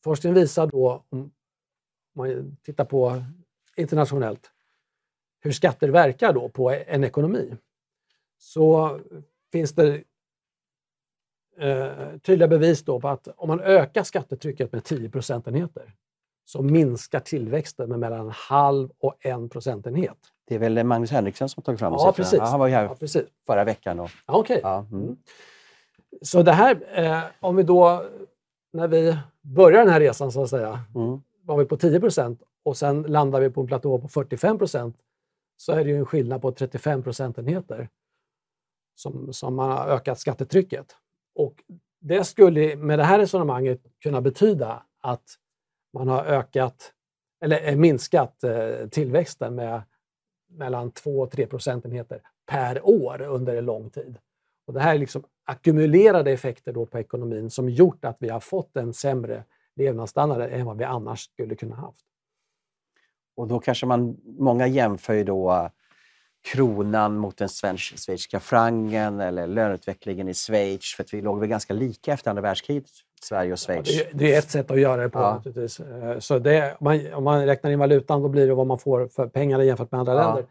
forskningen 0.04 0.34
visar 0.34 0.66
då, 0.66 1.04
om 1.08 1.32
man 2.14 2.56
tittar 2.62 2.84
på 2.84 3.22
internationellt, 3.76 4.50
hur 5.40 5.52
skatter 5.52 5.88
verkar 5.88 6.32
då 6.32 6.48
på 6.48 6.70
en 6.70 7.04
ekonomi. 7.04 7.56
Så 8.38 9.00
finns 9.52 9.72
det 9.72 10.04
eh, 11.56 12.18
tydliga 12.22 12.48
bevis 12.48 12.82
då 12.82 13.00
på 13.00 13.08
att 13.08 13.28
om 13.36 13.48
man 13.48 13.60
ökar 13.60 14.02
skattetrycket 14.02 14.72
med 14.72 14.84
10 14.84 15.10
procentenheter 15.10 15.94
så 16.48 16.62
minskar 16.62 17.20
tillväxten 17.20 17.88
med 17.88 17.98
mellan 17.98 18.20
en 18.20 18.30
halv 18.34 18.90
och 18.98 19.14
en 19.26 19.48
procentenhet. 19.48 20.16
Det 20.46 20.54
är 20.54 20.58
väl 20.58 20.84
Magnus 20.84 21.10
Henriksson 21.10 21.48
som 21.48 21.60
har 21.60 21.64
tagit 21.64 21.78
fram 21.80 21.92
Ja, 21.92 22.12
precis. 22.16 22.40
Han 22.40 22.60
var 22.60 22.66
ju 22.66 22.74
här 22.74 22.84
Ja, 22.84 22.94
precis. 22.94 23.22
förra 23.46 23.64
veckan. 23.64 24.00
Och, 24.00 24.10
Ja, 24.26 24.34
Okej. 24.36 24.60
ja, 24.62 24.86
mm. 24.92 25.16
Så 26.22 26.42
det 26.42 26.52
här, 26.52 26.98
eh, 27.04 27.22
om 27.40 27.56
vi 27.56 27.62
då, 27.62 28.04
när 28.72 28.88
vi 28.88 29.16
börjar 29.42 29.84
den 29.84 29.92
här 29.92 30.00
resan 30.00 30.32
så 30.32 30.42
att 30.42 30.50
säga, 30.50 30.80
Mm. 30.94 31.20
var 31.42 31.56
vi 31.58 31.64
på 31.64 31.76
10 31.76 32.00
procent 32.00 32.42
och 32.62 32.76
sen 32.76 33.02
landar 33.02 33.40
vi 33.40 33.50
på 33.50 33.60
en 33.60 33.66
platå 33.66 33.98
på 33.98 34.08
45 34.08 34.58
procent 34.58 34.96
så 35.56 35.72
är 35.72 35.84
det 35.84 35.90
ju 35.90 35.96
en 35.98 36.06
skillnad 36.06 36.42
på 36.42 36.52
35 36.52 37.02
procentenheter 37.02 37.88
som, 38.94 39.32
som 39.32 39.58
har 39.58 39.88
ökat 39.88 40.18
skattetrycket. 40.18 40.86
Och 41.34 41.54
det 42.00 42.24
skulle 42.24 42.76
med 42.76 42.98
det 42.98 43.04
här 43.04 43.18
resonemanget 43.18 43.80
kunna 44.02 44.20
betyda 44.20 44.82
att 45.00 45.24
man 45.92 46.08
har 46.08 46.24
ökat 46.24 46.92
eller 47.44 47.68
eh, 47.68 47.76
minskat 47.76 48.44
eh, 48.44 48.88
tillväxten 48.88 49.54
med 49.54 49.82
mellan 50.50 50.90
2 50.90 51.20
och 51.20 51.30
3 51.30 51.46
procentenheter 51.46 52.20
per 52.46 52.88
år 52.88 53.22
under 53.22 53.56
en 53.56 53.64
lång 53.64 53.90
tid. 53.90 54.18
Och 54.66 54.74
det 54.74 54.80
här 54.80 54.94
är 54.94 54.98
liksom 54.98 55.24
ackumulerade 55.44 56.30
effekter 56.30 56.72
då 56.72 56.86
på 56.86 56.98
ekonomin 56.98 57.50
som 57.50 57.68
gjort 57.68 58.04
att 58.04 58.16
vi 58.20 58.28
har 58.28 58.40
fått 58.40 58.76
en 58.76 58.94
sämre 58.94 59.44
levnadsstandard 59.76 60.40
än 60.40 60.66
vad 60.66 60.78
vi 60.78 60.84
annars 60.84 61.20
skulle 61.20 61.54
kunna 61.54 61.76
haft. 61.76 62.04
Och 63.36 63.48
då 63.48 63.58
kanske 63.58 63.86
man, 63.86 64.16
många 64.24 64.66
jämför 64.66 65.14
ju 65.14 65.24
då 65.24 65.70
kronan 66.52 67.16
mot 67.18 67.36
den 67.36 67.48
schweiziska 67.48 68.40
frangen 68.40 69.20
eller 69.20 69.46
löneutvecklingen 69.46 70.28
i 70.28 70.34
Schweiz. 70.34 70.94
För 70.96 71.04
vi 71.12 71.20
låg 71.22 71.40
väl 71.40 71.48
ganska 71.48 71.74
lika 71.74 72.12
efter 72.12 72.30
andra 72.30 72.42
världskriget, 72.42 72.84
Sverige 73.22 73.52
och 73.52 73.58
Ja, 73.68 73.74
Schweiz. 73.74 73.88
det, 73.88 74.04
är- 74.04 74.10
det 74.14 74.34
är 74.34 74.38
ett 74.38 74.50
sätt 74.50 74.70
att 74.70 74.80
göra 74.80 75.02
det 75.02 75.08
på 75.08 75.18
Ja. 75.18 75.34
naturligtvis. 75.34 75.80
Eh, 75.80 76.18
Så 76.18 76.38
det, 76.38 76.70
om, 76.80 76.84
man, 76.84 77.14
om 77.14 77.24
man 77.24 77.46
räknar 77.46 77.70
in 77.70 77.78
valutan 77.78 78.22
då 78.22 78.28
blir 78.28 78.46
det 78.46 78.54
vad 78.54 78.66
man 78.66 78.78
får 78.78 79.08
för 79.08 79.26
pengar 79.26 79.60
jämfört 79.60 79.90
med 79.92 80.00
andra 80.00 80.14
Ja. 80.14 80.26
länder. 80.26 80.44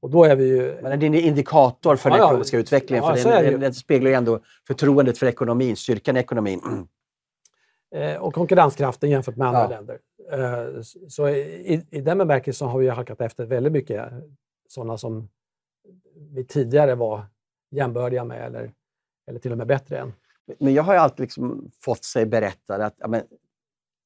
Och 0.00 0.10
då 0.10 0.24
är 0.24 0.36
vi 0.36 0.44
ju... 0.48 0.78
Men 0.82 1.00
det 1.00 1.06
är 1.06 1.08
en 1.08 1.14
indikator 1.14 1.96
för 1.96 2.10
den 2.10 2.16
Ja, 2.18 2.22
ja. 2.24 2.28
ekonomiska 2.28 2.58
utvecklingen. 2.58 3.04
Ja, 3.04 3.16
för 3.16 3.30
den, 3.42 3.50
ju. 3.52 3.58
den 3.58 3.74
speglar 3.74 4.10
ju 4.10 4.16
ändå 4.16 4.40
förtroendet 4.66 5.18
för 5.18 5.26
ekonomin, 5.26 5.76
styrkan 5.76 6.16
i 6.16 6.20
ekonomin. 6.20 6.60
Eh, 7.94 8.16
och 8.16 8.34
konkurrenskraften 8.34 9.10
jämfört 9.10 9.36
med 9.36 9.48
andra 9.48 9.60
Ja. 9.62 9.68
länder. 9.68 9.98
Eh, 10.32 10.80
Så 11.08 11.28
i, 11.28 11.86
i 11.90 12.00
den 12.00 12.18
bemärkelsen 12.18 12.68
har 12.68 12.78
vi 12.78 12.88
halkat 12.88 13.20
efter 13.20 13.44
väldigt 13.46 13.72
mycket 13.72 14.04
sådana 14.68 14.98
som 14.98 15.28
vi 16.16 16.44
tidigare 16.44 16.94
var 16.94 17.26
jämbördiga 17.70 18.24
med 18.24 18.46
eller, 18.46 18.72
eller 19.26 19.38
till 19.38 19.52
och 19.52 19.58
med 19.58 19.66
bättre 19.66 19.98
än. 19.98 20.12
Men 20.60 20.74
jag 20.74 20.82
har 20.82 20.94
ju 20.94 21.00
alltid 21.00 21.20
liksom 21.20 21.70
fått 21.80 22.04
sig 22.04 22.26
berättat 22.26 22.80
att 22.80 22.94
ja, 22.98 23.08
men, 23.08 23.22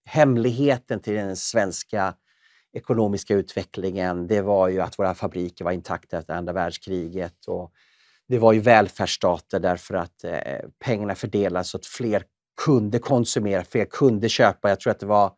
hemligheten 0.05 1.01
till 1.01 1.15
den 1.15 1.37
svenska 1.37 2.15
ekonomiska 2.73 3.35
utvecklingen, 3.35 4.27
det 4.27 4.43
var 4.43 4.69
ju 4.69 4.81
att 4.81 4.99
våra 4.99 5.15
fabriker 5.15 5.65
var 5.65 5.73
intakta 5.73 6.19
efter 6.19 6.35
andra 6.35 6.53
världskriget. 6.53 7.47
Och 7.47 7.73
det 8.29 8.39
var 8.39 8.53
ju 8.53 8.61
välfärdsstater 8.61 9.61
därför 9.61 9.95
att 9.95 10.25
eh, 10.25 10.69
pengarna 10.85 11.15
fördelades 11.15 11.71
så 11.71 11.77
att 11.77 11.87
fler 11.87 12.23
kunde 12.65 12.99
konsumera, 12.99 13.65
fler 13.65 13.85
kunde 13.85 14.29
köpa. 14.29 14.69
Jag 14.69 14.81
tror 14.81 14.91
att 14.91 15.01
det 15.01 15.07
var 15.07 15.33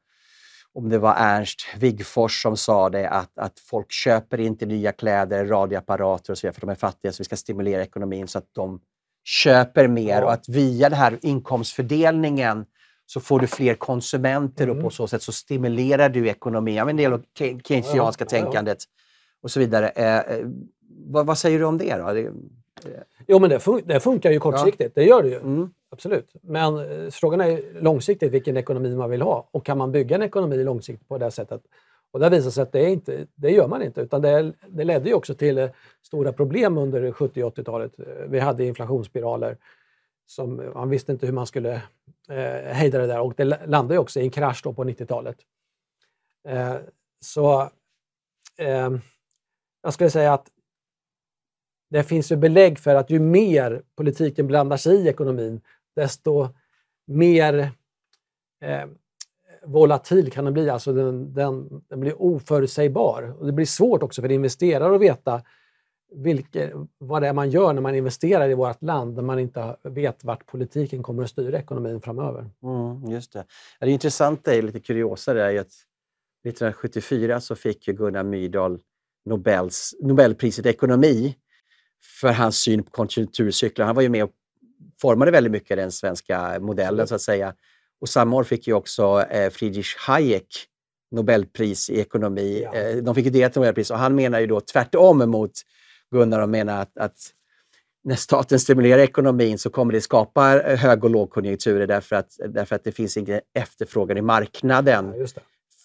om 0.75 0.89
det 0.89 0.99
var 0.99 1.15
Ernst 1.19 1.61
Wigforss 1.79 2.43
som 2.43 2.57
sa 2.57 2.91
det, 2.91 3.09
att, 3.09 3.39
att 3.39 3.59
folk 3.61 3.93
köper 3.93 4.41
inte 4.41 4.67
nya 4.67 4.93
kläder, 4.93 5.47
radioapparater 5.47 6.33
och 6.33 6.39
så 6.39 6.47
vidare 6.47 6.55
för 6.55 6.61
de 6.61 6.71
är 6.71 6.75
fattiga, 6.75 7.13
så 7.13 7.21
vi 7.21 7.25
ska 7.25 7.37
stimulera 7.37 7.83
ekonomin 7.83 8.29
så 8.29 8.39
att 8.39 8.49
de 8.55 8.81
köper 9.25 9.89
mer 9.89 10.23
och 10.25 10.33
att 10.33 10.49
via 10.49 10.89
den 10.89 10.99
här 10.99 11.19
inkomstfördelningen 11.23 12.65
så 13.07 13.21
får 13.21 13.41
du 13.41 13.47
fler 13.47 13.75
konsumenter 13.75 14.69
och 14.69 14.75
Mm. 14.75 14.85
på 14.85 14.91
så 14.91 15.07
sätt 15.07 15.23
så 15.23 15.33
stimulerar 15.33 16.09
du 16.09 16.29
ekonomin. 16.29 16.75
Ja, 16.75 16.85
men 16.85 16.91
En 16.93 16.97
del 16.97 17.13
av 17.13 17.23
ke- 17.39 17.61
keynesianska 17.65 18.25
Ja, 18.25 18.29
ja, 18.31 18.39
ja. 18.39 18.45
tänkandet 18.45 18.79
och 19.43 19.51
så 19.51 19.61
vidare. 19.61 19.89
Eh, 19.89 20.19
eh, 20.19 20.47
vad, 21.07 21.27
vad 21.27 21.39
säger 21.39 21.59
du 21.59 21.65
om 21.65 21.79
det 21.79 21.97
då? 21.97 22.31
Jo, 23.27 23.39
men 23.39 23.51
det, 23.51 23.59
fun- 23.59 23.83
det 23.85 24.01
funkar 24.01 24.31
ju 24.31 24.39
kortsiktigt, 24.41 24.95
det 24.95 25.05
gör 25.05 25.23
det 25.23 25.29
ju. 25.29 25.37
mm, 25.37 25.71
Absolut. 25.91 26.31
Men 26.43 26.77
eh, 26.79 27.11
frågan 27.11 27.41
är 27.41 27.63
långsiktigt 27.81 28.33
vilken 28.33 28.57
ekonomi 28.57 28.97
man 28.97 29.11
vill 29.11 29.23
ha. 29.23 29.49
Och 29.51 29.65
kan 29.65 29.79
man 29.79 29.93
bygga 29.93 30.17
en 30.17 30.23
ekonomi 30.23 30.65
långsiktigt 30.65 31.09
på 31.09 31.19
det 31.19 31.31
sättet? 31.31 31.63
Och 32.13 32.21
det 32.21 32.29
visar 32.31 32.51
sig 32.51 32.63
att 32.63 32.73
det, 32.73 32.81
är 32.81 32.89
inte, 32.89 33.27
det 33.35 33.51
gör 33.51 33.69
man 33.69 33.83
inte. 33.83 34.01
Utan 34.01 34.23
det, 34.23 34.53
det 34.69 34.85
ledde 34.85 35.09
ju 35.09 35.15
också 35.15 35.35
till 35.35 35.59
eh, 35.59 35.71
stora 36.03 36.33
problem 36.33 36.79
under 36.79 37.13
70 37.13 37.43
och 37.45 37.57
80-talet. 37.59 37.99
Eh, 37.99 38.07
Vi 38.29 38.39
hade 38.41 38.65
inflationsspiraler. 38.65 39.57
Som, 40.27 40.71
man 40.75 40.91
visste 40.91 41.13
inte 41.13 41.27
hur 41.27 41.33
man 41.33 41.47
skulle 41.47 41.73
eh, 42.31 42.73
hejda 42.73 42.99
det 42.99 43.07
där 43.07 43.21
och 43.21 43.35
det 43.37 43.45
la- 43.45 43.67
landade 43.67 43.95
ju 43.95 43.99
också 43.99 44.21
i 44.21 44.23
en 44.23 44.31
krasch 44.31 44.61
då 44.65 44.73
på 44.73 44.85
90-talet. 44.85 45.37
Eh, 46.49 46.75
så 47.21 47.61
eh, 48.59 48.91
jag 49.83 49.95
skulle 49.95 50.11
säga 50.11 50.33
att 50.33 50.47
det 51.91 52.03
finns 52.03 52.33
ju 52.33 52.37
belägg 52.37 52.79
för 52.79 52.95
att 52.95 53.11
ju 53.11 53.19
mer 53.19 53.83
politiken 53.97 54.47
blandar 54.47 54.77
sig 54.77 54.97
i 54.97 55.09
ekonomin, 55.09 55.61
desto 55.97 56.49
mer 57.07 57.71
eh, 58.61 58.87
volatil 59.65 60.33
kan 60.33 60.45
den 60.45 60.55
bli. 60.55 60.71
Alltså 60.71 60.93
den, 60.93 61.35
den, 61.35 61.83
den 61.89 62.01
blir 62.01 62.23
oförutsägbar. 62.23 63.35
Och 63.39 63.47
det 63.47 63.53
blir 63.53 63.67
svårt 63.67 64.03
också 64.03 64.23
för 64.23 64.31
investerare 64.31 64.95
att 64.95 65.01
veta 65.01 65.43
vilke, 66.15 66.73
vad 66.99 67.23
det 67.23 67.29
är 67.29 67.33
man 67.33 67.51
gör 67.51 67.73
när 67.73 67.83
man 67.83 67.95
investerar 67.95 68.49
i 68.49 68.55
vårt 68.55 68.83
land 68.83 69.15
när 69.15 69.23
man 69.23 69.39
inte 69.39 69.77
vet 69.83 70.25
vart 70.25 70.47
politiken 70.47 71.03
kommer 71.03 71.23
att 71.23 71.31
styra 71.31 71.59
ekonomin 71.59 72.01
framöver. 72.01 72.51
Mm, 72.63 73.11
just 73.11 73.33
det. 73.33 73.45
Det 73.81 73.91
intressanta, 73.91 74.55
är 74.55 74.63
lite 74.63 74.81
kuriosa, 74.81 75.35
det 75.35 75.43
är 75.43 75.61
att 75.61 75.73
1974 76.45 77.41
så 77.41 77.55
fick 77.55 77.89
ju 77.89 77.95
Gunnar 77.95 78.23
Myrdal 78.23 78.79
Nobels, 79.25 79.95
Nobelpriset 80.01 80.67
i 80.67 80.69
ekonomi 80.69 81.37
för 82.21 82.33
hans 82.33 82.57
syn 82.57 82.83
på 82.83 82.91
konjunkturcyklar. 82.91 83.87
Han 83.87 83.95
var 83.95 84.03
ju 84.03 84.09
med 84.09 84.25
och 84.25 84.31
formade 85.01 85.31
väldigt 85.31 85.53
mycket 85.53 85.77
den 85.77 85.93
svenska 85.93 86.61
modellen 86.61 87.07
så 87.07 87.15
att 87.15 87.21
säga. 87.21 87.55
Och 88.01 88.09
samma 88.09 88.37
år 88.37 88.45
fick 88.45 88.67
ju 88.67 88.75
också 88.75 89.25
eh, 89.31 89.51
Friedrich 89.51 89.97
Hayek 89.97 90.67
Nobelpris 91.11 91.91
i 91.91 92.01
ekonomi. 92.01 92.63
Ja. 92.65 92.75
Eh, 92.75 92.97
de 92.97 93.15
fick 93.15 93.25
ju 93.25 93.31
delat 93.31 93.55
Nobelpris 93.55 93.91
och 93.91 93.99
han 93.99 94.15
menar 94.15 94.41
ju 94.41 94.47
då 94.47 94.61
tvärtom 94.61 95.31
mot 95.31 95.53
Gunnar 96.11 96.41
och 96.41 96.49
menar 96.49 96.83
att, 96.83 96.99
att 96.99 97.17
när 98.05 98.17
staten 98.17 98.61
stimulerar 98.61 98.99
ekonomin 98.99 99.59
så 99.59 99.71
kommer 99.71 99.93
det 99.93 100.01
skapa 100.01 100.63
hög 100.65 101.05
och 101.05 101.11
lågkonjunkturer 101.11 101.87
därför 101.87 102.17
att, 102.17 102.37
därför 102.49 102.77
att 102.77 102.85
det 102.85 102.93
finns 102.93 103.17
ingen 103.17 103.41
efterfrågan 103.55 104.19
i 104.19 104.23
marknaden 104.23 105.15
ja, 105.19 105.27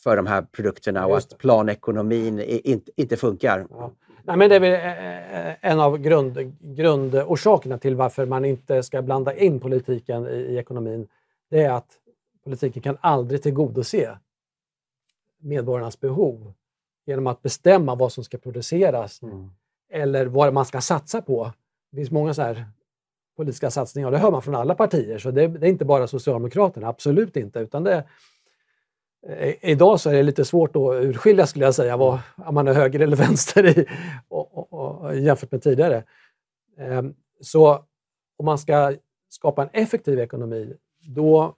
för 0.04 0.16
de 0.16 0.28
här 0.28 0.42
produkterna 0.42 1.06
och 1.06 1.18
att 1.18 1.38
planekonomin 1.38 2.40
inte, 2.40 2.92
inte 2.96 3.18
funkar. 3.18 3.68
Ja. 3.70 3.94
Nej, 4.28 4.38
men 4.38 4.50
det 4.50 4.56
är 4.56 4.60
väl 4.60 4.74
eh, 4.74 5.50
eh, 5.50 5.56
en 5.62 5.80
av 5.80 5.98
grund, 5.98 6.56
grundorsakerna 6.60 7.78
till 7.78 7.96
varför 7.96 8.26
man 8.26 8.46
inte 8.46 8.84
ska 8.84 9.02
blanda 9.02 9.36
in 9.36 9.60
politiken 9.60 10.28
i, 10.28 10.36
i 10.36 10.58
ekonomin. 10.58 11.08
Det 11.50 11.64
är 11.64 11.72
att 11.72 11.98
politiken 12.44 12.82
kan 12.82 12.98
aldrig 13.02 13.44
tillgodose 13.44 14.18
medborgarnas 15.38 16.00
behov 16.00 16.54
genom 17.06 17.28
att 17.28 17.42
bestämma 17.42 17.96
vad 17.96 18.12
som 18.12 18.24
ska 18.24 18.38
produceras 18.38 19.22
mm. 19.22 19.50
eller 19.92 20.26
vad 20.26 20.54
man 20.54 20.66
ska 20.66 20.82
satsa 20.82 21.22
på. 21.22 21.52
Det 21.92 21.98
finns 21.98 22.12
många 22.12 22.34
så 22.34 22.42
här 22.42 22.66
politiska 23.38 23.72
satsningar 23.72 24.08
och 24.08 24.12
det 24.12 24.18
hör 24.18 24.32
man 24.32 24.42
från 24.42 24.56
alla 24.56 24.76
partier, 24.76 25.18
så 25.18 25.32
det, 25.32 25.48
det 25.48 25.68
är 25.68 25.70
inte 25.70 25.86
bara 25.86 26.08
Socialdemokraterna, 26.08 26.88
absolut 26.88 27.38
inte. 27.38 27.60
Utan 27.60 27.84
det, 27.84 28.04
Idag 29.62 30.00
så 30.00 30.10
är 30.10 30.14
det 30.14 30.24
lite 30.24 30.46
svårt 30.46 30.76
att 30.76 31.04
urskilja 31.04 31.46
skulle 31.46 31.66
jag 31.66 31.76
säga, 31.76 31.98
vad, 31.98 32.20
om 32.36 32.56
man 32.56 32.68
är 32.68 32.74
höger 32.74 33.00
eller 33.00 33.18
vänster 33.18 33.66
i, 33.80 33.86
och, 34.28 34.58
och, 34.58 35.02
och, 35.04 35.16
jämfört 35.16 35.52
med 35.52 35.64
tidigare. 35.64 36.04
Ehm, 36.78 37.14
så 37.42 37.86
om 38.38 38.46
man 38.46 38.58
ska 38.58 38.94
skapa 39.30 39.64
en 39.64 39.70
effektiv 39.74 40.20
ekonomi, 40.20 40.74
då 41.02 41.56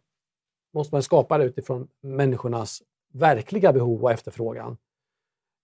måste 0.74 0.96
man 0.96 1.04
skapa 1.04 1.38
det 1.38 1.44
utifrån 1.44 1.88
människornas 2.02 2.82
verkliga 3.14 3.74
behov 3.74 4.04
och 4.04 4.12
efterfrågan. 4.12 4.78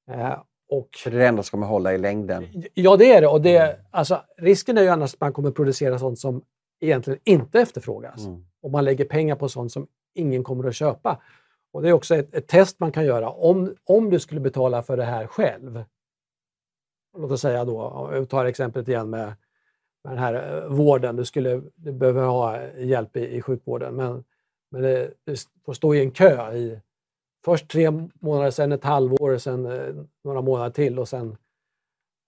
Ehm, 0.07 0.39
och, 0.69 0.89
För 1.03 1.11
det 1.11 1.17
är 1.17 1.19
det 1.19 1.27
enda 1.27 1.43
som 1.43 1.51
kommer 1.51 1.67
hålla 1.67 1.93
i 1.93 1.97
längden? 1.97 2.47
Ja, 2.73 2.97
det 2.97 3.13
är 3.13 3.21
det. 3.21 3.27
Och 3.27 3.41
det 3.41 3.57
mm. 3.57 3.75
alltså, 3.91 4.21
risken 4.37 4.77
är 4.77 4.81
ju 4.81 4.87
annars 4.87 5.13
att 5.13 5.21
man 5.21 5.33
kommer 5.33 5.51
producera 5.51 5.99
sånt 5.99 6.19
som 6.19 6.43
egentligen 6.79 7.19
inte 7.23 7.61
efterfrågas. 7.61 8.25
Mm. 8.25 8.45
Och 8.61 8.71
man 8.71 8.85
lägger 8.85 9.05
pengar 9.05 9.35
på 9.35 9.49
sånt 9.49 9.71
som 9.71 9.87
ingen 10.13 10.43
kommer 10.43 10.67
att 10.67 10.75
köpa. 10.75 11.21
Och 11.73 11.81
Det 11.81 11.89
är 11.89 11.93
också 11.93 12.15
ett, 12.15 12.35
ett, 12.35 12.47
test 12.47 12.79
man 12.79 12.91
kan 12.91 13.05
göra. 13.05 13.29
Om, 13.29 13.75
om 13.83 14.09
du 14.09 14.19
skulle 14.19 14.39
betala 14.39 14.83
för 14.83 14.97
det 14.97 15.03
här 15.03 15.27
själv, 15.27 15.83
låt 17.17 17.31
oss 17.31 17.41
säga 17.41 17.65
då, 17.65 18.09
jag 18.13 18.29
tar 18.29 18.45
exemplet 18.45 18.87
igen 18.87 19.09
med, 19.09 19.33
med 20.03 20.13
den 20.13 20.17
här 20.17 20.61
eh, 20.63 20.67
vården, 20.67 21.15
du, 21.15 21.25
skulle, 21.25 21.61
du 21.75 21.91
behöver 21.91 22.25
ha 22.25 22.67
hjälp 22.71 23.17
i, 23.17 23.35
i 23.35 23.41
sjukvården, 23.41 23.95
men, 23.95 24.23
men 24.69 24.81
det, 24.81 25.13
du 25.23 25.35
får 25.65 25.73
stå 25.73 25.95
i 25.95 26.01
en 26.01 26.11
kö 26.11 26.53
i 26.53 26.79
först 27.45 27.67
tre 27.67 27.91
månader, 28.13 28.51
sen 28.51 28.71
ett 28.71 28.83
halvår, 28.83 29.37
sen 29.37 29.65
eh, 29.65 29.95
några 30.23 30.41
månader 30.41 30.69
till 30.69 30.99
och 30.99 31.09
sen... 31.09 31.37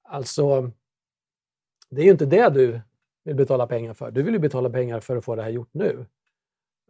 Alltså, 0.03 0.71
det 1.89 2.01
är 2.01 2.05
ju 2.05 2.11
inte 2.11 2.25
det 2.25 2.49
du 2.49 2.81
vill 3.23 3.35
betala 3.35 3.67
pengar 3.67 3.93
för. 3.93 4.11
Du 4.11 4.23
vill 4.23 4.33
ju 4.33 4.39
betala 4.39 4.69
pengar 4.69 4.99
för 4.99 5.17
att 5.17 5.25
få 5.25 5.35
det 5.35 5.43
här 5.43 5.49
gjort 5.49 5.73
nu. 5.73 6.05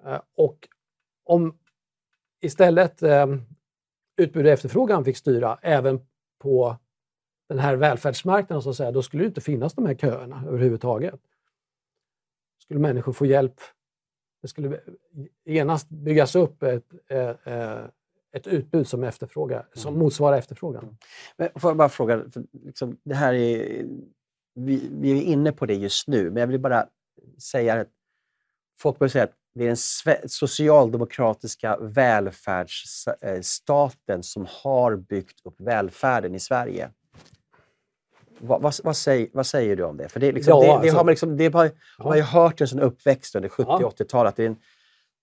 Eh, 0.05 0.21
och 0.35 0.67
om, 1.23 1.57
istället 2.45 3.03
eh, 3.03 3.27
utbud 4.17 4.45
och 4.45 4.51
efterfrågan 4.51 5.05
fick 5.05 5.17
styra 5.17 5.59
även 5.61 5.99
på 6.39 6.77
den 7.49 7.59
här 7.59 7.75
välfärdsmarknaden, 7.75 8.61
så 8.61 8.69
att 8.69 8.75
säga, 8.75 8.91
då 8.91 9.01
skulle 9.01 9.23
det 9.23 9.27
inte 9.27 9.41
finnas 9.41 9.73
de 9.73 9.85
här 9.85 9.95
köerna 9.95 10.43
överhuvudtaget. 10.47 11.19
skulle 12.63 12.79
människor 12.79 13.13
få 13.13 13.25
hjälp. 13.25 13.61
Det 14.41 14.47
skulle 14.47 14.81
genast 15.45 15.89
byggas 15.89 16.35
upp 16.35 16.63
ett, 16.63 16.85
eh, 17.07 17.29
eh, 17.43 17.85
ett 18.31 18.47
utbud 18.47 18.87
som, 18.87 19.03
efterfrågar, 19.03 19.67
som 19.73 19.93
mm. 19.93 20.03
motsvarar 20.03 20.37
efterfrågan. 20.37 20.97
Men 21.37 21.49
får 21.55 21.69
jag 21.69 21.77
bara 21.77 21.89
fråga, 21.89 22.23
liksom, 22.51 22.97
det 23.03 23.15
här 23.15 23.33
är, 23.33 23.85
vi, 24.53 24.89
vi 24.91 25.11
är 25.11 25.23
inne 25.23 25.51
på 25.51 25.65
det 25.65 25.73
just 25.73 26.07
nu, 26.07 26.23
men 26.23 26.37
jag 26.37 26.47
vill 26.47 26.59
bara 26.59 26.89
säga 27.37 27.81
att 27.81 27.87
folk 28.79 28.99
börjar 28.99 29.09
säga 29.09 29.23
att 29.23 29.35
det 29.55 29.63
är 29.63 29.67
den 29.67 29.77
socialdemokratiska 30.29 31.77
välfärdsstaten 31.77 34.23
som 34.23 34.47
har 34.49 34.95
byggt 34.95 35.39
upp 35.43 35.55
välfärden 35.57 36.35
i 36.35 36.39
Sverige. 36.39 36.89
Vad, 38.39 38.61
vad, 38.61 38.75
vad, 38.83 38.97
säger, 38.97 39.29
vad 39.33 39.45
säger, 39.45 39.75
du 39.75 39.83
om 39.83 39.97
det? 39.97 40.09
För 40.09 40.19
det, 40.19 40.31
liksom, 40.31 40.51
ja, 40.51 40.59
det, 40.59 40.65
det 40.67 40.73
alltså, 40.73 40.97
har 40.97 41.03
man, 41.03 41.11
liksom, 41.11 41.37
det 41.37 41.53
har, 41.53 41.71
ja. 41.97 42.05
man 42.05 42.17
ju 42.17 42.23
hört 42.23 42.61
en 42.61 42.67
sån 42.67 42.79
uppväxt 42.79 43.35
under 43.35 43.49
70 43.49 43.71
och 43.71 43.99
80-talet. 43.99 44.35
Det, 44.35 44.55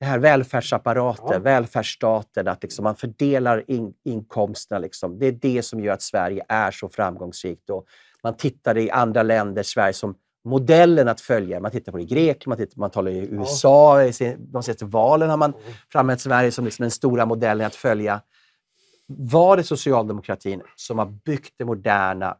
det 0.00 0.06
här 0.06 0.18
välfärdsapparaten, 0.18 1.26
ja. 1.30 1.38
välfärdsstaten, 1.38 2.48
att 2.48 2.62
liksom 2.62 2.82
man 2.82 2.96
fördelar 2.96 3.70
in, 3.70 3.94
inkomsterna. 4.04 4.78
Liksom. 4.78 5.18
Det 5.18 5.26
är 5.26 5.32
det 5.32 5.62
som 5.62 5.80
gör 5.80 5.92
att 5.92 6.02
Sverige 6.02 6.44
är 6.48 6.70
så 6.70 6.88
framgångsrikt. 6.88 7.70
Och 7.70 7.86
man 8.22 8.36
tittar 8.36 8.78
i 8.78 8.90
andra 8.90 9.22
länder, 9.22 9.62
Sverige 9.62 9.92
som 9.92 10.14
modellen 10.44 11.08
att 11.08 11.20
följa. 11.20 11.60
Man 11.60 11.70
tittar 11.70 11.92
på 11.92 11.98
det 11.98 12.04
i 12.04 12.06
Grekland, 12.06 12.48
man, 12.48 12.66
tittar, 12.66 12.80
man 12.80 12.90
talar 12.90 13.10
i 13.10 13.28
USA, 13.30 14.02
i 14.02 14.36
de 14.38 14.62
senaste 14.62 14.84
valen 14.84 15.30
har 15.30 15.36
man 15.36 15.50
mm. 15.50 15.74
framhävt 15.92 16.20
Sverige 16.20 16.52
som 16.52 16.64
liksom 16.64 16.82
den 16.82 16.90
stora 16.90 17.26
modellen 17.26 17.66
att 17.66 17.74
följa. 17.74 18.20
Var 19.06 19.56
det 19.56 19.62
socialdemokratin 19.62 20.62
som 20.76 20.98
har 20.98 21.06
byggt 21.06 21.54
det 21.56 21.64
moderna 21.64 22.36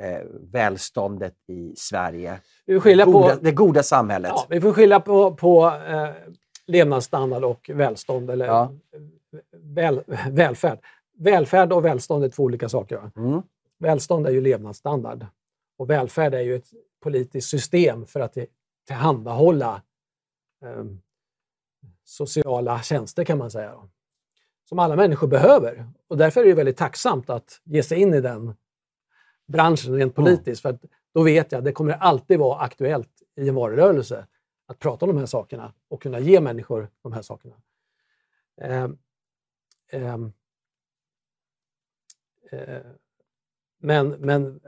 eh, 0.00 0.26
välståndet 0.52 1.34
i 1.48 1.74
Sverige? 1.76 2.40
Vi 2.66 2.80
skilja 2.80 3.04
goda, 3.04 3.36
på, 3.36 3.40
det 3.42 3.52
goda 3.52 3.82
samhället. 3.82 4.32
Ja, 4.34 4.46
vi 4.48 4.60
får 4.60 4.72
skilja 4.72 5.00
på, 5.00 5.34
på 5.34 5.66
eh, 5.88 6.08
levnadsstandard 6.66 7.44
och 7.44 7.70
välstånd, 7.74 8.30
eller 8.30 8.46
ja. 8.46 8.72
väl, 9.52 10.00
välfärd. 10.30 10.78
Välfärd 11.18 11.72
och 11.72 11.84
välstånd 11.84 12.24
är 12.24 12.28
två 12.28 12.42
olika 12.42 12.68
saker. 12.68 13.10
Mm. 13.16 13.42
Välstånd 13.78 14.26
är 14.26 14.30
ju 14.30 14.40
levnadsstandard 14.40 15.26
och 15.78 15.90
välfärd 15.90 16.34
är 16.34 16.40
ju 16.40 16.56
ett 16.56 16.68
politiskt 17.04 17.48
system 17.48 18.06
för 18.06 18.20
att 18.20 18.36
tillhandahålla 18.86 19.82
eh, 20.64 20.84
sociala 22.04 22.82
tjänster 22.82 23.24
kan 23.24 23.38
man 23.38 23.50
säga. 23.50 23.72
Då, 23.72 23.88
som 24.68 24.78
alla 24.78 24.96
människor 24.96 25.28
behöver. 25.28 25.86
Och 26.08 26.16
därför 26.16 26.40
är 26.40 26.46
det 26.46 26.54
väldigt 26.54 26.76
tacksamt 26.76 27.30
att 27.30 27.60
ge 27.64 27.82
sig 27.82 28.00
in 28.00 28.14
i 28.14 28.20
den 28.20 28.54
branschen 29.46 29.94
rent 29.94 30.14
politiskt. 30.14 30.64
Mm. 30.64 30.78
För 30.78 30.88
då 31.14 31.22
vet 31.22 31.52
jag 31.52 31.58
att 31.58 31.64
det 31.64 31.72
kommer 31.72 31.92
alltid 31.92 32.38
vara 32.38 32.60
aktuellt 32.60 33.22
i 33.36 33.48
en 33.48 33.54
valrörelse 33.54 34.26
att 34.66 34.78
prata 34.78 35.06
om 35.06 35.12
de 35.12 35.18
här 35.18 35.26
sakerna 35.26 35.72
och 35.88 36.02
kunna 36.02 36.18
ge 36.18 36.40
människor 36.40 36.90
de 37.02 37.12
här 37.12 37.22
sakerna. 37.22 37.56
Eh, 38.60 38.88
eh, 39.92 40.14
eh, 42.52 42.82
men, 43.78 44.60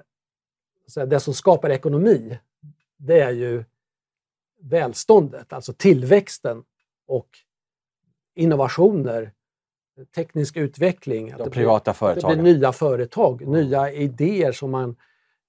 det 0.94 1.20
som 1.20 1.34
skapar 1.34 1.70
ekonomi, 1.70 2.38
det 2.96 3.20
är 3.20 3.30
ju 3.30 3.64
välståndet, 4.60 5.52
alltså 5.52 5.72
tillväxten 5.72 6.64
och 7.06 7.28
innovationer, 8.34 9.32
teknisk 10.14 10.56
utveckling. 10.56 11.34
De 11.38 11.50
privata 11.50 11.94
företagen. 11.94 12.36
Det 12.36 12.42
blir 12.42 12.54
nya 12.54 12.72
företag, 12.72 13.42
mm. 13.42 13.52
nya 13.52 13.92
idéer 13.92 14.52
som 14.52 14.70
man 14.70 14.96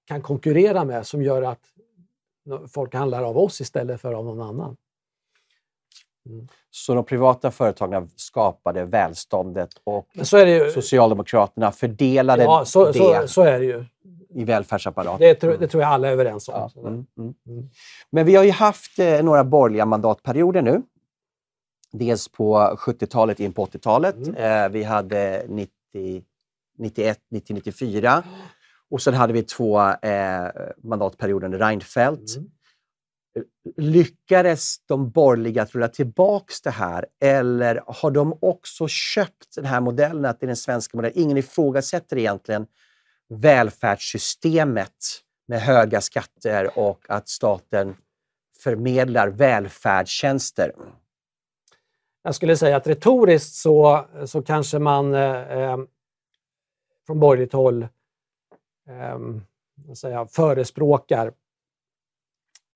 kan 0.04 0.22
konkurrera 0.22 0.84
med 0.84 1.06
som 1.06 1.22
gör 1.22 1.42
att 1.42 1.60
folk 2.68 2.94
handlar 2.94 3.22
av 3.22 3.38
oss 3.38 3.60
istället 3.60 4.00
för 4.00 4.12
av 4.12 4.24
någon 4.24 4.40
annan. 4.40 4.76
Mm. 6.26 6.48
Så 6.70 6.94
de 6.94 7.04
privata 7.04 7.50
företagen 7.50 8.10
skapade 8.16 8.84
välståndet 8.84 9.70
och 9.84 10.08
Socialdemokraterna 10.74 11.72
fördelade 11.72 12.42
ja, 12.42 12.64
så, 12.64 12.86
det? 12.86 12.92
Så, 12.92 13.28
så 13.28 13.42
är 13.42 13.58
det 13.58 13.64
ju 13.64 13.84
i 14.34 14.44
välfärdsapparaten. 14.44 15.20
Det, 15.20 15.34
tror, 15.34 15.56
det 15.56 15.68
tror 15.68 15.82
jag 15.82 15.92
alla 15.92 16.08
är 16.08 16.12
överens 16.12 16.48
om. 16.48 16.54
Ja. 16.54 16.80
Mm, 16.80 17.06
mm. 17.18 17.34
Mm. 17.46 17.68
Men 18.10 18.26
vi 18.26 18.34
har 18.34 18.44
ju 18.44 18.50
haft 18.50 18.98
eh, 18.98 19.22
några 19.22 19.44
borgerliga 19.44 19.86
mandatperioder 19.86 20.62
nu. 20.62 20.82
Dels 21.92 22.28
på 22.28 22.76
70-talet 22.78 23.40
in 23.40 23.52
på 23.52 23.66
80-talet. 23.66 24.16
Mm. 24.16 24.34
Eh, 24.34 24.68
vi 24.68 24.82
hade 24.82 25.46
90, 25.48 26.22
91, 26.78 27.18
90, 27.30 27.54
94. 27.54 28.22
Och 28.90 29.02
sen 29.02 29.14
hade 29.14 29.32
vi 29.32 29.42
två 29.42 29.80
eh, 29.80 30.48
mandatperioder 30.82 31.44
under 31.44 31.58
Reinfeldt. 31.58 32.36
Mm. 32.36 32.50
Lyckades 33.76 34.86
de 34.86 35.10
borgerliga 35.10 35.62
att 35.62 35.74
rulla 35.74 35.88
tillbaka 35.88 36.52
det 36.64 36.70
här 36.70 37.06
eller 37.20 37.82
har 37.86 38.10
de 38.10 38.38
också 38.40 38.88
köpt 38.88 39.54
den 39.54 39.64
här 39.64 39.80
modellen, 39.80 40.24
att 40.24 40.40
det 40.40 40.44
är 40.44 40.48
den 40.48 40.56
svenska 40.56 40.96
modellen? 40.96 41.18
Ingen 41.18 41.36
ifrågasätter 41.36 42.18
egentligen 42.18 42.66
välfärdssystemet 43.28 45.22
med 45.46 45.60
höga 45.60 46.00
skatter 46.00 46.78
och 46.78 47.04
att 47.08 47.28
staten 47.28 47.96
förmedlar 48.62 49.28
välfärdstjänster. 49.28 50.72
Jag 52.22 52.34
skulle 52.34 52.56
säga 52.56 52.76
att 52.76 52.86
retoriskt 52.86 53.54
så, 53.54 54.06
så 54.26 54.42
kanske 54.42 54.78
man 54.78 55.14
eh, 55.14 55.52
eh 55.52 55.76
från 57.06 57.20
borgerligt 57.20 57.52
håll 57.52 57.82
eh, 58.88 59.18
säga, 59.94 60.26
förespråkar 60.26 61.32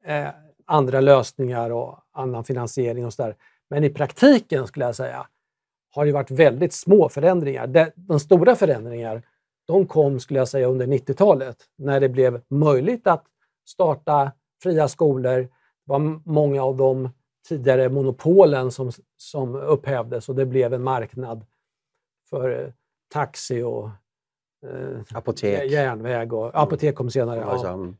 eh, 0.04 0.28
andra 0.66 1.00
lösningar 1.00 1.70
och 1.70 1.98
annan 2.12 2.44
finansiering 2.44 3.06
och 3.06 3.12
sådär. 3.12 3.36
Men 3.68 3.84
i 3.84 3.90
praktiken 3.90 4.66
skulle 4.66 4.84
jag 4.84 4.96
säga 4.96 5.26
har 5.94 6.06
det 6.06 6.12
varit 6.12 6.30
väldigt 6.30 6.72
små 6.72 7.08
förändringar. 7.08 7.66
De, 7.66 7.90
de 7.94 8.20
stora 8.20 8.56
förändringar 8.56 9.22
de 9.66 9.86
kom 9.86 10.20
skulle 10.20 10.38
jag 10.38 10.48
säga 10.48 10.66
under 10.66 10.86
90-talet 10.86 11.56
när 11.78 12.00
det 12.00 12.08
blev 12.08 12.42
möjligt 12.48 13.06
att 13.06 13.24
starta 13.68 14.32
fria 14.62 14.88
skolor. 14.88 15.38
Det 15.40 15.48
var 15.84 15.98
många 16.24 16.62
av 16.62 16.76
de 16.76 17.10
tidigare 17.48 17.88
monopolen 17.88 18.70
som, 18.70 18.92
som 19.16 19.54
upphävdes 19.54 20.28
och 20.28 20.34
det 20.34 20.46
blev 20.46 20.74
en 20.74 20.82
marknad 20.82 21.46
för 22.30 22.60
eh, 22.60 22.72
taxi 23.12 23.62
och 23.62 23.90
eh, 24.66 25.00
apotek. 25.14 25.70
järnväg 25.70 26.32
och 26.32 26.62
apotek 26.62 26.94
kom 26.94 27.10
senare. 27.10 27.40
Ja. 27.40 27.72
Mm. 27.72 27.96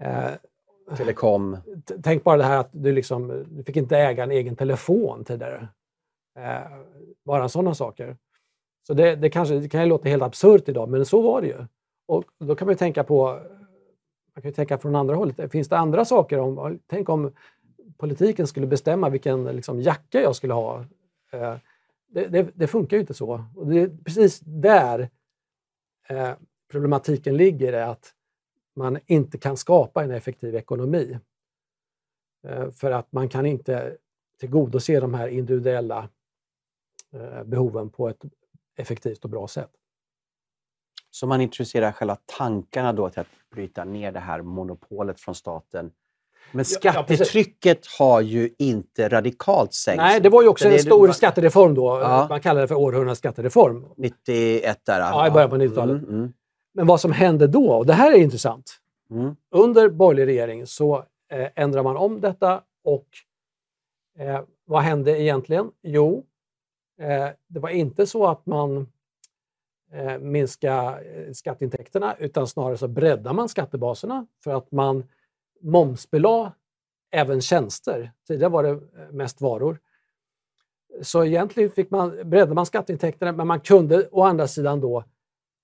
Eh, 0.00 0.30
Telekom. 0.96 1.56
Tänk 2.02 2.24
bara 2.24 2.36
det 2.36 2.44
här 2.44 2.58
att 2.58 2.70
du, 2.72 2.92
liksom, 2.92 3.44
du 3.48 3.62
fick 3.62 3.76
inte 3.76 3.98
äga 3.98 4.22
en 4.22 4.30
egen 4.30 4.56
telefon 4.56 5.24
tidigare. 5.24 5.68
Eh, 6.38 6.78
bara 7.24 7.48
sådana 7.48 7.74
saker. 7.74 8.16
Så 8.88 8.94
det, 8.94 9.16
det, 9.16 9.30
kanske, 9.30 9.54
det 9.54 9.68
kan 9.68 9.82
ju 9.82 9.88
låta 9.88 10.08
helt 10.08 10.22
absurt 10.22 10.68
idag, 10.68 10.88
men 10.88 11.06
så 11.06 11.20
var 11.20 11.42
det 11.42 11.46
ju. 11.46 11.64
Och 12.06 12.24
då 12.38 12.54
kan 12.54 12.66
man 12.66 12.72
ju 12.72 12.78
tänka 12.78 13.04
på, 13.04 13.24
man 14.34 14.42
kan 14.42 14.48
ju 14.48 14.52
tänka 14.52 14.78
från 14.78 14.96
andra 14.96 15.14
hållet, 15.14 15.52
finns 15.52 15.68
det 15.68 15.78
andra 15.78 16.04
saker? 16.04 16.38
Om, 16.38 16.78
tänk 16.86 17.08
om 17.08 17.32
politiken 17.96 18.46
skulle 18.46 18.66
bestämma 18.66 19.08
vilken 19.08 19.44
liksom, 19.44 19.80
jacka 19.80 20.20
jag 20.20 20.36
skulle 20.36 20.52
ha. 20.52 20.84
Eh, 21.32 21.56
det, 22.06 22.26
det, 22.26 22.48
det, 22.54 22.66
funkar 22.66 22.96
ju 22.96 23.00
inte 23.00 23.14
så. 23.14 23.44
Och 23.56 23.66
det 23.66 23.80
är 23.80 23.90
precis 24.04 24.40
där 24.40 25.10
eh, 26.08 26.32
problematiken 26.70 27.36
ligger, 27.36 27.72
är 27.72 27.86
att 27.86 28.14
man 28.76 28.98
inte 29.06 29.38
kan 29.38 29.56
skapa 29.56 30.04
en 30.04 30.10
effektiv 30.10 30.54
ekonomi. 30.54 31.18
Eh, 32.46 32.70
för 32.70 32.90
att 32.90 33.12
man 33.12 33.28
kan 33.28 33.46
inte 33.46 33.96
tillgodose 34.40 35.00
de 35.00 35.14
här 35.14 35.28
individuella 35.28 36.08
eh, 37.12 37.44
behoven 37.44 37.90
på 37.90 38.08
ett 38.08 38.24
effektivt 38.78 39.24
och 39.24 39.30
bra 39.30 39.48
sätt. 39.48 39.70
Så 41.10 41.26
man 41.26 41.40
introducerar 41.40 41.92
själva 41.92 42.16
tankarna 42.38 42.92
då 42.92 43.10
till 43.10 43.20
att 43.20 43.26
bryta 43.54 43.84
ner 43.84 44.12
det 44.12 44.20
här 44.20 44.42
monopolet 44.42 45.20
från 45.20 45.34
staten. 45.34 45.90
Men 46.52 46.64
skattetrycket 46.64 47.78
ja, 47.98 48.04
har 48.04 48.20
ju 48.20 48.54
inte 48.58 49.08
radikalt 49.08 49.74
sänkts. 49.74 50.02
Nej, 50.02 50.20
det 50.20 50.28
var 50.28 50.42
ju 50.42 50.48
också 50.48 50.68
en 50.68 50.78
stor 50.78 51.06
det, 51.06 51.14
skattereform 51.14 51.74
då. 51.74 52.00
Ja. 52.00 52.26
Man 52.28 52.40
kallar 52.40 52.60
det 52.60 52.68
för 52.68 52.74
århundradets 52.74 53.18
skattereform. 53.18 53.86
91 53.96 54.80
där. 54.84 55.00
Ja, 55.00 55.26
i 55.26 55.30
början 55.30 55.50
på 55.50 55.56
90-talet. 55.56 56.02
Mm, 56.02 56.14
mm. 56.14 56.32
Men 56.74 56.86
vad 56.86 57.00
som 57.00 57.12
hände 57.12 57.46
då, 57.46 57.72
och 57.72 57.86
det 57.86 57.92
här 57.92 58.12
är 58.12 58.16
intressant. 58.16 58.76
Mm. 59.10 59.36
Under 59.50 59.88
borgerlig 59.88 60.26
regering 60.26 60.66
så 60.66 60.96
eh, 61.32 61.48
ändrar 61.56 61.82
man 61.82 61.96
om 61.96 62.20
detta 62.20 62.62
och 62.84 63.06
eh, 64.18 64.40
vad 64.64 64.82
hände 64.82 65.22
egentligen? 65.22 65.70
Jo, 65.82 66.24
Eh, 66.98 67.28
det 67.46 67.60
var 67.60 67.68
inte 67.68 68.06
så 68.06 68.26
att 68.26 68.46
man 68.46 68.86
eh, 69.92 70.18
minskade 70.18 71.00
eh, 71.00 71.32
skatteintäkterna 71.32 72.16
utan 72.18 72.46
snarare 72.46 72.76
så 72.78 72.88
breddade 72.88 73.36
man 73.36 73.48
skattebaserna 73.48 74.26
för 74.44 74.54
att 74.54 74.72
man 74.72 75.04
momsbelade 75.60 76.52
även 77.10 77.40
tjänster. 77.40 78.12
Tidigare 78.26 78.50
var 78.50 78.62
det 78.62 78.70
eh, 78.70 78.78
mest 79.10 79.40
varor. 79.40 79.78
Så 81.02 81.24
egentligen 81.24 81.70
fick 81.70 81.90
man, 81.90 82.10
breddade 82.24 82.54
man 82.54 82.66
skatteintäkterna 82.66 83.32
men 83.32 83.46
man 83.46 83.60
kunde 83.60 84.08
å 84.12 84.22
andra 84.22 84.48
sidan 84.48 84.80
då 84.80 85.04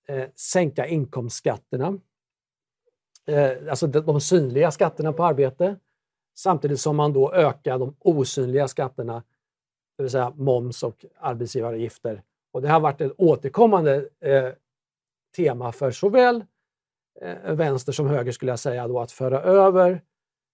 eh, 0.09 0.28
sänka 0.35 0.87
inkomstskatterna. 0.87 1.99
Eh, 3.26 3.51
alltså 3.70 3.87
de, 3.87 4.01
de 4.01 4.20
synliga 4.20 4.70
skatterna 4.70 5.12
på 5.12 5.24
arbete 5.24 5.76
samtidigt 6.35 6.80
som 6.80 6.97
man 6.97 7.12
då 7.12 7.32
ökade 7.32 7.78
de 7.78 7.97
osynliga 7.99 8.68
skatterna 8.68 9.22
det 9.97 10.03
vill 10.03 10.11
säga 10.11 10.32
moms 10.36 10.82
och 10.82 11.05
arbetsgivaravgifter. 11.18 12.22
Och 12.53 12.62
det 12.62 12.68
har 12.68 12.80
varit 12.80 13.01
ett 13.01 13.12
återkommande 13.16 14.09
eh, 14.20 14.49
tema 15.36 15.72
för 15.72 15.90
såväl 15.90 16.45
eh, 17.20 17.55
vänster 17.55 17.92
som 17.92 18.07
höger 18.07 18.32
skulle 18.32 18.53
jag 18.53 18.59
säga, 18.59 18.88
då, 18.88 19.01
att 19.01 19.12
föra 19.12 19.40
över 19.40 20.03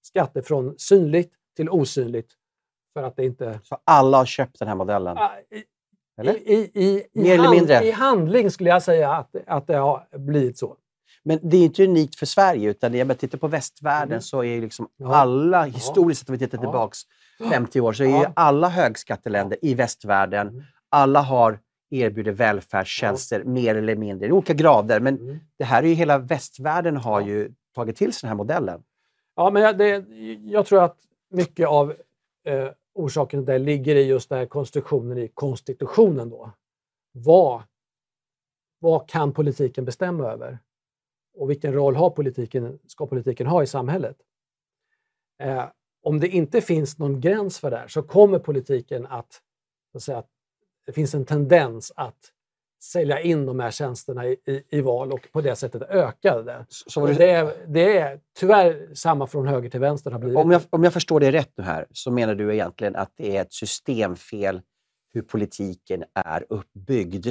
skatter 0.03 0.43
från 0.43 0.78
synligt 0.78 1.32
till 1.57 1.70
osynligt. 1.70 2.32
För 2.93 3.03
att 3.03 3.16
det 3.16 3.24
inte... 3.24 3.61
Så 3.62 3.78
alla 3.84 4.16
har 4.16 4.24
köpt 4.24 4.59
den 4.59 4.68
här 4.68 4.74
modellen? 4.74 5.18
Eller? 6.20 6.34
I, 6.34 6.70
i, 6.74 6.82
i, 6.82 7.07
Mer 7.12 7.34
eller 7.34 7.51
mindre? 7.51 7.84
I 7.84 7.91
handling 7.91 8.51
skulle 8.51 8.70
jag 8.70 8.82
säga 8.82 9.11
att, 9.11 9.36
att 9.47 9.66
det 9.66 9.76
har 9.76 10.18
blivit 10.18 10.59
så. 10.59 10.76
Men 11.22 11.38
det 11.43 11.57
är 11.57 11.64
inte 11.64 11.84
unikt 11.84 12.16
för 12.16 12.26
Sverige, 12.26 12.70
utan 12.70 12.95
jag 12.95 13.18
tittar 13.18 13.38
på 13.38 13.49
västvärlden 13.49 14.12
mm. 14.12 14.22
så 14.22 14.45
är 14.45 14.61
liksom 14.61 14.88
ja. 14.97 15.14
alla, 15.14 15.64
historiskt 15.64 16.20
sett 16.20 16.28
om 16.28 16.32
vi 16.32 16.38
tittar 16.38 16.59
tillbaks, 16.59 16.99
50 17.49 17.80
år 17.80 17.93
så 17.93 18.05
är 18.05 18.20
ju 18.20 18.26
alla 18.36 18.68
högskatteländer 18.68 19.59
i 19.62 19.74
västvärlden, 19.74 20.49
mm. 20.49 20.62
alla 20.88 21.20
har 21.20 21.59
erbjuder 21.91 22.32
välfärdstjänster 22.32 23.45
mer 23.45 23.74
eller 23.74 23.97
mindre, 23.97 24.28
i 24.28 24.32
olika 24.32 24.55
grader. 24.55 25.01
Men 25.01 25.18
mm. 25.18 25.38
det 25.57 25.64
här 25.64 25.82
är 25.82 25.86
ju 25.86 25.95
hela 25.95 26.18
västvärlden 26.18 26.97
har 26.97 27.20
ju 27.20 27.53
tagit 27.74 27.97
till 27.97 28.12
sig 28.12 28.20
den 28.20 28.28
här 28.28 28.36
modellen. 28.36 28.82
Ja, 29.34 29.51
men 29.51 29.62
jag, 29.62 29.78
det, 29.78 30.05
jag 30.45 30.66
tror 30.66 30.84
att 30.84 30.97
mycket 31.30 31.68
av 31.68 31.95
eh, 32.45 32.68
orsaken 32.95 33.45
där 33.45 33.59
ligger 33.59 33.97
i 33.97 34.03
just 34.03 34.28
den 34.28 34.38
här 34.38 34.47
konstruktionen 34.47 35.18
i 35.18 35.28
konstitutionen. 35.28 36.30
Då. 36.30 36.51
Vad, 37.12 37.62
vad 38.78 39.09
kan 39.09 39.32
politiken 39.32 39.84
bestämma 39.84 40.24
över? 40.24 40.59
Och 41.34 41.51
vilken 41.51 41.72
roll 41.72 41.97
har 41.97 42.11
politiken, 42.11 42.78
ska 42.86 43.07
politiken 43.07 43.47
ha 43.47 43.62
i 43.62 43.66
samhället? 43.66 44.16
Eh, 45.43 45.64
om 46.03 46.20
det 46.20 46.28
inte 46.28 46.61
finns 46.61 46.98
någon 46.98 47.20
gräns 47.20 47.59
för 47.59 47.70
det 47.70 47.76
här 47.76 47.88
så 47.88 48.03
kommer 48.03 48.38
politiken 48.38 49.07
att, 49.07 49.40
att 49.94 50.03
säga, 50.03 50.22
det 50.86 50.92
finns 50.92 51.14
en 51.14 51.24
tendens 51.24 51.92
att 51.96 52.32
sälja 52.82 53.20
in 53.20 53.46
de 53.46 53.61
här 53.61 53.70
tjänsterna 53.70 54.26
i, 54.26 54.36
i, 54.46 54.62
i 54.70 54.80
val 54.80 55.12
och 55.12 55.28
på 55.32 55.40
det 55.40 55.57
sättet 55.57 55.82
öka 55.82 56.42
det. 56.42 56.66
Så 56.68 57.07
det, 57.07 57.14
det, 57.14 57.30
är, 57.30 57.66
det 57.66 57.98
är 57.98 58.20
tyvärr 58.38 58.94
samma 58.94 59.26
från 59.26 59.46
höger 59.46 59.70
till 59.70 59.80
vänster. 59.80 60.11
Har 60.11 60.18
blivit. 60.18 60.38
Om, 60.38 60.51
jag, 60.51 60.62
om 60.70 60.84
jag 60.84 60.92
förstår 60.92 61.20
det 61.20 61.32
rätt 61.32 61.53
nu 61.57 61.64
här 61.64 61.86
så 61.92 62.11
menar 62.11 62.34
du 62.34 62.55
egentligen 62.55 62.96
att 62.96 63.12
det 63.16 63.36
är 63.36 63.42
ett 63.42 63.53
systemfel 63.53 64.62
hur 65.12 65.22
politiken 65.22 66.05
är 66.14 66.46
uppbyggd. 66.48 67.26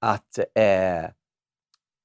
Att 0.00 0.38
eh, 0.38 1.10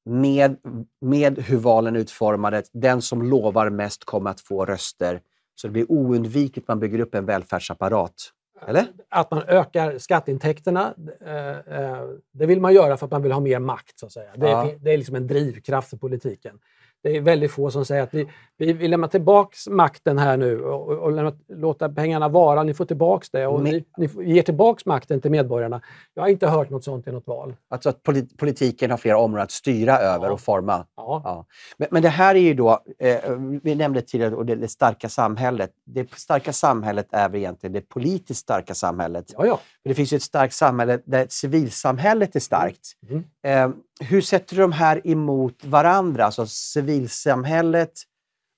med, 0.06 0.58
med 1.02 1.40
hur 1.40 1.58
valen 1.58 1.96
är 1.96 2.00
utformade, 2.00 2.64
den 2.72 3.02
som 3.02 3.22
lovar 3.22 3.70
mest 3.70 4.04
kommer 4.04 4.30
att 4.30 4.42
få 4.42 4.66
röster. 4.66 5.22
Så 5.56 5.68
det 5.68 5.72
blir 5.72 5.92
oundvikligt 5.92 6.64
att 6.64 6.68
man 6.68 6.80
bygger 6.80 7.00
upp 7.00 7.16
en 7.16 7.26
välfärdsapparat. 7.26 8.32
Eller? 8.68 8.86
Att 9.10 9.32
man 9.32 9.44
ökar 9.48 9.98
skatteintäkterna, 9.98 10.94
eh, 11.26 11.80
eh, 11.80 12.08
det 12.32 12.46
vill 12.46 12.62
man 12.62 12.74
göra 12.74 12.98
för 12.98 13.06
att 13.06 13.12
man 13.12 13.22
vill 13.22 13.32
ha 13.32 13.40
mer 13.40 13.60
makt. 13.60 14.00
Så 14.00 14.06
att 14.06 14.12
säga. 14.12 14.32
Det, 14.36 14.50
ja. 14.50 14.72
är, 14.72 14.78
det 14.80 14.92
är 14.92 14.98
liksom 14.98 15.16
en 15.16 15.28
drivkraft 15.28 15.90
för 15.90 15.98
politiken. 15.98 16.60
Det 17.06 17.18
är 17.18 17.22
väldigt 17.22 17.52
få 17.52 17.72
som 17.72 17.86
säger 17.86 18.04
att 18.04 18.14
vi, 18.14 18.28
vi 18.58 18.74
vill 18.74 18.92
lämna 18.92 19.08
tillbaka 19.08 19.56
makten 19.70 20.18
här 20.18 20.38
nu 20.38 20.62
och, 20.62 20.90
och 20.90 21.12
lämna, 21.12 21.34
låta 21.48 21.90
pengarna 21.90 22.30
vara. 22.30 22.64
Ni 22.64 22.74
får 22.74 22.86
tillbaka 22.86 23.26
det 23.32 23.48
och 23.48 23.64
ni, 23.64 23.86
ni 23.98 24.10
ger 24.34 24.42
tillbaka 24.42 24.82
makten 24.86 25.22
till 25.22 25.32
medborgarna. 25.32 25.82
Jag 26.14 26.24
har 26.24 26.30
inte 26.30 26.48
hört 26.48 26.70
något 26.70 26.84
sånt 26.84 27.08
i 27.08 27.12
något 27.12 27.28
val. 27.28 27.56
Alltså 27.70 27.90
att 27.90 28.04
politiken 28.38 28.92
har 28.92 28.98
flera 28.98 29.18
områden 29.18 29.44
att 29.44 29.52
styra 29.52 29.98
över 29.98 30.28
ja. 30.28 30.34
och 30.34 30.42
forma. 30.42 30.86
Ja. 30.96 31.22
ja. 31.24 31.46
Men, 31.78 31.88
men, 31.92 32.02
det 32.02 32.10
här 32.10 32.36
är 32.36 32.40
ju 32.40 32.54
då, 32.54 32.80
eh, 33.00 33.32
vi 33.64 33.76
nämnde 33.76 34.02
tidigare, 34.02 34.36
och 34.36 34.46
det, 34.46 34.56
det, 34.56 34.68
starka 34.68 35.10
samhället. 35.10 35.72
Det 35.86 36.14
starka 36.14 36.54
samhället 36.54 37.08
är 37.12 37.30
väl 37.30 37.40
egentligen 37.40 37.74
det 37.74 37.82
politiskt 37.82 38.40
starka 38.40 38.74
samhället. 38.74 39.34
Ja, 39.38 39.46
ja. 39.46 39.60
Men 39.84 39.90
det 39.90 39.96
finns 39.96 40.14
ju 40.14 40.16
ett 40.16 40.24
starkt 40.24 40.54
samhälle 40.54 41.00
där 41.06 41.26
civilsamhället 41.30 42.36
är 42.36 42.40
starkt. 42.40 42.92
Mm. 43.10 43.24
Eh, 43.44 43.76
hur 44.00 44.22
sätter 44.22 44.56
du 44.56 44.62
de 44.62 44.72
här 44.72 45.08
emot 45.08 45.66
varandra? 45.66 46.26
Alltså 46.26 46.48
civilsamhället, 46.48 47.92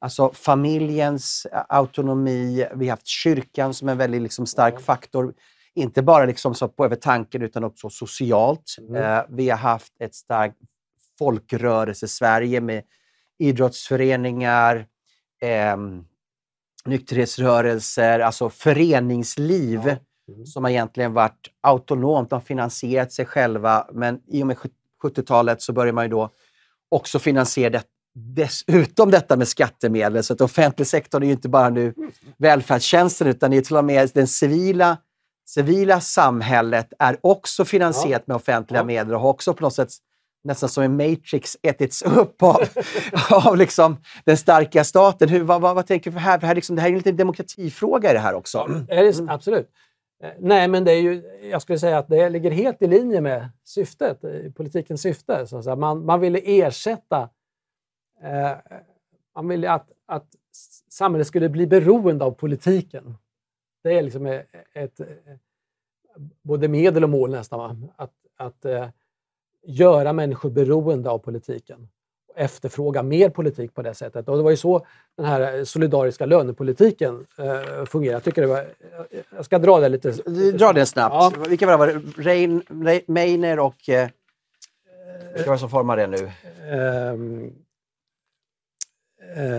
alltså 0.01 0.31
familjens 0.33 1.47
autonomi. 1.69 2.65
Vi 2.75 2.85
har 2.85 2.89
haft 2.89 3.07
kyrkan 3.07 3.73
som 3.73 3.89
en 3.89 3.97
väldigt 3.97 4.21
liksom, 4.21 4.45
stark 4.45 4.81
faktor. 4.81 5.33
Inte 5.75 6.01
bara 6.01 6.25
liksom 6.25 6.55
så 6.55 6.67
på 6.67 6.85
över 6.85 6.95
tanken 6.95 7.41
utan 7.41 7.63
också 7.63 7.89
socialt. 7.89 8.75
Mm. 8.79 8.95
Eh, 9.03 9.23
vi 9.29 9.49
har 9.49 9.57
haft 9.57 9.93
ett 9.99 10.15
starkt 10.15 10.57
folkrörelse-Sverige 11.19 12.61
med 12.61 12.83
idrottsföreningar, 13.39 14.85
eh, 15.41 15.77
nykterhetsrörelser, 16.85 18.19
alltså 18.19 18.49
föreningsliv 18.49 19.81
Ja. 19.85 19.95
Mm. 20.33 20.45
som 20.45 20.63
har 20.63 20.71
egentligen 20.71 21.13
varit 21.13 21.47
autonomt. 21.61 22.29
De 22.29 22.35
har 22.35 22.41
finansierat 22.41 23.11
sig 23.11 23.25
själva, 23.25 23.87
men 23.93 24.21
i 24.27 24.43
och 24.43 24.47
med 24.47 24.57
70-talet 25.03 25.61
så 25.61 25.73
börjar 25.73 25.93
man 25.93 26.05
ju 26.05 26.09
då 26.09 26.29
också 26.91 27.19
finansiera 27.19 27.69
det, 27.69 27.83
dessutom 28.15 29.11
detta 29.11 29.35
med 29.37 29.47
skattemedel. 29.47 30.23
Så 30.23 30.33
att 30.33 30.41
offentlig 30.41 30.87
sektor 30.87 31.21
är 31.21 31.25
ju 31.25 31.31
inte 31.31 31.49
bara 31.49 31.69
nu 31.69 31.93
välfärdstjänsten, 32.37 33.27
utan 33.27 33.51
det 33.51 33.57
är 33.57 33.61
till 33.61 33.75
och 33.77 33.85
med 33.85 34.11
den 34.13 34.27
civila, 34.27 34.97
civila 35.47 36.01
samhället 36.01 36.93
är 36.99 37.17
också 37.21 37.65
finansierat 37.65 38.27
med 38.27 38.35
offentliga 38.35 38.79
Ja. 38.79 38.85
medel 38.85 39.13
och 39.13 39.21
har 39.21 39.29
också 39.29 39.53
på 39.53 39.63
något 39.63 39.73
sätt 39.73 39.89
nästan 40.43 40.69
som 40.69 40.83
en 40.83 40.97
matrix 40.97 41.57
ätits 41.63 42.01
upp 42.01 42.43
av, 42.43 42.61
av 43.45 43.57
liksom 43.57 43.97
den 44.25 44.37
starka 44.37 44.83
staten. 44.83 45.29
Hur, 45.29 45.43
vad, 45.43 45.61
vad, 45.61 45.75
vad 45.75 45.87
tänker 45.87 46.11
du 46.11 46.13
för 46.13 46.19
här? 46.21 46.39
För 46.39 46.47
här 46.47 46.55
liksom, 46.55 46.75
det 46.75 46.81
här 46.81 46.89
är 46.89 46.91
en 46.91 46.97
liten 46.97 47.17
demokratifråga 47.17 48.11
i 48.11 48.13
det 48.13 48.19
här 48.19 48.33
också. 48.33 48.57
Är 48.89 49.03
det, 49.03 49.31
absolut. 49.33 49.69
Eh, 50.19 50.33
nej, 50.39 50.67
men 50.67 50.83
det 50.83 50.91
är 50.91 51.01
ju, 51.01 51.23
jag 51.51 51.61
skulle 51.61 51.79
säga 51.79 51.97
att 51.97 52.07
det 52.07 52.29
ligger 52.29 52.51
helt 52.51 52.81
i 52.81 52.87
linje 52.87 53.21
med 53.21 53.49
syftet, 53.63 54.23
eh, 54.23 54.51
politikens 54.51 55.01
syfte. 55.01 55.47
Så 55.47 55.57
att 55.57 55.63
säga. 55.63 55.75
Man, 55.75 56.05
man 56.05 56.19
ville 56.19 56.39
ersätta, 56.43 57.29
eh, 58.21 58.51
man 59.35 59.47
ville 59.47 59.71
att, 59.71 59.91
att 60.05 60.27
samhället 60.89 61.27
skulle 61.27 61.49
bli 61.49 61.67
beroende 61.67 62.25
av 62.25 62.31
politiken. 62.31 63.17
Det 63.83 63.97
är 63.97 64.01
liksom 64.01 64.25
eh, 64.25 64.41
ett, 64.73 64.99
ett, 64.99 64.99
både 66.41 66.67
medel 66.67 67.03
och 67.03 67.09
mål 67.09 67.31
nästan. 67.31 67.59
Va? 67.59 67.89
Att, 67.95 68.13
att 68.37 68.65
eh, 68.65 68.89
göra 69.63 70.13
människor 70.13 70.49
beroende 70.49 71.09
av 71.09 71.19
politiken 71.19 71.87
efterfråga 72.37 73.03
mer 73.03 73.29
politik 73.29 73.73
på 73.73 73.81
det 73.81 73.93
sättet. 73.93 74.29
Och 74.29 74.37
det 74.37 74.43
var 74.43 74.51
ju 74.51 74.57
så 74.57 74.85
den 75.17 75.25
här 75.25 75.63
solidariska 75.63 76.25
lönepolitiken 76.25 77.25
eh, 77.37 77.85
fungerar. 77.85 78.13
Jag, 78.13 78.23
tycker 78.23 78.41
det 78.41 78.47
var, 78.47 78.65
jag 79.35 79.45
ska 79.45 79.59
dra 79.59 79.79
det 79.79 79.89
lite. 79.89 80.11
Dra 80.51 80.73
den 80.73 80.87
snabbt. 80.87 81.13
Ja. 81.13 81.33
Vilka 81.49 81.77
var 81.77 81.87
det? 81.87 81.93
Rein, 82.17 82.63
Rein, 82.83 83.01
Meiner 83.07 83.59
och... 83.59 83.89
Eh, 83.89 84.09
vilka 85.33 85.49
var 85.49 85.55
det 85.55 85.59
som 85.59 85.69
formar 85.69 85.97
det 85.97 86.07
nu? 86.07 86.31
Ehm, 86.71 87.53
eh, 89.35 89.51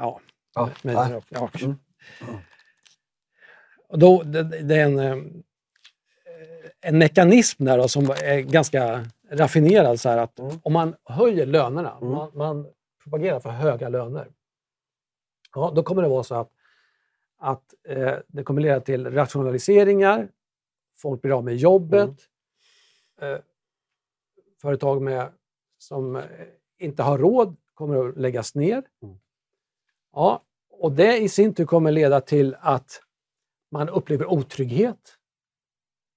ja. 0.00 0.20
Ja. 0.54 0.70
Men, 0.82 0.94
Ja. 0.94 1.20
ja. 1.28 1.50
Mm. 1.60 1.76
Och 3.88 3.98
då, 3.98 4.22
det, 4.22 4.42
det 4.42 4.76
är 4.76 4.84
en, 4.84 4.98
eh, 4.98 5.16
en 6.80 6.98
mekanism 6.98 7.64
där 7.64 7.78
då, 7.78 7.88
som 7.88 8.10
är 8.10 8.40
ganska 8.40 9.06
raffinerad. 9.34 10.00
Så 10.00 10.08
här 10.08 10.18
att 10.18 10.38
Mm. 10.38 10.60
Om 10.62 10.72
man 10.72 10.94
höjer 11.04 11.46
lönerna, 11.46 11.96
Mm. 12.00 12.10
man, 12.12 12.30
man 12.34 12.66
propagerar 13.04 13.40
för 13.40 13.50
höga 13.50 13.88
löner, 13.88 14.28
ja, 15.54 15.72
då 15.74 15.82
kommer 15.82 16.02
det 16.02 16.08
vara 16.08 16.22
så 16.22 16.34
att, 16.34 16.50
att 17.38 17.74
eh, 17.88 18.14
det 18.28 18.42
kommer 18.44 18.62
leda 18.62 18.80
till 18.80 19.10
rationaliseringar, 19.10 20.28
folk 20.96 21.22
blir 21.22 21.32
av 21.38 21.44
med 21.44 21.56
jobbet, 21.56 22.10
Mm. 23.18 23.34
eh, 23.34 23.40
företag 24.62 25.02
med, 25.02 25.32
som 25.78 26.16
eh, 26.16 26.22
inte 26.78 27.02
har 27.02 27.18
råd 27.18 27.56
kommer 27.74 28.08
att 28.08 28.16
läggas 28.16 28.54
ner. 28.54 28.82
Mm. 29.02 29.16
Ja, 30.12 30.42
och 30.70 30.92
det 30.92 31.18
i 31.18 31.28
sin 31.28 31.54
tur 31.54 31.64
kommer 31.66 31.90
leda 31.92 32.20
till 32.20 32.56
att 32.60 33.00
man 33.70 33.88
upplever 33.88 34.26
otrygghet. 34.32 35.18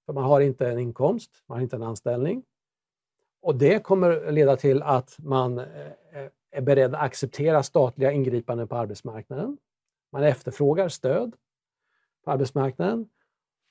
För 0.05 0.13
man 0.13 0.24
har 0.24 0.41
inte 0.41 0.68
en 0.72 0.80
inkomst, 0.80 1.43
man 1.47 1.57
har 1.57 1.63
inte 1.63 1.76
en 1.76 1.84
anställning. 1.84 2.43
Och 3.42 3.56
det 3.56 3.84
kommer 3.84 4.32
leda 4.32 4.56
till 4.56 4.84
att 4.84 5.16
man 5.20 5.60
eh, 5.60 5.66
eh, 6.14 6.30
är 6.52 6.62
beredd 6.62 6.96
att 6.96 7.02
acceptera 7.02 7.64
statliga 7.64 8.12
ingripanden 8.12 8.68
på 8.68 8.76
arbetsmarknaden. 8.76 9.58
Man 10.12 10.24
efterfrågar 10.24 10.90
stöd 10.90 11.36
på 12.26 12.32
arbetsmarknaden. 12.32 13.10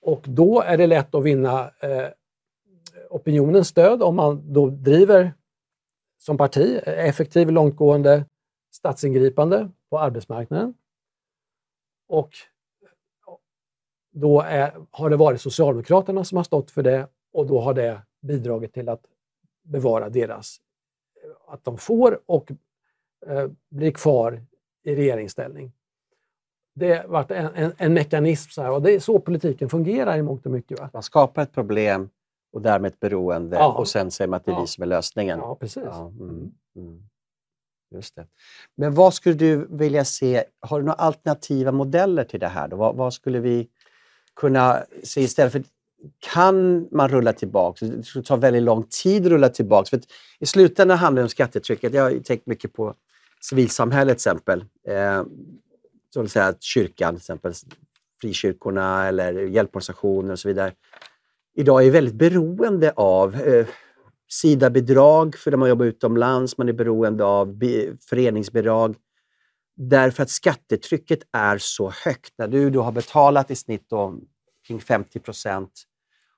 Och 0.02 0.24
då 0.26 0.60
är 0.60 0.76
det 0.76 0.86
lätt 0.86 1.14
att 1.14 1.24
vinna 1.24 1.70
eh, 1.80 2.08
opinionens 3.10 3.68
stöd 3.68 4.02
om 4.02 4.16
man 4.16 4.52
då 4.52 4.70
driver 4.70 5.34
som 6.18 6.38
parti 6.38 6.80
effektiv, 6.84 7.50
långtgående 7.50 8.24
statsingripande 8.70 9.70
på 9.90 9.98
arbetsmarknaden. 9.98 10.74
Och 12.08 12.30
då 14.12 14.40
är, 14.40 14.74
har 14.90 15.10
det 15.10 15.16
varit 15.16 15.40
Socialdemokraterna 15.40 16.24
som 16.24 16.36
har 16.36 16.44
stått 16.44 16.70
för 16.70 16.82
det 16.82 17.08
och 17.32 17.46
då 17.46 17.60
har 17.60 17.74
det 17.74 18.02
bidragit 18.22 18.72
till 18.74 18.88
att 18.88 19.04
bevara 19.66 20.08
deras, 20.08 20.56
att 21.48 21.64
de 21.64 21.78
får 21.78 22.20
och 22.26 22.50
eh, 23.26 23.48
blir 23.70 23.90
kvar 23.90 24.42
i 24.84 24.94
regeringsställning. 24.96 25.72
Det 26.74 27.06
varit 27.08 27.30
en, 27.30 27.46
en, 27.54 27.72
en 27.78 27.94
mekanism 27.94 28.50
så 28.50 28.62
här, 28.62 28.70
och 28.70 28.82
det 28.82 28.92
är 28.92 29.00
så 29.00 29.18
politiken 29.18 29.68
fungerar 29.68 30.16
i 30.16 30.22
mångt 30.22 30.46
och 30.46 30.52
mycket. 30.52 30.80
Va? 30.80 30.90
Man 30.92 31.02
skapar 31.02 31.42
ett 31.42 31.52
problem 31.52 32.10
och 32.52 32.62
därmed 32.62 32.92
ett 32.92 33.00
beroende 33.00 33.56
Ja. 33.56 33.72
och 33.72 33.88
sen 33.88 34.10
säger 34.10 34.28
man 34.28 34.36
att 34.36 34.44
det 34.44 34.50
är 34.50 34.54
Ja. 34.54 34.60
vi 34.60 34.66
som 34.66 34.82
är 34.82 34.86
lösningen. 34.86 35.38
Ja, 35.38 35.54
precis. 35.54 35.82
Ja, 35.84 36.06
mm, 36.06 36.52
mm. 36.76 37.02
Just 37.90 38.16
det. 38.16 38.26
Men 38.74 38.94
vad 38.94 39.14
skulle 39.14 39.34
du 39.34 39.66
vilja 39.70 40.04
se? 40.04 40.44
Har 40.60 40.78
du 40.78 40.84
några 40.86 40.98
alternativa 40.98 41.72
modeller 41.72 42.24
till 42.24 42.40
det 42.40 42.48
här? 42.48 42.68
Vad, 42.68 42.96
vad 42.96 43.14
skulle 43.14 43.40
vi 43.40 43.68
kunna 44.34 44.82
se 45.02 45.20
istället 45.20 45.52
för 45.52 45.64
kan 46.20 46.88
man 46.92 47.08
rulla 47.08 47.32
tillbaka? 47.32 47.86
Det 47.86 48.02
skulle 48.02 48.24
ta 48.24 48.36
väldigt 48.36 48.62
lång 48.62 48.86
tid 49.02 49.26
att 49.26 49.32
rulla 49.32 49.48
tillbaka. 49.48 49.90
För 49.90 49.96
att 49.96 50.04
I 50.38 50.46
slutändan 50.46 50.98
handlar 50.98 51.22
det 51.22 51.24
om 51.24 51.28
skattetrycket. 51.28 51.94
Jag 51.94 52.02
har 52.02 52.10
tänkt 52.10 52.46
mycket 52.46 52.72
på 52.72 52.94
civilsamhället 53.40 54.18
till 54.18 54.30
exempel. 54.30 54.64
Eh, 54.88 55.24
så 56.14 56.20
vill 56.20 56.30
säga 56.30 56.46
att 56.46 56.62
kyrkan, 56.62 57.14
till 57.14 57.20
exempel 57.20 57.52
frikyrkorna 58.20 59.08
eller 59.08 59.32
hjälporganisationer 59.32 60.32
och 60.32 60.38
så 60.38 60.48
vidare, 60.48 60.72
idag 61.56 61.86
är 61.86 61.90
väldigt 61.90 62.14
beroende 62.14 62.92
av 62.96 63.34
eh, 63.34 63.66
SIDA-bidrag 64.28 65.36
för 65.36 65.50
när 65.50 65.58
man 65.58 65.68
jobbar 65.68 65.86
utomlands, 65.86 66.58
man 66.58 66.68
är 66.68 66.72
beroende 66.72 67.24
av 67.24 67.60
föreningsbidrag. 68.10 68.96
Därför 69.76 70.22
att 70.22 70.30
skattetrycket 70.30 71.18
är 71.32 71.58
så 71.58 71.92
högt. 72.04 72.34
När 72.38 72.48
du 72.48 72.70
då 72.70 72.82
har 72.82 72.92
betalat 72.92 73.50
i 73.50 73.56
snitt 73.56 73.84
då 73.90 74.18
kring 74.66 74.80
50 74.80 75.18
procent 75.20 75.70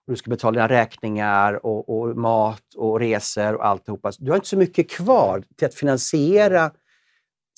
och 0.07 0.13
du 0.13 0.17
ska 0.17 0.31
betala 0.31 0.53
dina 0.53 0.69
räkningar 0.69 1.67
och, 1.67 1.99
och 2.01 2.17
mat 2.17 2.75
och 2.77 3.01
resor 3.01 3.55
och 3.55 3.67
alltihopa. 3.67 4.13
Du 4.19 4.31
har 4.31 4.37
inte 4.37 4.49
så 4.49 4.57
mycket 4.57 4.91
kvar 4.91 5.43
till 5.57 5.67
att 5.67 5.75
finansiera 5.75 6.71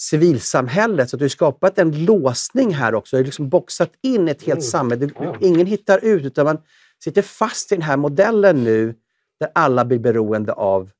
civilsamhället. 0.01 1.11
Så 1.11 1.17
att 1.17 1.19
du 1.19 1.25
har 1.25 1.29
skapat 1.29 1.79
en 1.79 2.05
låsning 2.05 2.75
här 2.75 2.95
också. 2.95 3.17
Du 3.17 3.21
har 3.23 3.25
liksom 3.25 3.49
boxat 3.49 3.91
in 4.03 4.29
ett 4.29 4.43
helt 4.43 4.59
Mm. 4.59 4.63
samhälle. 4.63 5.11
Ingen 5.41 5.67
hittar 5.67 6.05
ut, 6.05 6.25
utan 6.25 6.45
man 6.45 6.59
sitter 7.05 7.23
fast 7.23 7.73
i 7.73 7.75
den 7.75 7.83
här 7.83 7.97
modellen 7.97 8.65
nu 8.65 8.95
där 9.41 9.51
alla 9.55 9.85
blir 9.85 9.99
beroende 9.99 10.53
av 10.53 10.91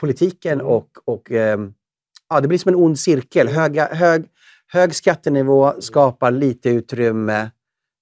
politiken 0.00 0.52
Mm. 0.60 0.66
och, 0.66 0.88
och 1.04 1.30
ehm, 1.30 1.74
ja, 2.28 2.40
det 2.40 2.48
blir 2.48 2.58
som 2.58 2.68
en 2.68 2.74
ond 2.74 2.98
cirkel. 2.98 3.48
Höga, 3.48 3.94
hög, 3.94 4.24
hög 4.66 4.94
skattenivå 4.94 5.80
skapar 5.80 6.30
lite 6.30 6.70
utrymme, 6.70 7.50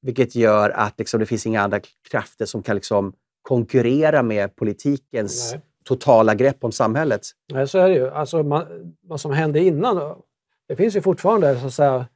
vilket 0.03 0.35
gör 0.35 0.71
att 0.71 0.99
liksom, 0.99 1.21
det 1.21 1.27
finns 1.27 1.47
inga 1.47 1.63
andra 1.63 1.81
krafter 2.11 2.47
som 2.47 2.63
kan 2.63 2.77
liksom, 2.77 3.13
konkurrera 3.43 4.23
med 4.23 4.57
politikens 4.57 5.53
Nej. 5.53 5.63
totala 5.85 6.35
grepp 6.35 6.65
om 6.65 6.73
samhället. 6.73 7.21
Nej, 7.53 7.69
så 7.69 7.79
är 7.79 7.89
det 7.89 7.95
ju. 7.95 8.11
Alltså, 8.11 8.43
man, 8.43 8.95
vad 9.01 9.21
som 9.21 9.33
hände 9.33 9.61
innan, 9.61 10.23
det 10.69 10.77
finns 10.77 10.97
ju 10.97 11.01
fortfarande 11.01 11.61
så 11.61 11.67
att 11.67 11.75
säga, 11.75 12.07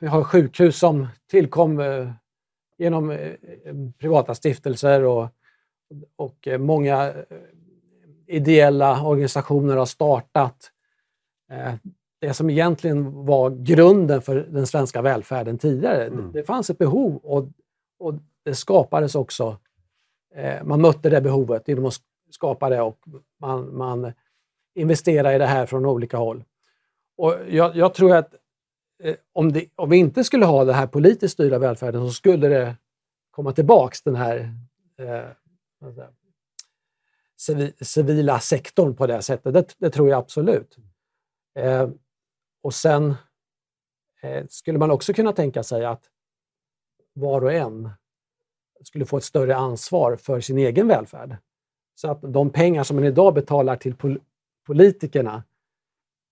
vi 0.00 0.06
har 0.06 0.24
sjukhus 0.24 0.78
som 0.78 1.08
tillkom 1.30 1.80
eh, 1.80 2.10
genom 2.78 3.10
eh, 3.10 3.32
privata 3.98 4.34
stiftelser 4.34 5.04
och, 5.04 5.28
och 6.16 6.48
eh, 6.48 6.58
många 6.58 7.08
eh, 7.08 7.14
ideella 8.26 9.02
organisationer 9.02 9.76
har 9.76 9.86
startat 9.86 10.70
eh, 11.52 11.74
det 12.20 12.34
som 12.34 12.50
egentligen 12.50 13.24
var 13.24 13.50
grunden 13.50 14.22
för 14.22 14.36
den 14.36 14.66
svenska 14.66 15.02
välfärden 15.02 15.58
tidigare. 15.58 16.06
Mm. 16.06 16.32
Det, 16.32 16.44
fanns 16.44 16.70
ett 16.70 16.78
behov 16.78 17.16
och, 17.16 17.48
och 17.98 18.14
det 18.44 18.54
skapades 18.54 19.14
också. 19.14 19.56
Eh, 20.34 20.64
man 20.64 20.80
mötte 20.80 21.10
det 21.10 21.20
behovet 21.20 21.68
genom 21.68 21.86
att 21.86 21.94
skapa 22.30 22.68
det 22.68 22.80
och 22.80 22.98
man, 23.40 23.76
man 23.76 24.12
investerar 24.74 25.32
i 25.32 25.38
det 25.38 25.46
här 25.46 25.66
från 25.66 25.86
olika 25.86 26.16
håll. 26.16 26.44
Och 27.16 27.36
jag, 27.48 27.76
jag 27.76 27.94
tror 27.94 28.16
att 28.16 28.34
eh, 29.02 29.16
om, 29.32 29.52
det, 29.52 29.64
om 29.74 29.90
vi 29.90 29.96
inte 29.96 30.24
skulle 30.24 30.46
ha 30.46 30.64
den 30.64 30.74
här 30.74 30.86
politiskt 30.86 31.32
styrda 31.32 31.58
välfärden 31.58 32.06
så 32.06 32.12
skulle 32.12 32.48
det 32.48 32.76
komma 33.30 33.52
tillbaks 33.52 34.02
den 34.02 34.16
här 34.16 34.54
eh, 34.98 35.24
civila 37.80 38.40
sektorn 38.40 38.96
på 38.96 39.06
det 39.06 39.22
sättet. 39.22 39.54
Det, 39.54 39.74
det 39.78 39.90
tror 39.90 40.08
jag 40.08 40.18
absolut. 40.18 40.76
Och 42.62 42.74
sen 42.74 43.14
eh, 44.22 44.46
skulle 44.48 44.78
man 44.78 44.90
också 44.90 45.12
kunna 45.12 45.32
tänka 45.32 45.62
sig 45.62 45.84
att 45.84 46.10
var 47.12 47.44
och 47.44 47.52
en 47.52 47.90
skulle 48.82 49.06
få 49.06 49.16
ett 49.16 49.24
större 49.24 49.56
ansvar 49.56 50.16
för 50.16 50.40
sin 50.40 50.58
egen 50.58 50.88
välfärd. 50.88 51.36
Så 51.94 52.10
att 52.10 52.18
de 52.22 52.50
pengar 52.50 52.84
som 52.84 52.96
man 52.96 53.04
idag 53.04 53.34
betalar 53.34 53.76
till 53.76 53.94
pol 53.96 54.20
politikerna, 54.66 55.42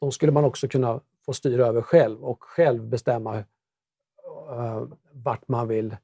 de 0.00 0.12
skulle 0.12 0.32
man 0.32 0.44
också 0.44 0.68
kunna 0.68 1.00
få 1.26 1.32
styra 1.32 1.66
över 1.66 1.82
själv 1.82 2.24
och 2.24 2.42
själv 2.42 2.82
bestämma 2.88 3.38
uh, 3.38 4.84
vart 5.12 5.48
man 5.48 5.68
vill. 5.68 5.96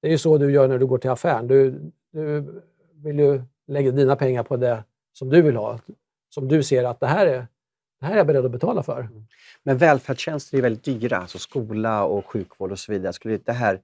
Det 0.00 0.08
är 0.08 0.10
ju 0.10 0.18
så 0.18 0.38
du 0.38 0.52
gör 0.52 0.68
när 0.68 0.78
du 0.78 0.86
går 0.86 0.98
till 0.98 1.10
affären. 1.10 1.46
Du, 1.46 1.92
du 2.10 2.62
vill 2.94 3.18
ju 3.18 3.42
lägga 3.66 3.90
dina 3.90 4.16
pengar 4.16 4.42
på 4.42 4.56
det 4.56 4.84
som 5.12 5.28
du 5.28 5.42
vill 5.42 5.56
ha, 5.56 5.78
som 6.28 6.48
du 6.48 6.62
ser 6.62 6.84
att 6.84 7.00
det 7.00 7.06
här 7.06 7.26
är, 7.26 7.46
det 8.02 8.06
här 8.06 8.14
är 8.14 8.18
jag 8.18 8.26
beredd 8.26 8.44
att 8.44 8.50
betala 8.50 8.82
för. 8.82 9.00
Mm. 9.00 9.26
Men 9.62 9.78
välfärdstjänster 9.78 10.58
är 10.58 10.62
väldigt 10.62 10.84
dyra, 10.84 11.16
alltså 11.16 11.38
skola 11.38 12.04
och 12.04 12.26
sjukvård 12.26 12.72
och 12.72 12.78
så 12.78 12.92
vidare. 12.92 13.12
Skulle 13.12 13.36
det 13.36 13.52
här 13.52 13.80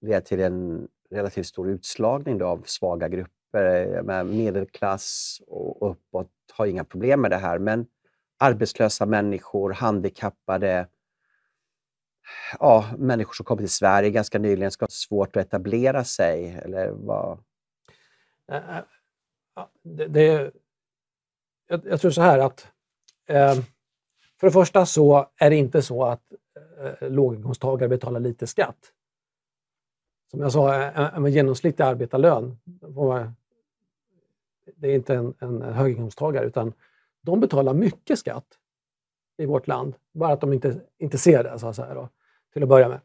leda 0.00 0.20
till 0.20 0.40
en 0.40 0.88
relativt 1.10 1.46
stor 1.46 1.70
utslagning 1.70 2.38
då 2.38 2.46
av 2.46 2.62
svaga 2.66 3.08
grupper? 3.08 4.02
Med 4.02 4.26
medelklass 4.26 5.40
och 5.46 5.90
uppåt 5.90 6.30
har 6.52 6.66
inga 6.66 6.84
problem 6.84 7.20
med 7.20 7.30
det 7.30 7.36
här, 7.36 7.58
men 7.58 7.86
arbetslösa 8.38 9.06
människor, 9.06 9.72
handikappade, 9.72 10.88
ja, 12.58 12.86
människor 12.98 13.34
som 13.34 13.44
kommit 13.44 13.60
till 13.60 13.70
Sverige 13.70 14.10
ganska 14.10 14.38
nyligen 14.38 14.70
ska 14.70 14.84
ha 14.84 14.90
svårt 14.90 15.36
att 15.36 15.46
etablera 15.46 16.04
sig? 16.04 16.60
Eller 16.64 16.90
vad? 16.90 17.38
Det, 19.82 20.06
det, 20.06 20.52
jag, 21.68 21.86
jag, 21.86 22.00
tror 22.00 22.10
så 22.10 22.22
här 22.22 22.38
att 22.38 22.72
Ehm, 23.26 23.62
för 24.40 24.46
det 24.46 24.52
första 24.52 24.86
så 24.86 25.30
är 25.36 25.50
det 25.50 25.56
inte 25.56 25.82
så 25.82 26.04
att 26.04 26.32
eh, 27.00 27.10
låginkomsttagare 27.10 27.88
betalar 27.88 28.20
lite 28.20 28.46
skatt. 28.46 28.92
Som 30.30 30.40
jag 30.40 30.52
sa, 30.52 30.74
en, 30.74 31.24
en 31.24 31.32
genomsnittlig 31.32 31.84
arbetarlön, 31.84 32.58
det 34.76 34.88
är 34.88 34.94
inte 34.94 35.14
en, 35.14 35.34
en 35.38 35.62
höginkomsttagare, 35.62 36.46
utan 36.46 36.72
de 37.20 37.40
betalar 37.40 37.74
mycket 37.74 38.18
skatt 38.18 38.46
i 39.38 39.46
vårt 39.46 39.66
land. 39.66 39.94
Bara 40.12 40.32
att 40.32 40.40
de 40.40 40.52
inte, 40.52 40.80
inte 40.98 41.18
ser 41.18 41.44
det, 41.44 41.58
så 41.58 41.66
att 41.66 41.76
säga, 41.76 41.94
då, 41.94 42.08
till 42.52 42.62
att 42.62 42.68
börja 42.68 42.88
med. 42.88 43.00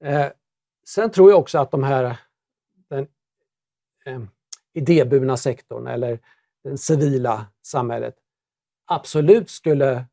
Eh, 0.00 0.32
sen 0.86 1.10
tror 1.10 1.30
jag 1.30 1.40
också 1.40 1.58
att 1.58 1.70
de 1.70 1.82
här, 1.82 2.18
den 2.88 3.06
eh, 4.04 4.22
idéburna 4.72 5.36
sektorn 5.36 5.86
eller 5.86 6.18
det 6.62 6.78
civila 6.78 7.46
samhället 7.62 8.16
absolut 8.86 9.50
skulle 9.50 10.04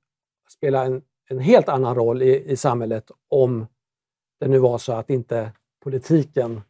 spela 0.49 0.85
en, 0.85 1.01
en 1.29 1.39
helt 1.39 1.69
annan 1.69 1.95
roll 1.95 2.21
i, 2.21 2.51
i 2.51 2.57
samhället 2.57 3.11
om 3.29 3.67
det 4.39 4.47
nu 4.47 4.59
var 4.59 4.77
så 4.77 4.93
att 4.93 5.09
inte 5.09 5.51
politiken 5.83 6.61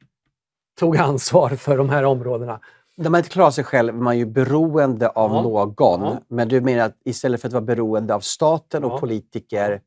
tog 0.79 0.97
ansvar 0.97 1.49
för 1.49 1.77
de 1.77 1.89
här 1.89 2.03
områdena. 2.03 2.59
När 2.97 3.09
man 3.09 3.19
inte 3.19 3.29
klarar 3.29 3.51
sig 3.51 3.63
själv 3.63 3.95
är 3.95 3.99
man 3.99 4.17
ju 4.17 4.25
beroende 4.25 5.09
av 5.09 5.31
ja. 5.31 5.41
någon. 5.41 6.01
Ja. 6.01 6.21
Men 6.27 6.47
du 6.47 6.61
menar 6.61 6.85
att 6.85 6.97
istället 7.05 7.41
för 7.41 7.47
att 7.47 7.53
vara 7.53 7.63
beroende 7.63 8.15
av 8.15 8.19
staten 8.19 8.83
och 8.83 8.99
politiker 8.99 9.81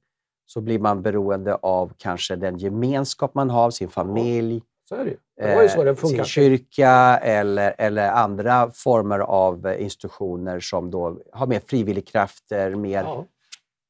så 0.47 0.61
blir 0.61 0.79
man 0.79 1.03
beroende 1.03 1.55
av 1.55 1.93
kanske 1.97 2.37
den 2.37 2.59
gemenskap 2.59 3.35
man 3.35 3.51
har, 3.51 3.71
sin 3.71 3.89
familj, 3.89 4.63
så 4.89 4.95
är 4.95 5.05
det 5.05 5.11
ju. 5.11 5.17
Det 5.37 5.55
var 5.55 5.63
ju 5.63 5.69
så 5.69 5.85
det 5.85 5.97
funkar. 5.97 6.25
Kyrka 6.25 7.19
eller, 7.23 7.75
eller 7.79 8.11
andra 8.11 8.71
former 8.71 9.19
av 9.19 9.77
institutioner 9.79 10.61
som 10.61 10.91
då 10.91 11.19
har 11.33 11.47
mer 11.47 11.61
frivilligkrafter, 11.67 12.75
mer 12.75 13.03
ja 13.03 13.25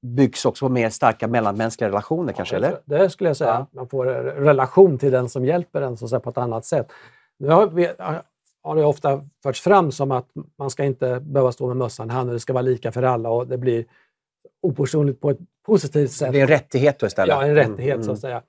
byggs 0.05 0.45
också 0.45 0.67
på 0.67 0.73
mer 0.73 0.91
starka 0.91 1.29
mellanmänskliga 1.29 1.89
relationer 1.89 2.33
ja, 2.33 2.37
kanske? 2.37 2.57
eller? 2.57 2.81
Det 2.85 3.11
skulle 3.11 3.31
jag 3.31 3.37
säga. 3.37 3.51
Ja. 3.51 3.67
Man 3.73 3.89
får 3.89 4.05
relation 4.25 4.99
till 4.99 5.13
den 5.13 5.29
som 5.29 5.45
hjälper 5.45 5.83
en 5.83 5.97
så 5.97 6.21
på 6.21 6.31
ett 6.31 6.39
annat 6.39 6.65
sätt. 6.65 6.93
Nu 7.39 7.49
har, 7.49 7.67
vi, 7.67 7.89
har 8.63 8.77
det 8.77 8.85
ofta 8.85 9.25
förts 9.43 9.61
fram 9.61 9.93
som 9.93 10.11
att 10.11 10.29
man 10.59 10.71
ska 10.71 10.85
inte 10.85 11.21
behöva 11.21 11.53
stå 11.53 11.67
med 11.67 11.77
mössan 11.77 12.11
i 12.11 12.13
hand 12.13 12.29
och 12.29 12.35
det 12.35 12.41
ska 12.41 12.53
vara 12.53 12.63
lika 12.63 12.93
för 12.93 13.03
alla 13.03 13.31
och 13.31 13.47
det 13.47 13.59
blir 13.59 13.85
opersonligt 14.63 15.21
på 15.21 15.31
ett 15.31 15.39
positivt 15.67 16.11
sätt. 16.11 16.33
Det 16.33 16.39
är 16.39 16.43
en 16.43 16.49
rättighet 16.49 16.99
då 16.99 17.07
istället? 17.07 17.37
Ja, 17.37 17.45
en 17.45 17.55
rättighet 17.55 17.95
mm. 17.95 18.07
så 18.07 18.13
att 18.13 18.21
säga. 18.21 18.43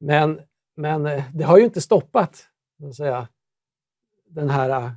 Men, 0.00 0.40
men 0.76 1.06
eh, 1.06 1.24
det 1.34 1.44
har 1.44 1.58
ju 1.58 1.64
inte 1.64 1.80
stoppat 1.80 2.46
att 2.88 2.94
säga, 2.94 3.28
den 4.30 4.50
här 4.50 4.70
eh, 4.70 4.90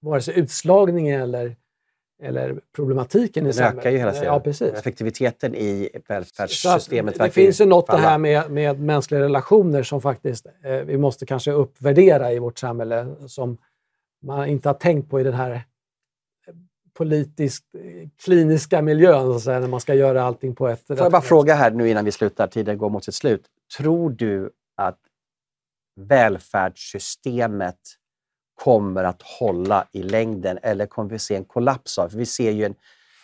vare 0.00 0.20
sig 0.20 0.38
utslagningen 0.38 1.20
eller 1.20 1.56
eller 2.22 2.60
problematiken 2.76 3.46
i 3.46 3.52
samhället. 3.52 3.74
Den 3.74 3.80
ökar 3.80 3.90
ju 3.90 3.98
hela 3.98 4.12
tiden. 4.12 4.26
Ja, 4.26 4.40
precis. 4.40 4.72
Effektiviteten 4.72 5.54
i 5.54 5.88
välfärdssystemet 6.08 7.18
Det 7.18 7.30
finns 7.30 7.60
ju 7.60 7.66
något 7.66 7.86
det 7.86 7.96
här 7.96 8.18
med, 8.18 8.50
med 8.50 8.80
mänskliga 8.80 9.20
relationer 9.20 9.82
som 9.82 10.00
faktiskt 10.00 10.46
eh, 10.64 10.72
vi 10.72 10.98
måste 10.98 11.26
kanske 11.26 11.52
uppvärdera 11.52 12.32
i 12.32 12.38
vårt 12.38 12.58
samhälle 12.58 13.14
som 13.26 13.58
man 14.22 14.48
inte 14.48 14.68
har 14.68 14.74
tänkt 14.74 15.10
på 15.10 15.20
i 15.20 15.22
den 15.22 15.34
här 15.34 15.50
eh, 15.50 15.60
politiskt 16.94 17.64
kliniska 18.24 18.82
miljön, 18.82 19.40
så 19.40 19.50
när 19.50 19.68
man 19.68 19.80
ska 19.80 19.94
göra 19.94 20.22
allting 20.22 20.54
på 20.54 20.68
ett... 20.68 20.86
Får 20.86 20.98
jag 20.98 21.12
bara 21.12 21.22
fråga 21.22 21.54
här 21.54 21.70
nu 21.70 21.88
innan 21.88 22.04
vi 22.04 22.12
slutar, 22.12 22.46
tiden 22.46 22.78
går 22.78 22.90
mot 22.90 23.04
sitt 23.04 23.14
slut. 23.14 23.44
Tror 23.78 24.10
du 24.10 24.50
att 24.76 24.98
välfärdssystemet 25.96 27.78
kommer 28.54 29.04
att 29.04 29.22
hålla 29.22 29.86
i 29.92 30.02
längden 30.02 30.58
eller 30.62 30.86
kommer 30.86 31.10
vi 31.10 31.18
se 31.18 31.36
en 31.36 31.44
kollaps 31.44 31.98
av? 31.98 32.08
För 32.08 32.18
vi 32.18 32.26
ser 32.26 32.50
ju 32.50 32.64
en, 32.64 32.74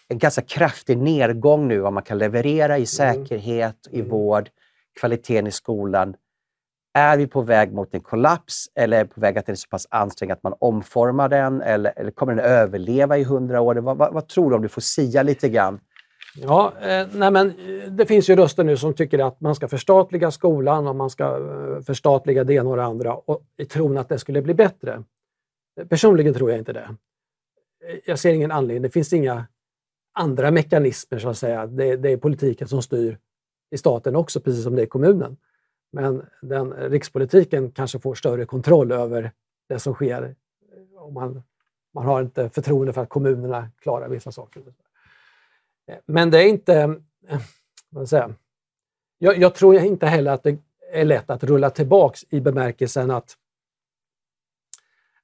en 0.09 0.19
ganska 0.19 0.43
kraftig 0.43 0.99
nedgång 0.99 1.69
nu 1.69 1.79
vad 1.79 1.93
man 1.93 2.03
kan 2.03 2.19
leverera 2.19 2.79
i 2.79 2.81
mm. 2.81 2.87
säkerhet, 2.87 3.87
mm. 3.87 4.01
i 4.01 4.09
vård, 4.09 4.51
kvaliteten 5.01 5.47
i 5.47 5.53
skolan. 5.53 6.15
Är 6.95 7.17
vi 7.17 7.27
på 7.27 7.43
väg 7.43 7.73
mot 7.73 7.95
en 7.95 8.01
kollaps 8.01 8.69
eller 8.75 9.01
är 9.01 9.05
på 9.05 9.21
väg 9.21 9.39
att 9.39 9.47
den 9.47 9.53
är 9.53 9.57
så 9.57 9.69
pass 9.69 9.87
ansträngd 9.91 10.33
att 10.33 10.43
man 10.43 10.55
omformar 10.59 11.29
den? 11.29 11.63
Eller, 11.63 11.93
eller 11.97 12.11
kommer 12.11 12.35
den 12.35 12.45
överleva 12.45 13.19
i 13.19 13.25
hundra 13.25 13.61
år? 13.61 13.75
Vad, 13.75 13.97
vad, 13.97 14.15
vad, 14.15 14.29
tror 14.29 14.51
du 14.51 14.57
om 14.57 14.63
du 14.63 14.69
får 14.69 14.81
sia 14.81 15.23
lite 15.23 15.49
grann? 15.49 15.81
Ja, 16.43 16.73
eh, 16.81 17.09
nej 17.13 17.31
men, 17.31 17.49
eh, 17.51 17.91
det 17.91 18.07
finns 18.07 18.31
ju 18.31 18.37
röster 18.37 18.65
nu 18.65 18.77
som 18.77 18.95
tycker 18.95 19.19
att 19.19 19.41
man 19.41 19.55
ska 19.55 19.69
förstatliga 19.69 20.31
skolan 20.31 20.87
och 20.87 20.97
man 20.97 21.11
ska 21.11 21.25
eh, 21.25 21.83
förstatliga 21.83 22.45
det 22.45 22.55
ena 22.55 22.71
och 22.71 22.77
det 22.77 22.85
andra 22.85 23.15
och, 23.15 23.43
i 23.57 23.65
tron 23.65 23.99
att 23.99 24.09
det 24.09 24.19
skulle 24.19 24.43
bli 24.43 24.55
bättre. 24.55 25.03
Personligen 25.89 26.35
tror 26.35 26.51
jag 26.51 26.59
inte 26.59 26.73
det. 26.73 26.97
Eh, 27.89 27.99
jag 28.05 28.19
ser 28.19 28.33
ingen 28.33 28.51
anledning. 28.51 28.83
Det 28.83 28.91
finns 28.91 29.13
inga 29.13 29.47
andra 30.13 30.51
mekanismer 30.51 31.19
så 31.19 31.29
att 31.29 31.39
säga. 31.39 31.67
Det, 31.67 31.97
det 31.97 32.11
är 32.11 32.17
politiken 32.17 32.69
som 32.69 32.83
styr 32.83 33.19
i 33.71 33.79
staten 33.79 34.17
också, 34.17 34.41
precis 34.41 34.65
som 34.65 34.77
det 34.77 34.83
är 34.83 34.87
i 34.87 34.89
kommunen. 34.89 35.37
Men 35.93 36.23
den, 36.43 36.73
rikspolitiken 36.73 37.71
kanske 37.71 37.99
får 37.99 38.15
större 38.15 38.47
kontroll 38.47 38.93
över 38.93 39.33
det 39.69 39.79
som 39.79 39.95
sker. 39.95 40.35
Om 40.99 41.15
man, 41.15 41.43
man 41.95 42.05
har 42.05 42.21
inte 42.21 42.51
förtroende 42.51 42.93
för 42.93 43.03
att 43.03 43.09
kommunerna 43.09 43.71
klarar 43.81 44.09
vissa 44.09 44.33
saker. 44.33 44.63
Men 46.07 46.31
det 46.31 46.39
är 46.43 46.49
inte... 46.49 47.01
Vad 47.91 48.09
säga, 48.09 48.35
jag, 49.19 49.39
jag 49.39 49.55
tror 49.55 49.77
inte 49.77 50.07
heller 50.07 50.33
att 50.33 50.43
det 50.43 50.59
är 50.93 51.05
lätt 51.05 51.31
att 51.31 51.45
rulla 51.45 51.71
tillbaks 51.71 52.25
i 52.31 52.41
bemärkelsen 52.41 53.11
att 53.11 53.37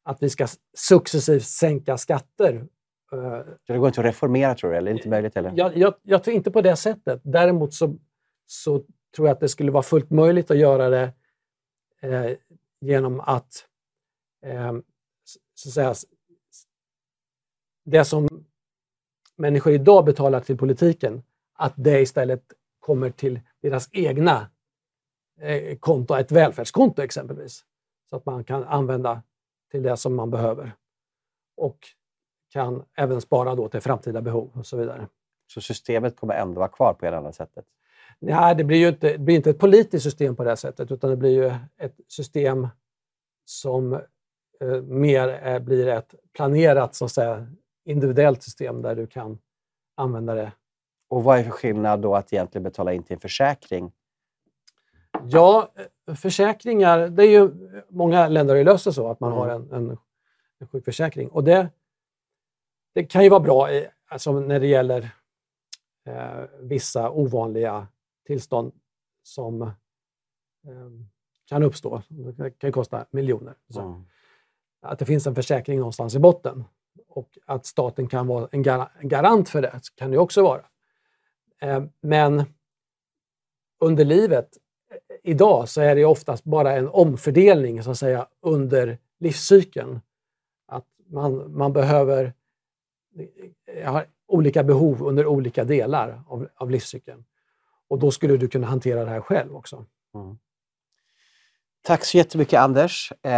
att 0.04 0.22
vi 0.22 0.30
ska 0.30 0.46
successivt 0.74 1.44
sänka 1.44 1.98
skatter. 1.98 2.66
Det 3.66 3.78
går 3.78 3.88
inte 3.88 4.00
att 4.00 4.06
reformera 4.06 4.54
tror 4.54 4.70
du, 4.70 4.76
eller 4.76 4.90
inte 4.90 5.08
möjligt 5.08 5.34
heller? 5.34 5.52
Jag, 5.56 5.76
jag, 5.76 5.94
jag, 6.02 6.24
tror 6.24 6.36
inte 6.36 6.50
på 6.50 6.60
det 6.60 6.76
sättet. 6.76 7.20
Däremot 7.24 7.74
så, 7.74 7.96
så 8.46 8.78
tror 9.16 9.28
jag 9.28 9.34
att 9.34 9.40
det 9.40 9.48
skulle 9.48 9.70
vara 9.70 9.82
fullt 9.82 10.10
möjligt 10.10 10.50
att 10.50 10.58
göra 10.58 10.88
det 10.88 11.12
eh, 12.00 12.36
genom 12.80 13.20
att, 13.20 13.66
eh, 14.42 14.72
så 15.54 15.68
att 15.68 15.74
säga, 15.74 15.94
det 17.84 18.04
som 18.04 18.44
människor 19.36 19.72
idag 19.72 20.04
betalar 20.04 20.40
till 20.40 20.58
politiken, 20.58 21.22
att 21.54 21.72
det 21.76 22.00
istället 22.00 22.42
kommer 22.80 23.10
till 23.10 23.40
deras 23.62 23.88
egna 23.92 24.50
eh, 25.40 25.76
konto, 25.78 26.14
ett 26.14 26.32
välfärdskonto 26.32 27.02
exempelvis. 27.02 27.64
Så 28.10 28.16
att 28.16 28.26
man 28.26 28.44
kan 28.44 28.64
använda 28.64 29.22
till 29.70 29.82
det 29.82 29.96
som 29.96 30.14
man 30.14 30.30
behöver. 30.30 30.72
Och 31.56 31.78
kan 32.52 32.84
även 32.96 33.20
spara 33.20 33.54
då 33.54 33.68
till 33.68 33.80
framtida 33.80 34.22
behov 34.22 34.50
och 34.54 34.66
så 34.66 34.76
vidare. 34.76 35.08
Så 35.46 35.60
systemet 35.60 36.16
kommer 36.16 36.34
ändå 36.34 36.58
vara 36.58 36.68
kvar 36.68 36.94
på 36.94 37.10
det 37.10 37.16
andra 37.16 37.32
sättet? 37.32 37.64
Nej, 38.18 38.54
det 38.54 38.64
blir 38.64 38.78
ju 38.78 38.88
inte, 38.88 39.18
blir 39.18 39.36
inte 39.36 39.50
ett 39.50 39.58
politiskt 39.58 40.04
system 40.04 40.36
på 40.36 40.44
det 40.44 40.56
sättet, 40.56 40.90
utan 40.90 41.10
det 41.10 41.16
blir 41.16 41.30
ju 41.30 41.52
ett 41.76 41.96
system 42.08 42.68
som 43.44 43.92
eh, 44.60 44.82
mer 44.82 45.28
är, 45.28 45.60
blir 45.60 45.88
ett 45.88 46.14
planerat, 46.32 46.94
så 46.94 47.04
att 47.04 47.12
säga, 47.12 47.46
individuellt 47.84 48.42
system 48.42 48.82
där 48.82 48.94
du 48.94 49.06
kan 49.06 49.38
använda 49.94 50.34
det. 50.34 50.52
Och 51.08 51.24
vad 51.24 51.38
är 51.38 51.44
för 51.44 51.50
skillnad 51.50 52.00
då 52.00 52.14
att 52.14 52.32
egentligen 52.32 52.62
betala 52.62 52.92
in 52.92 53.02
till 53.02 53.14
en 53.14 53.20
försäkring 53.20 53.92
Ja, 55.22 55.72
försäkringar, 56.16 57.08
det 57.08 57.22
är 57.22 57.30
ju, 57.30 57.50
många 57.88 58.28
länder 58.28 58.54
har 58.54 58.58
ju 58.58 58.64
löst 58.64 58.84
det 58.84 58.92
så 58.92 59.10
att 59.10 59.20
man 59.20 59.32
mm. 59.32 59.38
har 59.38 59.48
en, 59.48 59.72
en, 59.72 59.98
en 60.58 60.66
sjukförsäkring. 60.68 61.28
Och 61.28 61.44
det, 61.44 61.68
det 62.94 63.04
kan 63.04 63.24
ju 63.24 63.28
vara 63.28 63.40
bra 63.40 63.72
i, 63.72 63.88
alltså 64.08 64.40
när 64.40 64.60
det 64.60 64.66
gäller 64.66 65.10
eh, 66.06 66.44
vissa 66.60 67.10
ovanliga 67.10 67.86
tillstånd 68.26 68.72
som 69.22 69.62
eh, 69.62 69.70
kan 71.44 71.62
uppstå. 71.62 72.02
Det 72.08 72.50
kan 72.50 72.72
kosta 72.72 73.06
miljoner. 73.10 73.54
Mm. 73.76 74.04
Att 74.82 74.98
det 74.98 75.04
finns 75.04 75.26
en 75.26 75.34
försäkring 75.34 75.78
någonstans 75.78 76.14
i 76.14 76.18
botten 76.18 76.64
och 77.16 77.38
att 77.46 77.66
staten 77.66 78.06
kan 78.08 78.26
vara 78.26 78.48
en, 78.52 78.62
garant 79.08 79.48
för 79.48 79.62
det 79.62 79.80
kan 79.94 80.10
det 80.10 80.18
också 80.18 80.42
vara. 80.42 80.64
Eh, 81.60 81.84
men 82.00 82.44
under 83.80 84.04
livet. 84.04 84.48
Eh, 84.90 84.96
idag 85.22 85.68
så 85.68 85.80
är 85.80 85.96
det 85.96 86.04
oftast 86.04 86.44
bara 86.44 86.72
en 86.72 86.88
omfördelning 86.88 87.82
så 87.82 87.90
att 87.90 87.98
säga 87.98 88.26
under 88.40 88.98
livscykeln. 89.18 90.00
Att 90.66 90.86
man, 91.06 91.56
man 91.56 91.72
behöver 91.72 92.32
eh, 93.66 93.92
har 93.92 94.06
olika 94.26 94.64
behov 94.64 95.02
under 95.02 95.26
olika 95.26 95.64
delar 95.64 96.22
av, 96.26 96.48
av 96.54 96.70
livscykeln. 96.70 97.24
Och 97.88 97.98
då 97.98 98.10
skulle 98.10 98.36
du 98.36 98.48
kunna 98.48 98.66
hantera 98.66 99.04
det 99.04 99.10
här 99.10 99.20
själv 99.20 99.56
också. 99.56 99.86
Mm. 100.14 100.38
Tack 101.86 102.04
så 102.04 102.16
jättemycket 102.16 102.60
Anders. 102.60 103.12
Eh, 103.22 103.32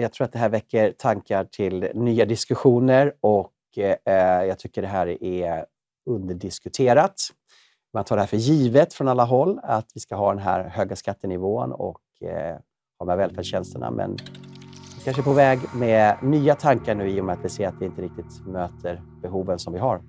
jag 0.00 0.12
tror 0.12 0.24
att 0.24 0.32
det 0.32 0.38
här 0.38 0.48
väcker 0.48 0.92
tankar 0.92 1.44
till 1.44 1.88
nya 1.94 2.24
diskussioner 2.24 3.12
och 3.20 3.52
eh, 3.76 4.14
jag 4.44 4.58
tycker 4.58 4.82
det 4.82 4.88
här 4.88 5.24
är 5.24 5.64
underdiskuterat. 6.10 7.14
Man 7.94 8.04
tar 8.04 8.16
det 8.16 8.22
här 8.22 8.26
för 8.26 8.36
givet 8.36 8.94
från 8.94 9.08
alla 9.08 9.24
håll, 9.24 9.60
att 9.62 9.86
vi 9.94 10.00
ska 10.00 10.16
ha 10.16 10.28
den 10.30 10.42
här 10.42 10.68
höga 10.68 10.96
skattenivån 10.96 11.72
och 11.72 12.00
eh, 12.20 12.52
ha 12.98 13.06
de 13.06 13.08
här 13.08 13.16
välfärdstjänsterna. 13.16 13.90
Men 13.90 14.16
vi 14.96 15.04
kanske 15.04 15.22
är 15.22 15.24
på 15.24 15.32
väg 15.32 15.58
med 15.74 16.16
nya 16.22 16.54
tankar 16.54 16.94
nu 16.94 17.10
i 17.10 17.20
och 17.20 17.24
med 17.24 17.32
att 17.32 17.44
vi 17.44 17.48
ser 17.48 17.68
att 17.68 17.78
det 17.78 17.84
inte 17.84 18.02
riktigt 18.02 18.46
möter 18.46 19.02
behoven 19.22 19.58
som 19.58 19.72
vi 19.72 19.78
har. 19.78 20.02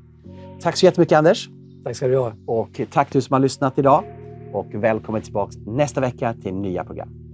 Tack 0.61 0.77
så 0.77 0.86
jättemycket 0.86 1.17
Anders. 1.17 1.49
Tack 1.84 1.95
ska 1.95 2.07
du 2.07 2.17
ha. 2.17 2.34
Och 2.47 2.82
tack 2.91 3.11
du 3.11 3.21
som 3.21 3.34
har 3.34 3.39
lyssnat 3.39 3.77
idag. 3.77 4.03
Och 4.53 4.67
välkommen 4.73 5.21
tillbaka 5.21 5.53
nästa 5.65 6.01
vecka 6.01 6.34
till 6.34 6.53
nya 6.53 6.84
program. 6.84 7.30